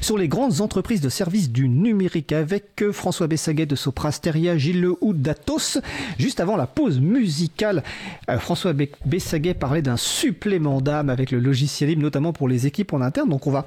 sur 0.00 0.18
les 0.18 0.28
grandes 0.28 0.60
entreprises 0.60 1.00
de 1.00 1.08
services 1.08 1.50
du 1.50 1.68
numérique 1.68 2.32
avec 2.32 2.82
euh, 2.82 2.92
François 2.92 3.26
Bessaguet 3.26 3.66
de 3.66 3.76
Soprasteria, 3.76 4.56
Gilles 4.58 4.80
Lehoux 4.80 5.12
d'Atos. 5.12 5.78
Juste 6.18 6.40
avant 6.40 6.56
la 6.56 6.66
pause 6.66 7.00
musicale, 7.00 7.82
euh, 8.30 8.38
François 8.38 8.72
Be- 8.72 8.88
Bessaguet 9.04 9.54
parlait 9.54 9.82
d'un 9.82 9.96
supplément 9.96 10.80
d'âme 10.80 11.10
avec 11.10 11.30
le 11.30 11.38
logiciel 11.38 11.90
libre, 11.90 12.02
notamment 12.02 12.32
pour 12.32 12.48
les 12.48 12.66
équipes 12.66 12.92
en 12.92 13.00
interne. 13.00 13.28
Donc 13.28 13.46
on 13.46 13.50
va 13.50 13.66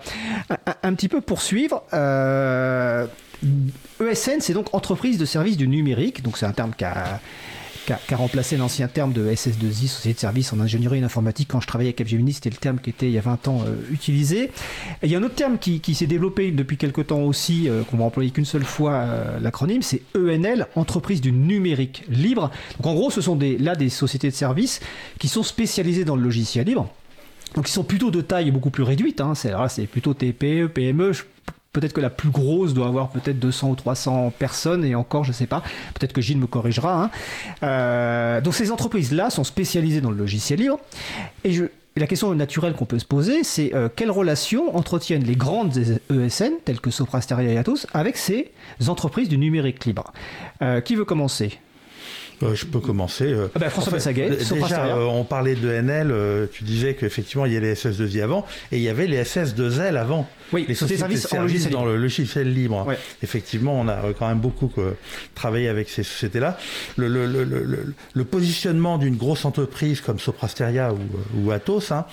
un, 0.49 0.55
un- 0.65 0.75
un 0.83 0.93
petit 0.93 1.07
peu 1.07 1.21
poursuivre. 1.21 1.83
Euh, 1.93 3.05
ESN, 4.01 4.39
c'est 4.39 4.53
donc 4.53 4.73
entreprise 4.73 5.17
de 5.17 5.25
services 5.25 5.57
du 5.57 5.67
numérique. 5.67 6.23
Donc 6.23 6.37
c'est 6.37 6.45
un 6.45 6.51
terme 6.51 6.71
qui 6.77 6.83
a, 6.83 7.19
remplacé 8.11 8.55
l'ancien 8.55 8.87
terme 8.87 9.13
de 9.13 9.31
SS2I, 9.31 9.87
Société 9.87 10.13
de 10.13 10.19
services 10.19 10.53
en 10.53 10.59
ingénierie 10.59 10.99
et 10.99 11.01
en 11.01 11.05
informatique. 11.05 11.47
Quand 11.51 11.59
je 11.59 11.67
travaillais 11.67 11.89
à 11.89 11.93
Capgemini, 11.93 12.33
c'était 12.33 12.51
le 12.51 12.57
terme 12.57 12.79
qui 12.79 12.91
était 12.91 13.07
il 13.07 13.13
y 13.13 13.17
a 13.17 13.21
20 13.21 13.47
ans 13.47 13.63
euh, 13.65 13.75
utilisé. 13.91 14.51
Il 15.01 15.09
y 15.09 15.15
a 15.15 15.17
un 15.17 15.23
autre 15.23 15.35
terme 15.35 15.57
qui, 15.57 15.81
s'est 15.95 16.05
développé 16.05 16.51
depuis 16.51 16.77
quelque 16.77 17.01
temps 17.01 17.21
aussi, 17.21 17.67
euh, 17.67 17.83
qu'on 17.83 17.97
va 17.97 18.03
employer 18.03 18.29
qu'une 18.29 18.45
seule 18.45 18.63
fois 18.63 18.93
euh, 18.93 19.39
l'acronyme, 19.39 19.81
c'est 19.81 20.01
ENL, 20.15 20.67
entreprise 20.75 21.19
du 21.19 21.31
numérique 21.31 22.03
libre. 22.09 22.51
Donc 22.77 22.85
en 22.85 22.93
gros, 22.93 23.09
ce 23.09 23.21
sont 23.21 23.39
là 23.59 23.75
des 23.75 23.89
sociétés 23.89 24.29
de 24.29 24.35
services 24.35 24.81
qui 25.17 25.27
sont 25.27 25.43
spécialisées 25.43 26.05
dans 26.05 26.15
le 26.15 26.21
logiciel 26.21 26.67
libre. 26.67 26.89
Donc 27.55 27.67
ils 27.67 27.71
sont 27.71 27.83
plutôt 27.83 28.11
de 28.11 28.21
taille 28.21 28.51
beaucoup 28.51 28.69
plus 28.69 28.83
réduite. 28.83 29.21
Hein. 29.21 29.33
C'est, 29.35 29.87
plutôt 29.87 30.13
TPE, 30.13 30.67
PME. 30.67 31.11
Peut-être 31.71 31.93
que 31.93 32.01
la 32.01 32.09
plus 32.09 32.29
grosse 32.29 32.73
doit 32.73 32.87
avoir 32.87 33.09
peut-être 33.09 33.39
200 33.39 33.69
ou 33.69 33.75
300 33.75 34.33
personnes 34.37 34.83
et 34.83 34.95
encore, 34.95 35.23
je 35.23 35.31
sais 35.31 35.45
pas. 35.45 35.61
Peut-être 35.93 36.13
que 36.13 36.21
Gilles 36.21 36.39
me 36.39 36.47
corrigera. 36.47 37.03
hein. 37.03 37.11
Euh, 37.61 38.41
donc 38.41 38.55
ces 38.55 38.71
entreprises-là 38.71 39.29
sont 39.29 39.43
spécialisées 39.43 40.01
dans 40.01 40.09
le 40.11 40.17
logiciel 40.17 40.59
libre. 40.59 40.79
Et 41.43 41.59
la 41.95 42.07
question 42.07 42.33
naturelle 42.33 42.73
qu'on 42.73 42.85
peut 42.85 42.97
se 42.97 43.05
poser, 43.05 43.43
c'est 43.43 43.75
euh, 43.75 43.87
quelle 43.95 44.09
relation 44.09 44.75
entretiennent 44.75 45.23
les 45.23 45.35
grandes 45.35 45.77
ESN, 46.09 46.53
telles 46.65 46.79
que 46.81 46.89
Sopra 46.91 47.21
Steria 47.21 47.51
et 47.51 47.57
Atos, 47.57 47.85
avec 47.93 48.17
ces 48.17 48.51
entreprises 48.87 49.29
du 49.29 49.37
numérique 49.37 49.85
libre? 49.85 50.11
Euh, 50.61 50.81
Qui 50.81 50.95
veut 50.95 51.05
commencer? 51.05 51.59
Euh, 52.41 52.55
je 52.55 52.65
peux 52.65 52.79
commencer. 52.79 53.25
euh, 53.25 53.47
Ah 53.55 53.59
bah, 53.59 53.69
François 53.69 53.97
en 53.97 53.99
fait, 53.99 54.13
Déjà, 54.13 54.85
euh, 54.85 55.03
on 55.05 55.23
parlait 55.23 55.55
de 55.55 55.69
NL, 55.69 56.13
tu 56.51 56.63
disais 56.63 56.93
qu'effectivement, 56.95 57.45
il 57.45 57.53
y 57.53 57.57
a 57.57 57.59
les 57.59 57.73
SS2I 57.75 58.21
avant, 58.21 58.45
et 58.71 58.77
il 58.77 58.81
y 58.83 58.89
avait 58.89 59.07
les 59.07 59.21
SS2L 59.23 59.97
avant. 59.97 60.27
Oui, 60.51 60.65
les 60.67 60.73
sociétés 60.73 61.01
sociétés 61.01 61.13
de 61.15 61.19
services 61.19 61.25
en 61.27 61.29
services 61.29 61.53
logiciel 61.53 61.73
dans 61.73 61.79
libre. 61.81 61.91
le 61.93 62.01
logiciel 62.01 62.53
libre. 62.53 62.87
Ouais. 62.87 62.97
Effectivement, 63.21 63.79
on 63.79 63.87
a 63.87 63.99
quand 64.17 64.27
même 64.27 64.39
beaucoup 64.39 64.71
travaillé 65.35 65.67
avec 65.69 65.89
ces 65.89 66.01
sociétés-là. 66.03 66.57
Le, 66.97 67.07
le, 67.07 67.27
le, 67.27 67.93
le, 68.13 68.23
positionnement 68.25 68.97
d'une 68.97 69.15
grosse 69.15 69.45
entreprise 69.45 70.01
comme 70.01 70.17
Soprasteria 70.19 70.91
ou, 70.93 70.99
ou 71.39 71.51
Atos, 71.51 71.91
hein, 71.91 72.05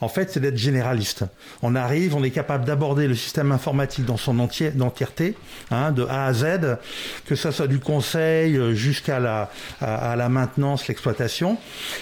en 0.00 0.08
fait, 0.08 0.30
c'est 0.30 0.40
d'être 0.40 0.56
généraliste. 0.56 1.24
On 1.62 1.76
arrive, 1.76 2.16
on 2.16 2.24
est 2.24 2.30
capable 2.30 2.64
d'aborder 2.64 3.06
le 3.06 3.14
système 3.14 3.52
informatique 3.52 4.04
dans 4.06 4.16
son 4.16 4.38
entier, 4.40 4.72
entièreté, 4.80 5.34
hein, 5.70 5.92
de 5.92 6.04
A 6.04 6.26
à 6.26 6.32
Z, 6.32 6.78
que 7.26 7.36
ça 7.36 7.52
soit 7.52 7.68
du 7.68 7.78
conseil 7.78 8.58
jusqu'à 8.74 9.20
la, 9.20 9.50
à, 9.80 10.16
la 10.16 10.28
maintenance, 10.28 10.88
l'exploitation, 10.88 11.58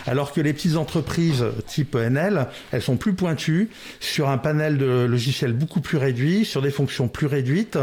alors 0.06 0.32
que 0.32 0.40
les 0.40 0.52
petites 0.52 0.76
entreprises 0.76 1.44
type 1.66 1.94
NL, 1.94 2.46
elles 2.72 2.82
sont 2.82 2.96
plus 2.96 3.14
pointues 3.14 3.70
sur 4.00 4.28
un 4.28 4.38
panel 4.38 4.78
de 4.78 5.04
logiciels 5.04 5.52
beaucoup 5.52 5.80
plus 5.80 5.98
réduit, 5.98 6.44
sur 6.44 6.62
des 6.62 6.70
fonctions 6.70 7.08
plus 7.08 7.26
réduites. 7.26 7.78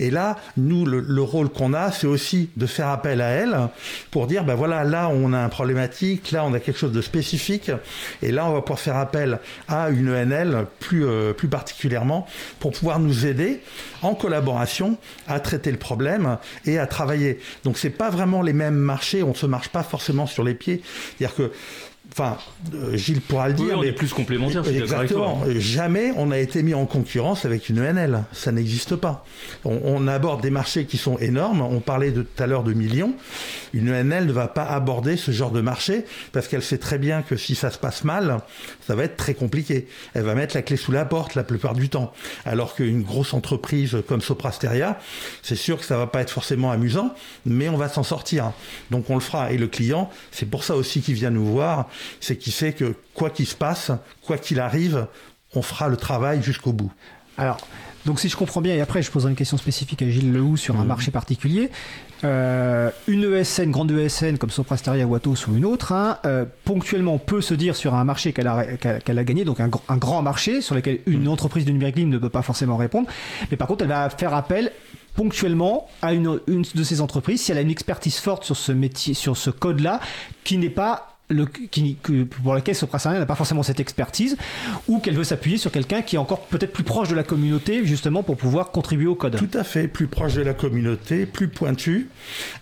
Et 0.00 0.10
là, 0.10 0.36
nous, 0.56 0.86
le, 0.86 1.00
le 1.00 1.22
rôle 1.22 1.48
qu'on 1.48 1.74
a, 1.74 1.92
c'est 1.92 2.06
aussi 2.06 2.50
de 2.56 2.66
faire 2.66 2.88
appel 2.88 3.20
à 3.20 3.28
elles 3.28 3.56
pour 4.10 4.26
dire, 4.26 4.44
ben 4.44 4.54
voilà, 4.54 4.84
là, 4.84 5.08
on 5.08 5.32
a 5.32 5.38
un 5.38 5.48
problématique, 5.48 6.30
là, 6.32 6.44
on 6.44 6.54
a 6.54 6.60
quelque 6.60 6.78
chose 6.78 6.92
de 6.92 7.02
spécifique, 7.02 7.70
et 8.22 8.32
là, 8.32 8.46
on 8.46 8.52
va 8.52 8.60
pouvoir 8.60 8.80
faire 8.80 8.96
appel 8.96 9.38
à 9.68 9.90
une 9.90 10.08
ENL 10.08 10.66
plus, 10.80 11.06
euh, 11.06 11.32
plus 11.32 11.48
particulièrement 11.48 12.26
pour 12.60 12.72
pouvoir 12.72 12.98
nous 12.98 13.26
aider 13.26 13.60
en 14.02 14.14
collaboration 14.14 14.98
à 15.26 15.40
traiter 15.40 15.70
le 15.70 15.78
problème 15.78 16.38
et 16.64 16.78
à 16.78 16.86
travailler. 16.86 17.40
Donc, 17.64 17.78
c'est 17.78 17.90
pas 17.90 18.10
vraiment 18.10 18.42
les 18.42 18.52
mêmes 18.52 18.76
marchés, 18.76 19.15
on 19.22 19.34
se 19.34 19.46
marche 19.46 19.68
pas 19.68 19.82
forcément 19.82 20.26
sur 20.26 20.44
les 20.44 20.54
pieds. 20.54 20.82
C'est-à-dire 21.18 21.36
que 21.36 21.52
Enfin, 22.12 22.38
euh, 22.74 22.96
Gilles 22.96 23.20
pourra 23.20 23.48
le 23.48 23.54
Oui, 23.56 23.66
dire. 23.66 23.78
on 23.78 23.82
mais 23.82 23.88
est 23.88 23.92
plus 23.92 24.06
je 24.08 24.14
suis 24.14 24.56
avec 24.58 24.76
Exactement. 24.76 25.40
toi. 25.40 25.46
Jamais 25.58 26.12
on 26.16 26.30
a 26.30 26.38
été 26.38 26.62
mis 26.62 26.72
en 26.72 26.86
concurrence 26.86 27.44
avec 27.44 27.68
une 27.68 27.78
ENL. 27.80 28.24
Ça 28.32 28.52
n'existe 28.52 28.96
pas. 28.96 29.24
On, 29.64 29.78
on 29.84 30.08
aborde 30.08 30.40
des 30.40 30.50
marchés 30.50 30.86
qui 30.86 30.96
sont 30.96 31.18
énormes. 31.18 31.60
On 31.60 31.80
parlait 31.80 32.12
de, 32.12 32.22
tout 32.22 32.42
à 32.42 32.46
l'heure 32.46 32.62
de 32.62 32.72
millions. 32.72 33.12
Une 33.74 33.90
ENL 33.92 34.26
ne 34.26 34.32
va 34.32 34.48
pas 34.48 34.64
aborder 34.64 35.16
ce 35.18 35.30
genre 35.30 35.50
de 35.50 35.60
marché 35.60 36.04
parce 36.32 36.48
qu'elle 36.48 36.62
sait 36.62 36.78
très 36.78 36.96
bien 36.98 37.20
que 37.22 37.36
si 37.36 37.54
ça 37.54 37.70
se 37.70 37.78
passe 37.78 38.04
mal, 38.04 38.38
ça 38.86 38.94
va 38.94 39.04
être 39.04 39.16
très 39.16 39.34
compliqué. 39.34 39.86
Elle 40.14 40.22
va 40.22 40.34
mettre 40.34 40.54
la 40.56 40.62
clé 40.62 40.76
sous 40.76 40.92
la 40.92 41.04
porte 41.04 41.34
la 41.34 41.44
plupart 41.44 41.74
du 41.74 41.88
temps. 41.90 42.12
Alors 42.46 42.74
qu'une 42.74 43.02
grosse 43.02 43.34
entreprise 43.34 43.96
comme 44.08 44.22
Soprasteria, 44.22 44.98
c'est 45.42 45.56
sûr 45.56 45.78
que 45.78 45.84
ça 45.84 45.98
va 45.98 46.06
pas 46.06 46.22
être 46.22 46.30
forcément 46.30 46.70
amusant, 46.70 47.14
mais 47.44 47.68
on 47.68 47.76
va 47.76 47.88
s'en 47.90 48.02
sortir. 48.04 48.52
Donc 48.90 49.10
on 49.10 49.14
le 49.14 49.20
fera. 49.20 49.52
Et 49.52 49.58
le 49.58 49.66
client, 49.66 50.08
c'est 50.30 50.46
pour 50.48 50.64
ça 50.64 50.76
aussi 50.76 51.00
qu'il 51.02 51.14
vient 51.14 51.30
nous 51.30 51.44
voir, 51.44 51.88
c'est 52.20 52.36
qu'il 52.36 52.52
sait 52.52 52.72
que 52.72 52.94
quoi 53.14 53.30
qu'il 53.30 53.46
se 53.46 53.54
passe, 53.54 53.90
quoi 54.22 54.38
qu'il 54.38 54.60
arrive, 54.60 55.06
on 55.54 55.62
fera 55.62 55.88
le 55.88 55.96
travail 55.96 56.42
jusqu'au 56.42 56.72
bout. 56.72 56.92
Alors, 57.38 57.58
donc 58.06 58.20
si 58.20 58.28
je 58.28 58.36
comprends 58.36 58.60
bien, 58.60 58.74
et 58.74 58.80
après 58.80 59.02
je 59.02 59.10
poserai 59.10 59.30
une 59.30 59.36
question 59.36 59.56
spécifique 59.56 60.00
à 60.02 60.08
Gilles 60.08 60.32
Lehoux 60.32 60.56
sur 60.56 60.76
un 60.76 60.82
Mhm. 60.82 60.86
marché 60.88 61.10
particulier, 61.10 61.70
euh, 62.24 62.90
une 63.08 63.24
ESN, 63.24 63.70
grande 63.70 63.90
ESN 63.90 64.38
comme 64.38 64.48
Soprasteria 64.50 65.06
ou 65.06 65.14
Atos 65.14 65.46
ou 65.48 65.56
une 65.56 65.64
autre, 65.66 65.92
hein, 65.92 66.18
euh, 66.24 66.44
ponctuellement 66.64 67.18
peut 67.18 67.40
se 67.42 67.52
dire 67.52 67.76
sur 67.76 67.94
un 67.94 68.04
marché 68.04 68.32
qu'elle 68.32 68.46
a, 68.46 68.64
a 68.84 69.24
gagné, 69.24 69.44
donc 69.44 69.60
un, 69.60 69.68
gr- 69.68 69.80
un 69.88 69.96
grand 69.96 70.22
marché 70.22 70.60
sur 70.62 70.74
lequel 70.74 71.00
une 71.06 71.22
Mhm. 71.22 71.28
entreprise 71.28 71.64
de 71.66 71.72
numérique 71.72 71.96
libre 71.96 72.12
ne 72.12 72.18
peut 72.18 72.30
pas 72.30 72.42
forcément 72.42 72.76
répondre, 72.76 73.08
mais 73.50 73.56
par 73.56 73.66
contre 73.68 73.82
elle 73.82 73.90
va 73.90 74.08
faire 74.08 74.32
appel 74.34 74.72
ponctuellement 75.14 75.88
à 76.02 76.12
une, 76.12 76.40
une 76.46 76.64
de 76.74 76.84
ces 76.84 77.00
entreprises 77.00 77.40
si 77.42 77.52
elle 77.52 77.58
a 77.58 77.62
une 77.62 77.70
expertise 77.70 78.16
forte 78.18 78.44
sur 78.44 78.56
ce 78.56 78.72
métier, 78.72 79.14
sur 79.14 79.36
ce 79.36 79.50
code-là, 79.50 80.00
qui 80.44 80.58
n'est 80.58 80.70
pas 80.70 81.15
le, 81.28 81.46
qui, 81.46 81.96
que- 82.02 82.24
pour 82.24 82.54
laquelle 82.54 82.74
Soprasteria 82.74 83.18
n'a 83.18 83.26
pas 83.26 83.34
forcément 83.34 83.62
cette 83.62 83.80
expertise, 83.80 84.36
ou 84.88 84.98
qu'elle 84.98 85.14
veut 85.16 85.24
s'appuyer 85.24 85.56
sur 85.58 85.72
quelqu'un 85.72 86.02
qui 86.02 86.16
est 86.16 86.18
encore 86.18 86.40
peut-être 86.46 86.72
plus 86.72 86.84
proche 86.84 87.08
de 87.08 87.14
la 87.14 87.22
communauté, 87.24 87.84
justement 87.84 88.22
pour 88.22 88.36
pouvoir 88.36 88.70
contribuer 88.70 89.06
au 89.08 89.14
code. 89.14 89.36
Tout 89.36 89.58
à 89.58 89.64
fait, 89.64 89.88
plus 89.88 90.06
proche 90.06 90.34
de 90.34 90.42
la 90.42 90.54
communauté, 90.54 91.26
plus 91.26 91.48
pointu. 91.48 92.08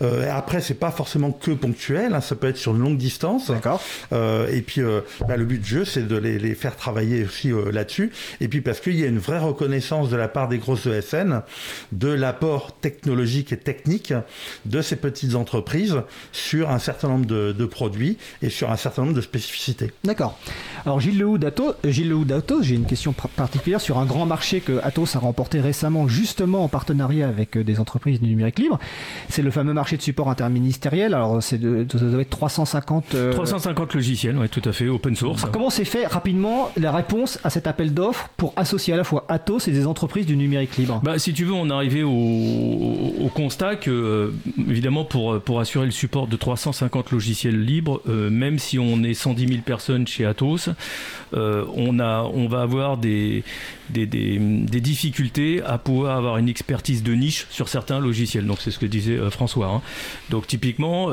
Euh, 0.03 0.31
après, 0.33 0.61
c'est 0.61 0.75
pas 0.75 0.91
forcément 0.91 1.31
que 1.33 1.51
ponctuel, 1.51 2.15
hein, 2.15 2.21
ça 2.21 2.35
peut 2.37 2.49
être 2.49 2.57
sur 2.57 2.73
une 2.75 2.81
longue 2.81 2.97
distance. 2.97 3.51
D'accord. 3.51 3.83
Euh, 4.12 4.49
et 4.49 4.62
puis, 4.62 4.81
euh, 4.81 5.01
bah, 5.29 5.37
le 5.37 5.45
but 5.45 5.61
du 5.61 5.69
jeu, 5.69 5.85
c'est 5.85 6.07
de 6.07 6.17
les, 6.17 6.39
les 6.39 6.55
faire 6.55 6.77
travailler 6.77 7.25
aussi 7.25 7.53
euh, 7.53 7.71
là-dessus. 7.71 8.11
Et 8.41 8.49
puis, 8.49 8.61
parce 8.61 8.81
qu'il 8.81 8.99
y 8.99 9.05
a 9.05 9.09
une 9.09 9.19
vraie 9.19 9.39
reconnaissance 9.39 10.09
de 10.11 10.17
la 10.17 10.29
part 10.29 10.49
des 10.49 10.59
grosses 10.59 10.87
ESN 10.87 11.43
de 11.93 12.09
l'apport 12.09 12.75
technologique 12.81 13.53
et 13.53 13.57
technique 13.57 14.12
de 14.65 14.81
ces 14.83 14.97
petites 14.97 15.35
entreprises 15.35 15.97
sur 16.33 16.71
un 16.71 16.79
certain 16.79 17.09
nombre 17.09 17.27
de, 17.27 17.53
de 17.53 17.65
produits 17.67 18.17
et 18.43 18.51
sur 18.55 18.71
un 18.71 18.77
certain 18.77 19.03
nombre 19.03 19.15
de 19.15 19.21
spécificités. 19.21 19.91
D'accord. 20.05 20.39
Alors 20.87 21.01
Gilles 21.01 21.19
Lehoux 21.19 21.39
d'Atos, 21.39 21.75
j'ai 22.63 22.75
une 22.75 22.85
question 22.85 23.13
pr- 23.13 23.29
particulière 23.29 23.81
sur 23.81 23.99
un 23.99 24.05
grand 24.05 24.27
marché 24.27 24.61
que 24.61 24.81
Atos 24.83 25.17
a 25.17 25.19
remporté 25.19 25.61
récemment, 25.61 26.09
justement 26.09 26.65
en 26.65 26.69
partenariat 26.69 27.27
avec 27.29 27.57
euh, 27.57 27.65
des 27.65 27.81
entreprises 27.81 28.21
du 28.21 28.29
numérique 28.29 28.59
libre. 28.59 28.79
C'est 29.29 29.43
le 29.43 29.51
fameux 29.51 29.73
marché 29.73 29.97
de 29.97 30.03
support 30.03 30.29
interministériel. 30.31 31.15
Alors 31.15 31.43
c'est 31.43 31.59
de, 31.59 31.87
ça 31.91 31.99
doit 31.99 32.21
être 32.21 32.31
350. 32.31 33.15
euh, 33.15 33.33
350 33.33 33.95
logiciels, 33.95 34.37
ouais, 34.37 34.49
tout 34.49 34.63
à 34.65 34.73
fait, 34.73 34.89
open 34.89 35.17
source. 35.17 35.47
Comment 35.53 35.71
s'est 35.71 35.85
fait 35.87 36.07
rapidement 36.07 36.71
la 36.77 36.93
réponse 36.93 37.39
à 37.45 37.51
cet 37.51 37.67
appel 37.67 37.95
d'offres 37.95 38.29
pour 38.37 38.53
associer 38.57 38.93
à 38.93 38.97
la 38.99 39.05
fois 39.05 39.25
Atos 39.29 39.67
et 39.69 39.73
des 39.73 39.87
entreprises 39.87 40.27
du 40.27 40.37
numérique 40.37 40.77
libre? 40.77 41.01
Bah, 41.03 41.19
si 41.19 41.33
tu 41.33 41.45
veux, 41.47 41.53
on 41.55 41.71
est 41.71 41.73
arrivé 41.73 42.03
au, 42.03 42.11
au- 42.11 43.15
au 43.25 43.29
constat 43.29 43.77
que, 43.77 43.91
euh, 43.91 44.31
évidemment, 44.69 45.05
pour, 45.05 45.41
pour 45.41 45.61
assurer 45.61 45.87
le 45.87 45.91
support 45.93 46.27
de 46.27 46.37
350 46.37 47.11
logiciels 47.11 47.59
libres, 47.65 48.03
euh, 48.09 48.29
même 48.29 48.43
si 48.59 48.78
on 48.78 49.03
est 49.03 49.14
110 49.14 49.49
000 49.49 49.61
personnes 49.62 50.07
chez 50.07 50.24
Atos, 50.24 50.70
on, 51.32 51.99
a, 51.99 52.22
on 52.22 52.47
va 52.47 52.62
avoir 52.62 52.97
des, 52.97 53.42
des, 53.90 54.07
des, 54.07 54.80
difficultés 54.80 55.61
à 55.62 55.78
pouvoir 55.78 56.16
avoir 56.16 56.38
une 56.38 56.49
expertise 56.49 57.03
de 57.03 57.12
niche 57.12 57.47
sur 57.51 57.68
certains 57.68 57.99
logiciels. 57.99 58.47
Donc 58.47 58.59
c'est 58.61 58.70
ce 58.70 58.78
que 58.78 58.86
disait 58.86 59.18
François. 59.30 59.66
Hein. 59.66 59.82
Donc 60.30 60.47
typiquement, 60.47 61.11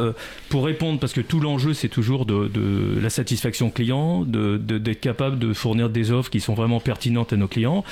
pour 0.49 0.65
répondre, 0.65 0.99
parce 0.99 1.13
que 1.13 1.21
tout 1.21 1.39
l'enjeu 1.39 1.73
c'est 1.73 1.89
toujours 1.89 2.25
de, 2.25 2.47
de, 2.47 2.99
la 3.01 3.09
satisfaction 3.09 3.71
client, 3.71 4.21
d'être 4.21 4.65
de, 4.65 4.93
capable 4.93 5.39
de 5.39 5.53
fournir 5.53 5.89
des 5.89 6.11
offres 6.11 6.29
qui 6.29 6.39
sont 6.39 6.53
vraiment 6.53 6.79
pertinentes 6.79 7.33
à 7.33 7.37
nos 7.37 7.47
clients, 7.47 7.83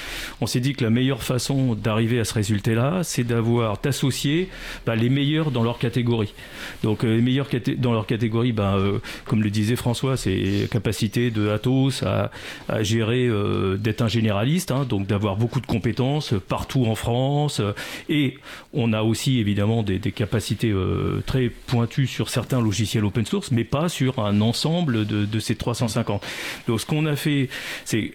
on 0.42 0.48
s'est 0.48 0.60
dit 0.60 0.74
que 0.74 0.84
la 0.84 0.90
meilleure 0.90 1.24
façon 1.24 1.76
d'arriver 1.76 2.20
à 2.20 2.26
ce 2.26 2.34
résultat-là, 2.34 3.02
c'est 3.04 3.24
d'avoir, 3.24 3.78
d'associer 3.82 4.50
bah, 4.86 4.96
les 4.96 5.10
meilleurs 5.10 5.52
dans 5.52 5.64
leur 5.64 5.80
catégorie. 5.80 6.34
Donc 6.84 7.04
euh, 7.04 7.16
les 7.16 7.22
meilleurs 7.22 7.48
dans 7.78 7.94
leur 7.94 8.06
catégorie, 8.06 8.52
bah, 8.52 8.76
euh, 8.78 9.00
comme 9.30 9.44
le 9.44 9.52
disait 9.52 9.76
François, 9.76 10.18
c'est 10.18 10.68
capacité 10.72 11.30
de 11.30 11.50
Atos 11.50 12.04
à, 12.04 12.32
gérer, 12.82 13.28
euh, 13.28 13.78
d'être 13.78 14.02
un 14.02 14.08
généraliste, 14.08 14.72
hein, 14.72 14.86
donc 14.90 15.06
d'avoir 15.06 15.38
beaucoup 15.38 15.62
de 15.62 15.68
compétences 15.68 16.34
partout 16.48 16.86
en 16.88 16.96
France. 16.96 17.62
et 18.10 18.38
on 18.74 18.92
a 18.92 19.04
aussi 19.04 19.40
évidemment 19.40 19.84
des, 19.84 20.00
capacités 20.12 20.74
très 21.28 21.50
pointues 21.50 22.08
sur 22.08 22.30
certains 22.30 22.60
logiciels 22.60 23.06
open 23.06 23.26
source, 23.26 23.52
mais 23.52 23.64
pas 23.64 23.88
sur 23.88 24.18
un 24.20 24.42
ensemble 24.42 25.06
de, 25.06 25.40
ces 25.40 25.56
350. 25.56 26.26
Donc 26.68 26.82
ce 26.82 26.86
qu'on 26.88 27.06
a 27.06 27.16
fait, 27.16 27.50
c'est 27.86 28.14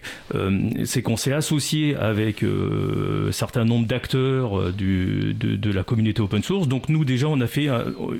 c'est 0.83 1.01
qu'on 1.01 1.15
s'est 1.15 1.31
associé 1.31 1.95
avec 1.95 2.43
un 2.43 3.31
certain 3.31 3.63
nombre 3.63 3.87
d'acteurs 3.87 4.73
de, 4.73 5.71
la 5.71 5.83
communauté 5.83 6.21
open 6.21 6.43
source. 6.43 6.67
Donc 6.67 6.89
nous 6.89 7.05
déjà 7.05 7.27
on 7.27 7.39
a 7.39 7.47
fait 7.47 7.69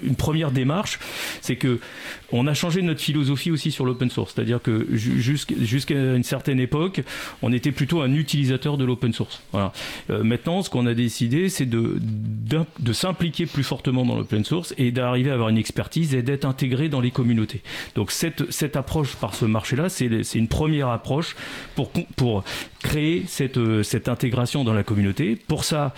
une 0.04 0.16
première 0.16 0.52
démarche, 0.52 1.00
c'est 1.42 1.58
que 1.58 1.80
on 2.32 2.48
a 2.48 2.54
changé 2.54 2.82
notre 2.82 3.02
philosophie 3.02 3.52
aussi 3.52 3.72
sur 3.72 3.86
l'open 3.86 4.10
source. 4.10 4.34
C'est-à-dire 4.34 4.62
que 4.62 4.88
jusqu'à 4.94 5.96
une 5.96 6.24
certaine 6.24 6.60
époque, 6.60 7.02
on 7.42 7.54
était 7.54 7.72
plutôt 7.72 8.02
un 8.02 8.14
utilisateur 8.14 8.78
de 8.78 8.86
l'open 8.86 9.14
source. 9.14 9.42
Voilà. 9.52 9.74
Euh, 10.10 10.24
maintenant, 10.24 10.62
ce 10.62 10.70
qu'on 10.70 10.86
a 10.86 10.94
décidé, 10.94 11.50
c'est 11.50 11.66
de, 11.66 12.00
de, 12.00 12.94
s'impliquer 12.94 13.46
plus 13.46 13.64
fortement 13.64 14.06
dans 14.06 14.16
l'open 14.16 14.44
source 14.46 14.74
et 14.78 14.92
d'arriver 14.92 15.32
à 15.32 15.34
avoir 15.34 15.50
une 15.50 15.58
expertise 15.58 16.16
et 16.16 16.22
d'être 16.22 16.46
intégré 16.46 16.90
dans 16.90 17.02
les 17.02 17.12
communautés. 17.12 17.62
Donc 17.96 18.12
cette, 18.12 18.52
cette 18.52 18.76
approche 18.76 19.16
par 19.16 19.36
ce 19.36 19.46
marché-là, 19.46 19.90
c'est 19.90 20.08
une 20.36 20.48
première 20.48 20.90
approche 20.90 21.36
pour, 21.76 21.92
pour 22.16 22.44
créer 22.82 23.24
cette, 23.28 23.60
cette 23.84 24.08
intégration 24.08 24.64
dans 24.64 24.74
la 24.74 24.84
communauté. 24.84 25.36
Pour 25.36 25.64
ça, 25.64 25.94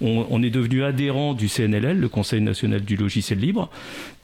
on, 0.00 0.26
on 0.30 0.42
est 0.42 0.50
devenu 0.50 0.84
adhérent 0.84 1.34
du 1.34 1.48
CNLL, 1.48 1.98
le 1.98 2.08
Conseil 2.08 2.40
national 2.40 2.82
du 2.82 2.96
logiciel 2.96 3.38
libre. 3.38 3.70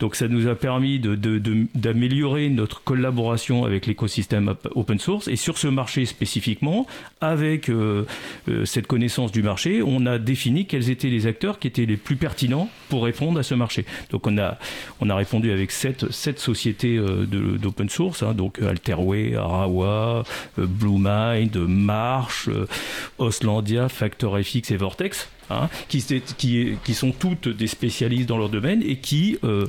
Donc 0.03 0.16
ça 0.16 0.26
nous 0.26 0.48
a 0.48 0.57
permis 0.57 0.98
d'améliorer 0.98 2.48
de, 2.48 2.55
notre 2.55 2.82
collaboration 2.82 3.64
avec 3.64 3.86
l'écosystème 3.86 4.53
open 4.74 4.98
source. 4.98 5.28
Et 5.28 5.36
sur 5.36 5.59
ce 5.59 5.68
marché 5.68 6.07
spécifiquement, 6.07 6.88
avec 7.20 7.68
euh, 7.68 8.05
euh, 8.48 8.64
cette 8.64 8.88
connaissance 8.88 9.30
du 9.30 9.44
marché, 9.44 9.80
on 9.80 10.05
a 10.07 10.18
défini 10.18 10.66
quels 10.66 10.90
étaient 10.90 11.07
les 11.07 11.28
acteurs 11.28 11.61
qui 11.61 11.68
étaient 11.68 11.86
les 11.86 11.96
plus 11.96 12.16
pertinents 12.16 12.68
pour 12.88 13.05
répondre 13.05 13.38
à 13.38 13.44
ce 13.44 13.55
marché. 13.55 13.84
Donc 14.11 14.26
on 14.26 14.38
a, 14.38 14.59
on 15.00 15.09
a 15.09 15.14
répondu 15.14 15.53
avec 15.53 15.70
sept, 15.70 16.11
sept 16.11 16.40
sociétés 16.40 16.96
euh, 16.96 17.24
d'open 17.24 17.88
source, 17.88 18.24
hein, 18.24 18.34
donc 18.34 18.61
Alterway, 18.61 19.36
Arawa, 19.36 20.24
Bluemind, 20.57 21.57
March, 21.57 22.50
Oslandia, 23.18 23.88
FactorFX 23.88 24.72
et 24.72 24.76
Vortex. 24.76 25.28
Hein, 25.51 25.68
qui, 25.88 26.95
sont 26.95 27.12
toutes 27.12 27.49
des 27.49 27.66
spécialistes 27.66 28.28
dans 28.28 28.38
leur 28.38 28.49
domaine 28.49 28.82
et 28.82 28.97
qui 28.97 29.38
euh, 29.45 29.66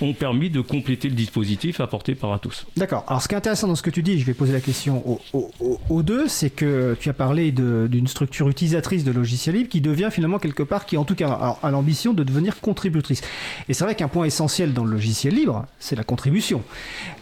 ont 0.00 0.12
permis 0.12 0.50
de 0.50 0.60
compléter 0.60 1.08
le 1.08 1.14
dispositif 1.14 1.80
apporté 1.80 2.14
par 2.14 2.32
Atos. 2.32 2.66
D'accord. 2.76 3.04
Alors 3.08 3.22
ce 3.22 3.28
qui 3.28 3.34
est 3.34 3.38
intéressant 3.38 3.66
dans 3.66 3.74
ce 3.74 3.82
que 3.82 3.90
tu 3.90 4.02
dis, 4.02 4.20
je 4.20 4.26
vais 4.26 4.34
poser 4.34 4.52
la 4.52 4.60
question 4.60 5.18
aux, 5.32 6.02
deux, 6.02 6.28
c'est 6.28 6.50
que 6.50 6.96
tu 7.00 7.08
as 7.08 7.12
parlé 7.12 7.50
d'une 7.50 8.06
structure 8.06 8.48
utilisatrice 8.48 9.04
de 9.04 9.10
logiciels 9.10 9.56
libres 9.56 9.70
qui 9.70 9.80
devient 9.80 10.10
finalement 10.12 10.38
quelque 10.38 10.62
part, 10.62 10.86
qui 10.86 10.96
en 10.96 11.04
tout 11.04 11.14
cas 11.14 11.56
a, 11.62 11.70
l'ambition 11.70 12.12
de 12.12 12.22
devenir 12.22 12.60
contributrice. 12.60 13.22
Et 13.68 13.74
c'est 13.74 13.84
vrai 13.84 13.94
qu'un 13.94 14.08
point 14.08 14.26
essentiel 14.26 14.74
dans 14.74 14.84
le 14.84 14.92
logiciel 14.92 15.34
libre, 15.34 15.66
c'est 15.78 15.96
la 15.96 16.04
contribution. 16.04 16.62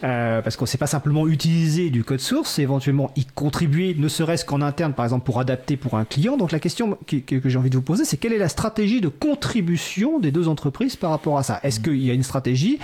Euh, 0.03 0.41
parce 0.41 0.57
qu'on 0.57 0.65
ne 0.65 0.69
sait 0.69 0.77
pas 0.77 0.87
simplement 0.87 1.27
utiliser 1.27 1.89
du 1.89 2.03
code 2.03 2.19
source, 2.19 2.51
c'est 2.51 2.61
éventuellement 2.61 3.11
y 3.15 3.25
contribuer, 3.25 3.95
ne 3.97 4.07
serait-ce 4.07 4.45
qu'en 4.45 4.61
interne, 4.61 4.93
par 4.93 5.05
exemple, 5.05 5.25
pour 5.25 5.39
adapter 5.39 5.77
pour 5.77 5.95
un 5.95 6.05
client. 6.05 6.37
Donc 6.37 6.51
la 6.51 6.59
question 6.59 6.97
que, 7.07 7.17
que 7.17 7.49
j'ai 7.49 7.57
envie 7.57 7.69
de 7.69 7.75
vous 7.75 7.81
poser, 7.85 8.03
c'est 8.03 8.17
quelle 8.17 8.33
est 8.33 8.37
la 8.37 8.49
stratégie 8.49 8.99
de 8.99 9.07
contribution 9.07 10.19
des 10.19 10.31
deux 10.31 10.47
entreprises 10.47 10.95
par 10.95 11.11
rapport 11.11 11.37
à 11.37 11.43
ça? 11.43 11.59
Est-ce 11.63 11.79
qu'il 11.79 12.03
y 12.03 12.11
a 12.11 12.13
une 12.13 12.23
stratégie? 12.23 12.79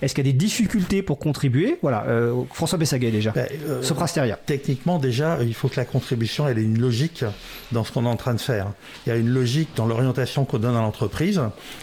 Est-ce 0.00 0.14
qu'il 0.14 0.26
y 0.26 0.28
a 0.28 0.32
des 0.32 0.38
difficultés 0.38 1.02
pour 1.02 1.18
contribuer? 1.18 1.76
Voilà, 1.82 2.04
euh, 2.08 2.42
François 2.52 2.78
Bessaguet 2.78 3.10
déjà. 3.10 3.32
Ben, 3.32 3.46
euh, 3.68 3.82
Soprasteria. 3.82 4.38
Techniquement, 4.46 4.98
déjà, 4.98 5.38
il 5.42 5.54
faut 5.54 5.68
que 5.68 5.76
la 5.76 5.84
contribution, 5.84 6.48
elle 6.48 6.58
ait 6.58 6.62
une 6.62 6.80
logique 6.80 7.24
dans 7.72 7.84
ce 7.84 7.92
qu'on 7.92 8.04
est 8.04 8.08
en 8.08 8.16
train 8.16 8.34
de 8.34 8.40
faire. 8.40 8.68
Il 9.06 9.10
y 9.10 9.12
a 9.12 9.16
une 9.16 9.28
logique 9.28 9.70
dans 9.76 9.86
l'orientation 9.86 10.44
qu'on 10.44 10.58
donne 10.58 10.76
à 10.76 10.80
l'entreprise 10.80 11.40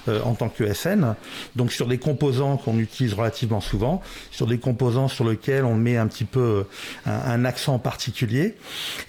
euh, 0.07 0.22
en 0.24 0.34
tant 0.34 0.49
que 0.49 0.74
SN, 0.74 1.15
donc 1.55 1.72
sur 1.72 1.88
des 1.88 1.97
composants 1.97 2.57
qu'on 2.57 2.80
utilise 2.80 3.13
relativement 3.13 3.61
souvent, 3.61 4.01
sur 4.32 4.47
des 4.47 4.57
composants 4.57 5.07
sur 5.07 5.28
lesquels 5.28 5.65
on 5.65 5.76
met 5.76 5.97
un 5.97 6.07
petit 6.07 6.26
peu 6.26 6.65
un, 7.05 7.11
un 7.11 7.45
accent 7.45 7.80
particulier. 7.80 8.55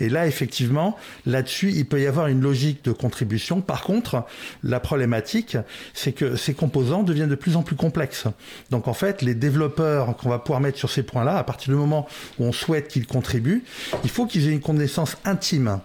Et 0.01 0.09
là, 0.09 0.27
effectivement, 0.27 0.97
là-dessus, 1.27 1.71
il 1.73 1.87
peut 1.87 2.01
y 2.01 2.07
avoir 2.07 2.27
une 2.27 2.41
logique 2.41 2.85
de 2.85 2.93
contribution 2.93 3.52
par 3.61 3.83
contre, 3.83 4.25
la 4.63 4.81
problématique, 4.81 5.57
c'est 5.95 6.13
que 6.13 6.37
ces 6.37 6.55
composants 6.55 7.03
deviennent 7.03 7.29
de 7.29 7.35
plus 7.35 7.57
en 7.57 7.63
plus 7.63 7.77
complexes. 7.77 8.27
Donc 8.71 8.89
en 8.89 8.95
fait, 8.95 9.23
les 9.23 9.35
développeurs 9.35 10.17
qu'on 10.17 10.29
va 10.29 10.39
pouvoir 10.39 10.61
mettre 10.61 10.79
sur 10.79 10.91
ces 10.91 11.03
points-là, 11.03 11.37
à 11.37 11.45
partir 11.45 11.73
du 11.73 11.79
moment 11.79 12.07
où 12.39 12.45
on 12.45 12.53
souhaite 12.53 12.89
qu'ils 12.89 13.07
contribuent, 13.07 13.65
il 14.05 14.11
faut 14.11 14.27
qu'ils 14.27 14.49
aient 14.49 14.53
une 14.53 14.61
connaissance 14.61 15.17
intime 15.25 15.81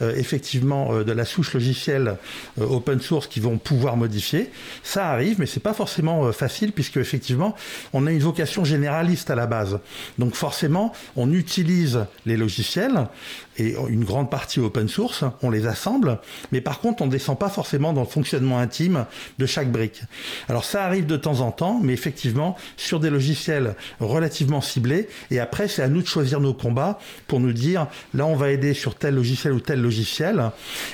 effectivement 0.00 0.92
euh, 0.92 1.04
de 1.04 1.12
la 1.12 1.24
souche 1.24 1.54
logicielle 1.54 2.16
euh, 2.60 2.66
open 2.66 3.00
source 3.00 3.26
qui 3.26 3.40
vont 3.40 3.58
pouvoir 3.58 3.96
modifier. 3.96 4.50
Ça 4.82 5.08
arrive, 5.10 5.38
mais 5.38 5.46
c'est 5.46 5.60
pas 5.60 5.74
forcément 5.74 6.32
facile 6.32 6.72
puisque 6.72 6.96
effectivement 6.96 7.54
on 7.92 8.06
a 8.06 8.12
une 8.12 8.20
vocation 8.20 8.64
généraliste 8.64 9.30
à 9.30 9.34
la 9.34 9.46
base. 9.46 9.78
Donc 10.18 10.34
forcément, 10.34 10.92
on 11.16 11.32
utilise 11.32 12.06
les 12.26 12.36
logiciels 12.36 13.08
et 13.56 13.76
une 13.88 14.04
grande 14.04 14.30
partie 14.30 14.60
open 14.60 14.88
source, 14.88 15.24
on 15.42 15.50
les 15.50 15.66
assemble, 15.66 16.18
mais 16.52 16.60
par 16.60 16.80
contre 16.80 17.02
on 17.02 17.06
ne 17.06 17.10
descend 17.10 17.38
pas 17.38 17.48
forcément 17.48 17.92
dans 17.92 18.02
le 18.02 18.06
fonctionnement 18.06 18.58
intime 18.58 19.06
de 19.38 19.46
chaque 19.46 19.70
brique. 19.70 20.02
Alors 20.48 20.64
ça 20.64 20.84
arrive 20.84 21.06
de 21.06 21.16
temps 21.16 21.40
en 21.40 21.52
temps, 21.52 21.80
mais 21.82 21.92
effectivement 21.92 22.56
sur 22.76 23.00
des 23.00 23.10
logiciels 23.10 23.74
relativement 23.98 24.60
ciblés, 24.60 25.08
et 25.30 25.40
après 25.40 25.68
c'est 25.68 25.82
à 25.82 25.88
nous 25.88 26.02
de 26.02 26.06
choisir 26.06 26.40
nos 26.40 26.54
combats 26.54 26.98
pour 27.26 27.40
nous 27.40 27.52
dire 27.52 27.86
là 28.14 28.26
on 28.26 28.36
va 28.36 28.50
aider 28.50 28.74
sur 28.74 28.94
tel 28.94 29.14
logiciel 29.14 29.52
ou 29.52 29.59
tel 29.60 29.80
logiciel, 29.80 30.50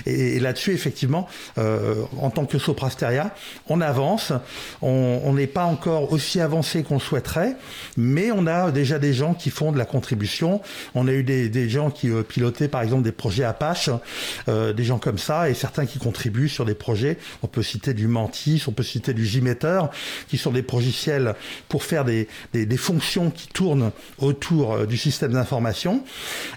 et, 0.06 0.38
là-dessus 0.40 0.72
effectivement 0.72 1.28
euh, 1.58 2.02
en 2.20 2.30
tant 2.30 2.46
que 2.46 2.58
Soprasteria, 2.58 3.34
on 3.68 3.80
avance, 3.80 4.32
on 4.82 5.32
n'est 5.32 5.46
pas 5.46 5.64
encore 5.64 6.12
aussi 6.12 6.40
avancé 6.40 6.82
qu'on 6.82 6.98
souhaiterait, 6.98 7.56
mais 7.96 8.30
on 8.30 8.46
a 8.46 8.70
déjà 8.70 8.98
des 8.98 9.12
gens 9.12 9.34
qui 9.34 9.50
font 9.50 9.72
de 9.72 9.78
la 9.78 9.84
contribution, 9.84 10.60
on 10.94 11.08
a 11.08 11.12
eu 11.12 11.22
des, 11.22 11.68
gens 11.68 11.90
qui 11.90 12.10
euh, 12.10 12.22
pilotent 12.22 12.68
par 12.68 12.82
exemple 12.82 13.02
des 13.02 13.12
projets 13.12 13.44
Apache, 13.44 13.90
euh, 14.48 14.72
des 14.72 14.84
gens 14.84 14.98
comme 14.98 15.18
ça, 15.18 15.48
et 15.50 15.54
certains 15.54 15.86
qui 15.86 15.98
contribuent 15.98 16.48
sur 16.48 16.64
des 16.64 16.74
projets. 16.74 17.18
On 17.42 17.46
peut 17.46 17.62
citer 17.62 17.94
du 17.94 18.08
Mantis, 18.08 18.64
on 18.66 18.72
peut 18.72 18.82
citer 18.82 19.14
du 19.14 19.24
Gmeter, 19.26 19.82
qui 20.28 20.38
sont 20.38 20.50
des 20.50 20.64
logiciels 20.70 21.34
pour 21.68 21.84
faire 21.84 22.04
des, 22.04 22.28
des, 22.52 22.76
fonctions 22.76 23.30
qui 23.30 23.48
tournent 23.48 23.90
autour 24.18 24.86
du 24.86 24.96
système 24.96 25.32
d'information. 25.32 26.04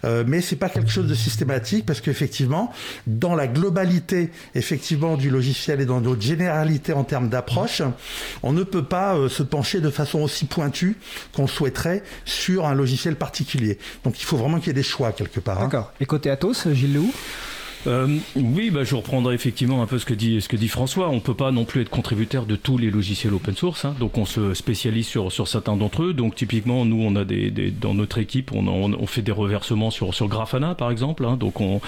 Euh, 0.05 0.23
mais 0.25 0.41
c'est 0.41 0.55
pas 0.55 0.69
quelque 0.69 0.89
chose 0.89 1.07
de 1.07 1.15
systématique 1.15 1.85
parce 1.85 1.98
qu'effectivement, 2.01 2.71
dans 3.07 3.35
la 3.35 3.47
globalité 3.47 4.31
effectivement 4.55 5.17
du 5.17 5.29
logiciel 5.29 5.81
et 5.81 5.85
dans 5.85 6.01
notre 6.01 6.21
généralité 6.21 6.93
en 6.93 7.03
termes 7.03 7.29
d'approche, 7.29 7.81
on 8.43 8.53
ne 8.53 8.63
peut 8.63 8.85
pas 8.85 9.15
euh, 9.15 9.29
se 9.29 9.43
pencher 9.43 9.81
de 9.81 9.89
façon 9.89 10.19
aussi 10.19 10.45
pointue 10.45 10.97
qu'on 11.33 11.47
souhaiterait 11.47 12.03
sur 12.25 12.65
un 12.65 12.73
logiciel 12.73 13.15
particulier. 13.15 13.77
Donc 14.03 14.19
il 14.19 14.25
faut 14.25 14.37
vraiment 14.37 14.57
qu'il 14.57 14.67
y 14.67 14.71
ait 14.71 14.73
des 14.73 14.83
choix 14.83 15.11
quelque 15.11 15.39
part. 15.39 15.61
Hein. 15.61 15.87
Et 15.99 16.05
côté 16.05 16.29
Atos, 16.29 16.67
Gilles 16.73 16.93
Lehoux? 16.93 17.13
Euh, 17.87 18.07
oui, 18.35 18.69
bah, 18.71 18.83
je 18.83 18.95
reprendrai 18.95 19.35
effectivement 19.35 19.81
un 19.81 19.85
peu 19.85 19.99
ce 19.99 20.05
que 20.05 20.13
dit, 20.13 20.41
ce 20.41 20.49
que 20.49 20.57
dit 20.57 20.67
François. 20.67 21.09
On 21.09 21.19
peut 21.19 21.33
pas 21.33 21.51
non 21.51 21.65
plus 21.65 21.81
être 21.81 21.89
contributeur 21.89 22.45
de 22.45 22.55
tous 22.55 22.77
les 22.77 22.91
logiciels 22.91 23.33
open 23.33 23.55
source, 23.55 23.85
hein. 23.85 23.95
donc 23.99 24.17
on 24.17 24.25
se 24.25 24.53
spécialise 24.53 25.07
sur, 25.07 25.31
sur 25.31 25.47
certains 25.47 25.77
d'entre 25.77 26.03
eux. 26.03 26.13
Donc 26.13 26.35
typiquement, 26.35 26.83
nous, 26.85 27.01
on 27.01 27.15
a 27.15 27.23
des, 27.23 27.51
des 27.51 27.71
dans 27.71 27.93
notre 27.93 28.17
équipe, 28.17 28.51
on, 28.53 28.67
on, 28.67 29.05
fait 29.07 29.21
des 29.21 29.31
reversements 29.31 29.91
sur, 29.91 30.13
sur 30.13 30.27
Grafana, 30.27 30.75
par 30.75 30.91
exemple. 30.91 31.25
Hein. 31.25 31.37
donc 31.37 31.61
on, 31.61 31.79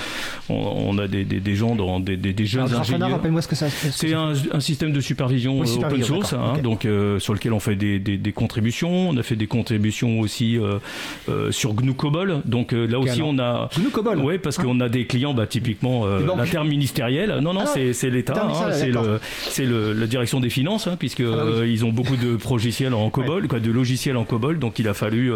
on, 0.49 0.97
a 0.97 1.07
des, 1.07 1.25
des, 1.25 1.55
gens 1.55 1.75
dans 1.75 1.99
des, 1.99 2.15
des, 2.15 2.45
jeunes 2.45 2.61
Alors, 2.61 2.81
Grafana, 2.81 3.07
rappelle-moi 3.09 3.41
ce 3.41 3.47
que 3.47 3.55
ça. 3.55 3.69
C'est 3.69 4.13
un, 4.13 4.33
un, 4.51 4.59
système 4.59 4.93
de 4.93 5.01
supervision 5.01 5.61
euh, 5.61 5.85
open 5.85 6.03
source, 6.03 6.33
hein, 6.33 6.53
donc 6.63 6.85
euh, 6.85 7.19
sur 7.19 7.33
lequel 7.33 7.53
on 7.53 7.59
fait 7.59 7.75
des, 7.75 7.99
des, 7.99 8.31
contributions. 8.31 9.09
On 9.09 9.17
a 9.17 9.23
fait 9.23 9.35
des 9.35 9.47
contributions 9.47 10.19
aussi 10.19 10.57
euh, 10.57 11.51
sur 11.51 11.73
GNU 11.73 11.93
COBOL. 11.93 12.41
Donc 12.45 12.71
là 12.71 12.99
aussi, 12.99 13.21
on 13.21 13.37
a 13.39 13.69
GNU 13.77 13.89
COBOL. 13.89 14.19
Ouais, 14.19 14.37
parce 14.37 14.57
qu'on 14.57 14.79
a 14.79 14.87
des 14.87 15.05
clients, 15.05 15.33
bah, 15.33 15.47
typiquement 15.47 15.80
uniquement 15.82 16.05
l'interministériel. 16.36 17.39
Non, 17.41 17.53
non, 17.53 17.63
ah 17.65 17.73
c'est 17.93 18.09
l'État, 18.09 18.45
hein, 18.45 18.71
c'est 18.71 18.91
le, 18.91 19.19
c'est 19.39 19.65
la 19.65 20.07
direction 20.07 20.39
des 20.39 20.49
finances, 20.49 20.88
hein, 20.88 20.95
puisque 20.97 21.21
ah 21.21 21.45
bah 21.45 21.65
ils 21.65 21.86
ont 21.86 21.91
beaucoup 21.91 22.17
de 22.17 22.38
logiciels 22.49 22.93
en 22.93 23.09
COBOL, 23.09 23.47
quoi, 23.47 23.59
de 23.59 23.71
logiciels 23.71 24.17
en 24.17 24.25
COBOL, 24.25 24.59
donc 24.59 24.79
il 24.79 24.88
a 24.88 24.93
fallu, 24.93 25.32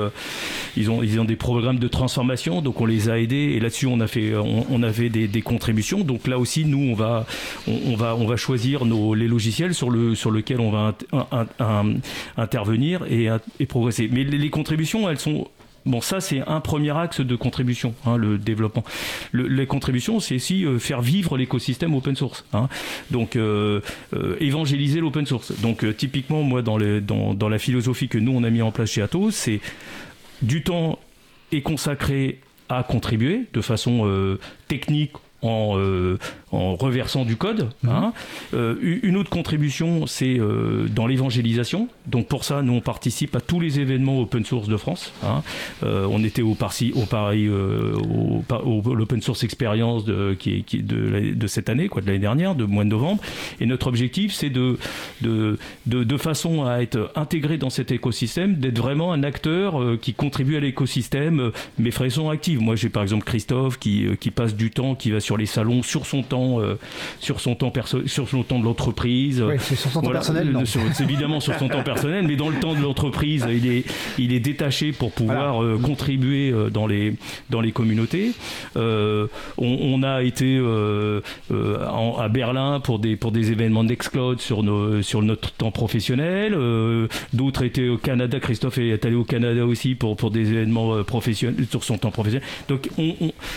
ils 0.78 0.90
ont, 0.90 1.02
ils 1.04 1.20
ont 1.20 1.26
des 1.26 1.36
programmes 1.36 1.80
de 1.80 1.88
transformation, 1.88 2.62
donc 2.62 2.82
on 2.82 2.86
les 2.86 3.10
a 3.10 3.20
aidés 3.20 3.54
et 3.56 3.60
là-dessus 3.60 3.88
on 3.88 4.00
a 4.00 4.08
fait, 4.08 4.34
on, 4.36 4.84
avait 4.84 5.10
des, 5.10 5.28
des, 5.28 5.42
contributions. 5.42 6.02
Donc 6.02 6.28
là 6.28 6.38
aussi, 6.38 6.66
nous, 6.66 6.92
on 6.92 6.96
va, 6.96 7.26
on, 7.68 7.96
va, 7.96 8.16
on 8.16 8.26
va 8.26 8.36
choisir 8.36 8.86
nos, 8.86 9.14
les 9.14 9.28
logiciels 9.28 9.74
sur 9.74 9.90
le, 9.90 10.16
sur 10.16 10.32
lequel 10.32 10.60
on 10.60 10.72
va 10.72 10.96
intervenir 12.38 13.02
et, 13.10 13.30
et 13.60 13.66
progresser. 13.66 14.10
Mais 14.12 14.24
les, 14.24 14.50
contributions, 14.50 15.10
elles 15.10 15.20
sont 15.20 15.48
Bon, 15.86 16.02
ça, 16.02 16.20
c'est 16.20 16.42
un 16.48 16.62
premier 16.62 16.98
axe 16.98 17.22
de 17.22 17.36
contribution, 17.36 17.94
hein, 18.06 18.18
le 18.18 18.40
développement. 18.40 18.84
les 19.34 19.68
contributions, 19.68 20.20
c'est 20.20 20.36
aussi 20.36 20.66
euh, 20.66 20.80
faire 20.80 21.02
vivre 21.02 21.38
l'écosystème 21.38 21.94
open 21.94 22.16
source. 22.16 22.44
Hein. 22.54 22.70
Donc, 23.12 23.36
euh, 23.36 23.82
euh, 24.16 24.36
évangéliser 24.40 25.00
l'open 25.00 25.28
source. 25.28 25.52
Donc, 25.62 25.86
typiquement, 25.96 26.42
moi, 26.42 26.64
dans, 26.64 26.78
les, 26.78 27.02
dans, 27.02 27.36
dans, 27.36 27.50
la 27.50 27.60
philosophie 27.60 28.08
que 28.08 28.18
nous, 28.18 28.32
on 28.32 28.44
a 28.44 28.50
mis 28.50 28.64
en 28.64 28.72
place 28.72 28.92
chez 28.92 29.04
Atos, 29.04 29.36
c'est 29.36 29.62
du 30.42 30.64
temps 30.64 30.98
est 31.52 31.62
consacré 31.62 32.40
à 32.68 32.82
contribuer 32.82 33.46
de 33.54 33.62
façon 33.62 34.38
technique 34.68 35.12
en, 35.46 36.18
en 36.56 36.76
reversant 36.76 37.26
du 37.26 37.36
code. 37.36 37.70
Mhm. 37.84 37.90
Hein. 37.90 38.14
Euh, 38.54 38.76
une 39.04 39.18
autre 39.18 39.30
contribution, 39.30 40.08
c'est 40.08 40.40
euh, 40.40 40.88
dans 40.88 41.08
l'évangélisation. 41.08 41.88
Donc 42.08 42.28
pour 42.28 42.44
ça, 42.44 42.62
nous 42.62 42.74
on 42.74 42.82
participe 42.82 43.36
à 43.36 43.42
tous 43.42 43.60
les 43.60 43.80
événements 43.80 44.20
open 44.20 44.46
source 44.46 44.68
de 44.68 44.78
France. 44.78 45.14
Hein. 45.24 45.44
Euh, 45.84 46.08
on 46.10 46.24
était 46.24 46.42
au, 46.42 46.56
Paris, 46.56 46.92
au 46.96 47.06
Paris, 47.06 47.50
au, 47.50 48.94
l'open 48.94 49.22
source 49.22 49.44
expérience 49.44 50.06
de, 50.06 50.36
qui, 50.38 50.64
qui 50.64 50.82
de, 50.82 51.34
de, 51.34 51.48
cette 51.48 51.70
année, 51.70 51.88
quoi, 51.88 52.02
de 52.02 52.08
l'année 52.08 52.20
dernière, 52.20 52.56
de 52.56 52.66
mois 52.66 52.84
de 52.84 52.90
novembre. 52.90 53.22
Et 53.60 53.66
notre 53.66 53.88
objectif, 53.88 54.34
c'est 54.34 54.50
de, 54.50 54.78
de, 55.22 55.58
de, 55.86 56.18
façon 56.18 56.66
à 56.66 56.82
être 56.82 57.12
intégré 57.16 57.58
dans 57.58 57.70
cet 57.70 57.92
écosystème, 57.92 58.56
d'être 58.56 58.78
vraiment 58.78 59.12
un 59.12 59.24
acteur 59.24 59.82
qui 60.02 60.14
contribue 60.14 60.56
à 60.56 60.60
l'écosystème, 60.60 61.52
mais 61.78 61.92
façon 61.92 62.30
active. 62.30 62.62
Moi, 62.62 62.76
j'ai 62.76 62.90
par 62.90 63.04
exemple 63.04 63.26
Christophe 63.26 63.78
qui, 63.78 64.06
qui 64.20 64.32
passe 64.32 64.56
du 64.56 64.72
temps, 64.72 64.96
qui 64.96 65.12
va 65.12 65.20
sur 65.20 65.35
les 65.38 65.46
salons 65.46 65.84
sur 65.84 66.06
son 66.06 66.24
temps 66.24 66.60
euh, 66.60 66.78
sur 67.20 67.40
son 67.40 67.56
temps 67.56 67.72
perso 67.72 68.06
sur 68.08 68.28
son 68.30 68.44
temps 68.44 68.60
de 68.60 68.66
l'entreprise. 68.66 69.42
Oui, 69.42 69.60
sur 69.60 69.92
son 69.92 70.02
temps 70.02 70.12
personnel. 70.12 70.56
C'est 70.66 71.04
évidemment 71.04 71.40
sur 71.40 71.58
son 71.58 71.68
temps 71.68 71.84
personnel, 71.84 72.26
mais 72.28 72.36
dans 72.36 72.50
le 72.50 72.60
temps 72.60 72.74
de 72.74 72.82
l'entreprise, 72.82 73.46
il 73.50 73.68
est, 73.68 73.86
il 74.18 74.34
est 74.34 74.40
détaché 74.40 74.92
pour 74.92 75.12
pouvoir 75.12 75.64
euh, 75.64 75.78
contribuer 75.82 76.52
euh, 76.52 76.70
dans 76.70 76.88
les, 76.88 77.16
dans 77.50 77.62
les 77.62 77.72
communautés. 77.72 78.32
On, 78.76 80.04
a 80.04 80.24
été 80.24 80.60
à 81.50 82.30
Berlin 82.30 82.80
pour 82.80 83.00
des, 83.00 83.16
pour 83.16 83.32
des 83.32 83.52
événements 83.52 83.84
d'Excloud 83.84 84.40
sur, 84.40 84.64
nos, 84.64 85.02
sur 85.02 85.22
notre 85.22 85.52
temps 85.52 85.72
professionnel. 85.72 86.58
D'autres 87.34 87.64
étaient 87.64 87.88
au 87.88 87.98
Canada. 87.98 88.40
Christophe 88.40 88.78
est 88.78 89.06
allé 89.06 89.16
au 89.16 89.24
Canada 89.24 89.66
aussi 89.66 89.96
pour, 89.96 90.16
pour 90.16 90.32
des 90.32 90.52
événements 90.52 91.04
professionnels 91.04 91.66
sur 91.70 91.84
son 91.84 91.98
temps 91.98 92.12
professionnel. 92.12 92.48
Donc 92.68 92.90
on, 92.98 93.16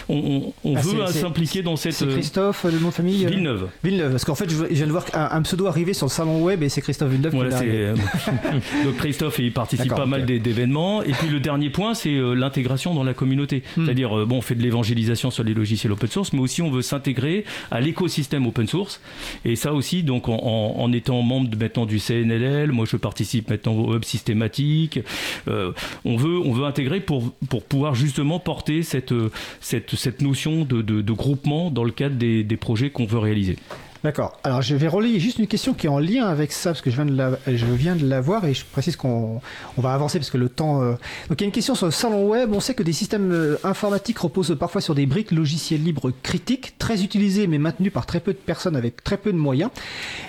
on, 0.09 0.53
on, 0.64 0.76
ah, 0.76 0.81
veut 0.81 1.07
s'impliquer 1.07 1.58
dans 1.63 1.77
cette. 1.77 2.07
Christophe, 2.09 2.65
le 2.65 2.79
nom 2.79 2.89
de 2.89 2.95
famille 2.95 3.27
euh, 3.27 3.29
Villeneuve. 3.29 3.69
Villeneuve, 3.83 4.11
parce 4.13 4.25
qu'en 4.25 4.35
fait, 4.35 4.51
je 4.51 4.65
viens 4.65 4.87
de 4.87 4.93
voir 4.93 5.05
un, 5.15 5.43
pseudo 5.43 5.67
arriver 5.67 5.95
sur 5.95 6.07
le 6.07 6.11
salon 6.11 6.43
web 6.43 6.63
et 6.63 6.69
c'est 6.69 6.81
Christophe 6.81 7.11
Villeneuve 7.11 7.33
qui 7.33 7.67
euh, 7.69 7.95
Donc 8.85 8.97
Christophe, 8.97 9.39
il 9.39 9.53
participe 9.53 9.95
pas 9.95 10.07
mal 10.07 10.27
d'événements. 10.27 11.03
Et 11.03 11.13
puis 11.13 11.29
le 11.29 11.41
dernier 11.41 11.71
point, 11.71 11.95
c'est 11.95 12.15
euh, 12.15 12.35
l'intégration 12.35 12.95
dans 12.95 13.05
la 13.05 13.15
communauté. 13.15 13.63
Hmm. 13.77 13.85
C'est-à-dire, 13.85 14.27
bon, 14.27 14.39
on 14.39 14.41
fait 14.41 14.55
de 14.55 14.63
l'évangélisation 14.63 15.31
sur 15.31 15.45
les 15.45 15.55
logiciels 15.55 15.93
open 15.93 16.09
source, 16.09 16.33
mais 16.33 16.41
aussi 16.41 16.63
on 16.63 16.71
veut 16.71 16.83
s'intégrer 16.83 17.45
à 17.71 17.81
l'écosystème 17.81 18.47
open 18.47 18.67
source. 18.67 19.01
Et 19.45 19.57
ça 19.57 19.73
aussi, 19.73 20.03
donc 20.03 20.29
en, 20.29 20.93
étant 20.93 21.23
membre 21.23 21.51
maintenant 21.59 21.87
du 21.87 21.99
CNLL, 21.99 22.73
moi 22.73 22.87
je 22.89 22.97
participe 22.97 23.51
maintenant 23.51 23.75
au 23.75 23.95
Hub 23.95 24.05
systématique. 24.05 25.01
on, 25.47 26.17
veut, 26.17 26.39
on 26.39 26.53
veut 26.53 26.65
intégrer 26.65 27.01
pour, 27.01 27.33
pour 27.49 27.63
pouvoir 27.63 27.95
justement 27.95 28.39
porter 28.39 28.83
cette, 28.83 29.15
cette, 29.61 29.95
cette 29.95 30.23
notion 30.23 30.65
de, 30.65 30.83
de, 30.83 31.13
groupement 31.13 31.47
dans 31.70 31.84
le 31.84 31.92
cadre 31.92 32.16
des, 32.16 32.57
projets 32.57 32.90
qu'on 32.90 33.07
veut 33.07 33.18
réaliser. 33.18 33.57
D'accord. 34.05 34.38
Alors 34.44 34.62
je 34.62 34.76
vais 34.76 34.86
relayer 34.86 35.18
juste 35.18 35.40
une 35.40 35.49
question 35.49 35.74
qui 35.74 35.86
est 35.86 35.90
en 35.90 35.99
lien 35.99 36.26
avec 36.26 36.53
ça 36.53 36.70
parce 36.70 36.82
que 36.82 36.90
je 36.90 37.03
viens 37.03 37.96
de 37.96 38.07
la, 38.07 38.20
voir 38.20 38.44
et 38.44 38.55
je 38.55 38.64
précise 38.64 38.94
qu'on 38.94 39.40
on 39.76 39.80
va 39.80 39.92
avancer 39.92 40.18
parce 40.18 40.30
que 40.30 40.38
le 40.38 40.49
temps. 40.49 40.82
Euh, 40.82 40.92
donc 41.28 41.40
il 41.40 41.40
y 41.40 41.42
a 41.44 41.46
une 41.46 41.53
question 41.53 41.74
sur 41.74 41.86
le 41.86 41.92
salon 41.92 42.28
web. 42.28 42.53
On 42.53 42.61
sait 42.61 42.74
que 42.74 42.84
des 42.84 42.92
systèmes 42.92 43.32
euh, 43.32 43.57
informatiques 43.64 44.18
reposent 44.18 44.57
parfois 44.59 44.80
sur 44.80 44.94
des 44.94 45.07
briques 45.07 45.32
logiciels 45.32 45.82
libres 45.82 46.12
critiques, 46.22 46.74
très 46.78 47.03
utilisées 47.03 47.49
mais 47.49 47.59
maintenues 47.59 47.90
par 47.90 48.07
très 48.07 48.20
peu 48.20 48.32
de 48.32 48.38
personnes 48.38 48.76
avec 48.76 49.03
très 49.03 49.16
peu 49.16 49.32
de 49.32 49.38
moyens. 49.38 49.70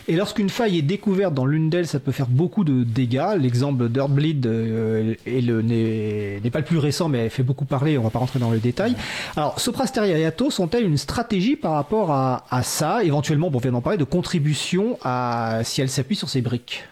Et 0.07 0.15
lorsqu'une 0.15 0.49
faille 0.49 0.80
est 0.80 0.84
découverte 0.84 1.36
dans 1.36 1.45
l'une 1.45 1.70
d'elles, 1.70 1.88
ça 1.88 1.99
peut 1.99 2.11
faire 2.11 2.28
beaucoup 2.28 2.63
de 2.63 2.84
dégâts. 2.84 3.36
L'exemple 3.38 3.88
d'Earthbleed 3.89 4.47
euh, 4.47 5.13
n'est 5.28 6.49
pas 6.49 6.59
le 6.59 6.65
plus 6.65 6.80
récent 6.80 7.07
mais 7.07 7.20
elle 7.20 7.30
fait 7.30 7.43
beaucoup 7.43 7.65
parler. 7.65 7.99
On 7.99 8.03
va 8.03 8.09
pas 8.09 8.20
rentrer 8.20 8.39
dans 8.39 8.51
les 8.51 8.59
détails. 8.59 8.95
Alors 9.36 9.59
Soprasteria 9.59 10.17
et 10.17 10.26
Atos 10.26 10.59
ont-elles 10.59 10.86
une 10.86 10.97
stratégie 10.97 11.55
par 11.55 11.74
rapport 11.74 12.11
à, 12.11 12.45
à 12.49 12.63
ça 12.63 13.03
Éventuellement, 13.03 13.51
on 13.60 13.62
vient 13.62 13.72
d'en 13.74 13.82
parler, 13.82 13.97
de 13.97 14.05
contribution 14.05 14.97
à, 15.03 15.62
si 15.64 15.82
elle 15.82 15.89
s'appuie 15.89 16.16
sur 16.16 16.30
ces 16.30 16.41
briques. 16.41 16.86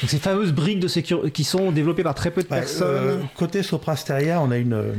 Donc 0.00 0.08
ces 0.08 0.18
fameuses 0.18 0.52
briques 0.52 0.80
de 0.80 0.88
sécurité 0.88 1.30
qui 1.32 1.44
sont 1.44 1.72
développées 1.72 2.04
par 2.04 2.14
très 2.14 2.30
peu 2.30 2.42
de 2.42 2.48
bah, 2.48 2.56
personnes. 2.56 2.86
Euh, 2.88 3.18
côté 3.36 3.62
Soprasteria, 3.62 4.40
on 4.40 4.50
a 4.50 4.56
une 4.56 4.72
euh, 4.72 4.92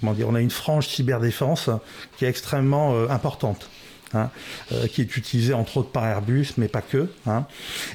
comment 0.00 0.12
dire, 0.12 0.28
on 0.28 0.34
a 0.34 0.40
une 0.40 0.50
frange 0.50 0.88
cyberdéfense 0.88 1.70
qui 2.18 2.24
est 2.24 2.28
extrêmement 2.28 2.94
euh, 2.94 3.08
importante. 3.08 3.70
Hein, 4.14 4.28
euh, 4.72 4.88
qui 4.88 5.00
est 5.00 5.16
utilisé 5.16 5.54
entre 5.54 5.78
autres 5.78 5.88
par 5.88 6.04
Airbus, 6.04 6.48
mais 6.58 6.68
pas 6.68 6.82
que, 6.82 7.08
hein, 7.26 7.46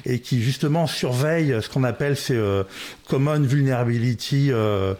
et 0.04 0.18
qui 0.18 0.42
justement 0.42 0.88
surveille 0.88 1.56
ce 1.62 1.68
qu'on 1.68 1.84
appelle 1.84 2.16
ces 2.16 2.34
euh, 2.34 2.64
common 3.08 3.40
vulnerability, 3.40 4.48
euh, 4.50 4.94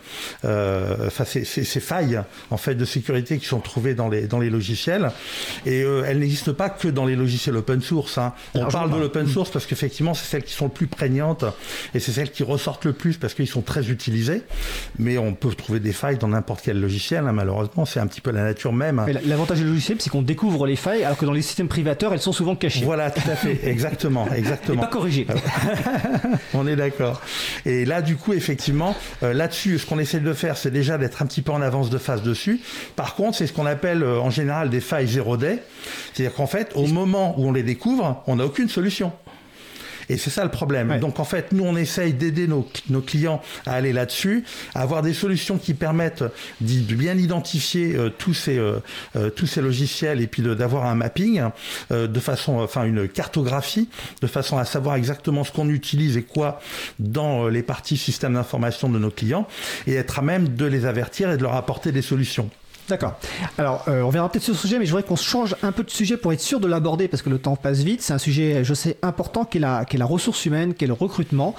enfin 0.44 1.24
ces, 1.24 1.44
ces, 1.44 1.80
failles 1.80 2.20
en 2.50 2.56
fait 2.56 2.74
de 2.74 2.84
sécurité 2.84 3.38
qui 3.38 3.46
sont 3.46 3.60
trouvées 3.60 3.94
dans 3.94 4.08
les 4.08 4.26
dans 4.26 4.38
les 4.38 4.50
logiciels. 4.50 5.10
Et 5.66 5.80
elles 5.80 6.18
n'existent 6.18 6.54
pas 6.54 6.70
que 6.70 6.88
dans 6.88 7.04
les 7.04 7.16
logiciels 7.16 7.56
open 7.56 7.80
source. 7.80 8.18
Hein. 8.18 8.32
On 8.54 8.66
parle 8.66 8.90
de 8.90 8.96
l'open 8.96 9.26
source 9.26 9.50
parce 9.50 9.66
qu'effectivement 9.66 10.14
c'est 10.14 10.26
celles 10.26 10.44
qui 10.44 10.54
sont 10.54 10.66
le 10.66 10.70
plus 10.70 10.86
prégnantes 10.86 11.44
et 11.94 12.00
c'est 12.00 12.12
celles 12.12 12.30
qui 12.30 12.42
ressortent 12.42 12.84
le 12.84 12.92
plus 12.92 13.16
parce 13.16 13.34
qu'ils 13.34 13.48
sont 13.48 13.62
très 13.62 13.90
utilisés. 13.90 14.42
Mais 14.98 15.18
on 15.18 15.34
peut 15.34 15.54
trouver 15.54 15.80
des 15.80 15.92
failles 15.92 16.18
dans 16.18 16.28
n'importe 16.28 16.62
quel 16.64 16.80
logiciel. 16.80 17.24
malheureusement, 17.32 17.84
c'est 17.84 18.00
un 18.00 18.06
petit 18.06 18.20
peu 18.20 18.30
la 18.30 18.42
nature 18.42 18.72
même. 18.72 19.04
L'avantage 19.24 19.58
du 19.58 19.64
logiciel, 19.64 19.98
c'est 20.00 20.10
qu'on 20.10 20.22
découvre 20.22 20.66
les 20.66 20.76
failles 20.76 21.04
alors 21.04 21.18
que 21.18 21.26
dans 21.26 21.32
les 21.32 21.42
systèmes 21.42 21.68
privateurs, 21.68 22.12
elles 22.12 22.20
sont 22.20 22.32
souvent 22.32 22.56
cachées. 22.56 22.84
Voilà, 22.84 23.10
tout 23.10 23.28
à 23.30 23.36
fait, 23.36 23.60
exactement, 23.64 24.28
exactement. 24.32 24.82
Et 24.82 24.86
pas 24.86 24.90
corrigées. 24.90 25.26
On 26.54 26.66
est 26.66 26.76
d'accord. 26.76 27.20
Et 27.66 27.84
là, 27.84 27.97
du 28.02 28.16
coup, 28.16 28.32
effectivement, 28.32 28.94
euh, 29.22 29.32
là-dessus, 29.32 29.78
ce 29.78 29.86
qu'on 29.86 29.98
essaie 29.98 30.20
de 30.20 30.32
faire, 30.32 30.56
c'est 30.56 30.70
déjà 30.70 30.98
d'être 30.98 31.22
un 31.22 31.26
petit 31.26 31.42
peu 31.42 31.52
en 31.52 31.60
avance 31.60 31.90
de 31.90 31.98
phase 31.98 32.22
dessus. 32.22 32.60
Par 32.96 33.14
contre, 33.14 33.36
c'est 33.36 33.46
ce 33.46 33.52
qu'on 33.52 33.66
appelle 33.66 34.02
euh, 34.02 34.20
en 34.20 34.30
général 34.30 34.70
des 34.70 34.80
failles 34.80 35.08
zéro 35.08 35.36
day. 35.36 35.62
C'est-à-dire 36.12 36.34
qu'en 36.34 36.46
fait, 36.46 36.72
au 36.74 36.86
moment 36.86 37.38
où 37.38 37.46
on 37.46 37.52
les 37.52 37.62
découvre, 37.62 38.22
on 38.26 38.36
n'a 38.36 38.44
aucune 38.44 38.68
solution. 38.68 39.12
Et 40.08 40.16
c'est 40.16 40.30
ça 40.30 40.44
le 40.44 40.50
problème. 40.50 40.98
Donc 41.00 41.20
en 41.20 41.24
fait, 41.24 41.52
nous, 41.52 41.64
on 41.64 41.76
essaye 41.76 42.14
d'aider 42.14 42.46
nos, 42.46 42.68
nos, 42.88 43.00
clients 43.00 43.42
à 43.66 43.74
aller 43.74 43.92
là-dessus, 43.92 44.44
à 44.74 44.82
avoir 44.82 45.02
des 45.02 45.12
solutions 45.12 45.58
qui 45.58 45.74
permettent 45.74 46.24
de 46.60 46.94
bien 46.94 47.16
identifier 47.16 47.94
euh, 47.94 48.10
tous, 48.10 48.34
ces, 48.34 48.58
euh, 48.58 48.80
euh, 49.16 49.30
tous 49.30 49.46
ces 49.46 49.60
logiciels 49.60 50.20
et 50.20 50.26
puis 50.26 50.42
d'avoir 50.42 50.86
un 50.86 50.94
mapping 50.94 51.42
de 51.90 52.20
façon, 52.20 52.58
enfin 52.58 52.84
une 52.84 53.08
cartographie, 53.08 53.88
de 54.22 54.26
façon 54.26 54.58
à 54.58 54.64
savoir 54.64 54.96
exactement 54.96 55.44
ce 55.44 55.52
qu'on 55.52 55.68
utilise 55.68 56.16
et 56.16 56.22
quoi 56.22 56.60
dans 56.98 57.48
les 57.48 57.62
parties 57.62 57.96
système 57.96 58.34
d'information 58.34 58.88
de 58.88 58.98
nos 58.98 59.10
clients 59.10 59.46
et 59.86 59.94
être 59.94 60.18
à 60.18 60.22
même 60.22 60.48
de 60.56 60.64
les 60.64 60.86
avertir 60.86 61.30
et 61.30 61.36
de 61.36 61.42
leur 61.42 61.54
apporter 61.54 61.92
des 61.92 62.02
solutions. 62.02 62.50
D'accord. 62.88 63.18
Alors, 63.58 63.84
euh, 63.88 64.02
on 64.02 64.10
verra 64.10 64.30
peut-être 64.30 64.44
sur 64.44 64.54
ce 64.54 64.62
sujet, 64.62 64.78
mais 64.78 64.86
je 64.86 64.90
voudrais 64.90 65.06
qu'on 65.06 65.16
change 65.16 65.54
un 65.62 65.72
peu 65.72 65.84
de 65.84 65.90
sujet 65.90 66.16
pour 66.16 66.32
être 66.32 66.40
sûr 66.40 66.58
de 66.58 66.66
l'aborder, 66.66 67.08
parce 67.08 67.22
que 67.22 67.30
le 67.30 67.38
temps 67.38 67.56
passe 67.56 67.80
vite. 67.80 68.02
C'est 68.02 68.14
un 68.14 68.18
sujet, 68.18 68.64
je 68.64 68.74
sais, 68.74 68.96
important, 69.02 69.44
qui 69.44 69.58
est 69.58 69.60
la, 69.60 69.84
qui 69.84 69.96
est 69.96 69.98
la 69.98 70.06
ressource 70.06 70.46
humaine, 70.46 70.74
qui 70.74 70.84
est 70.84 70.88
le 70.88 70.94
recrutement. 70.94 71.54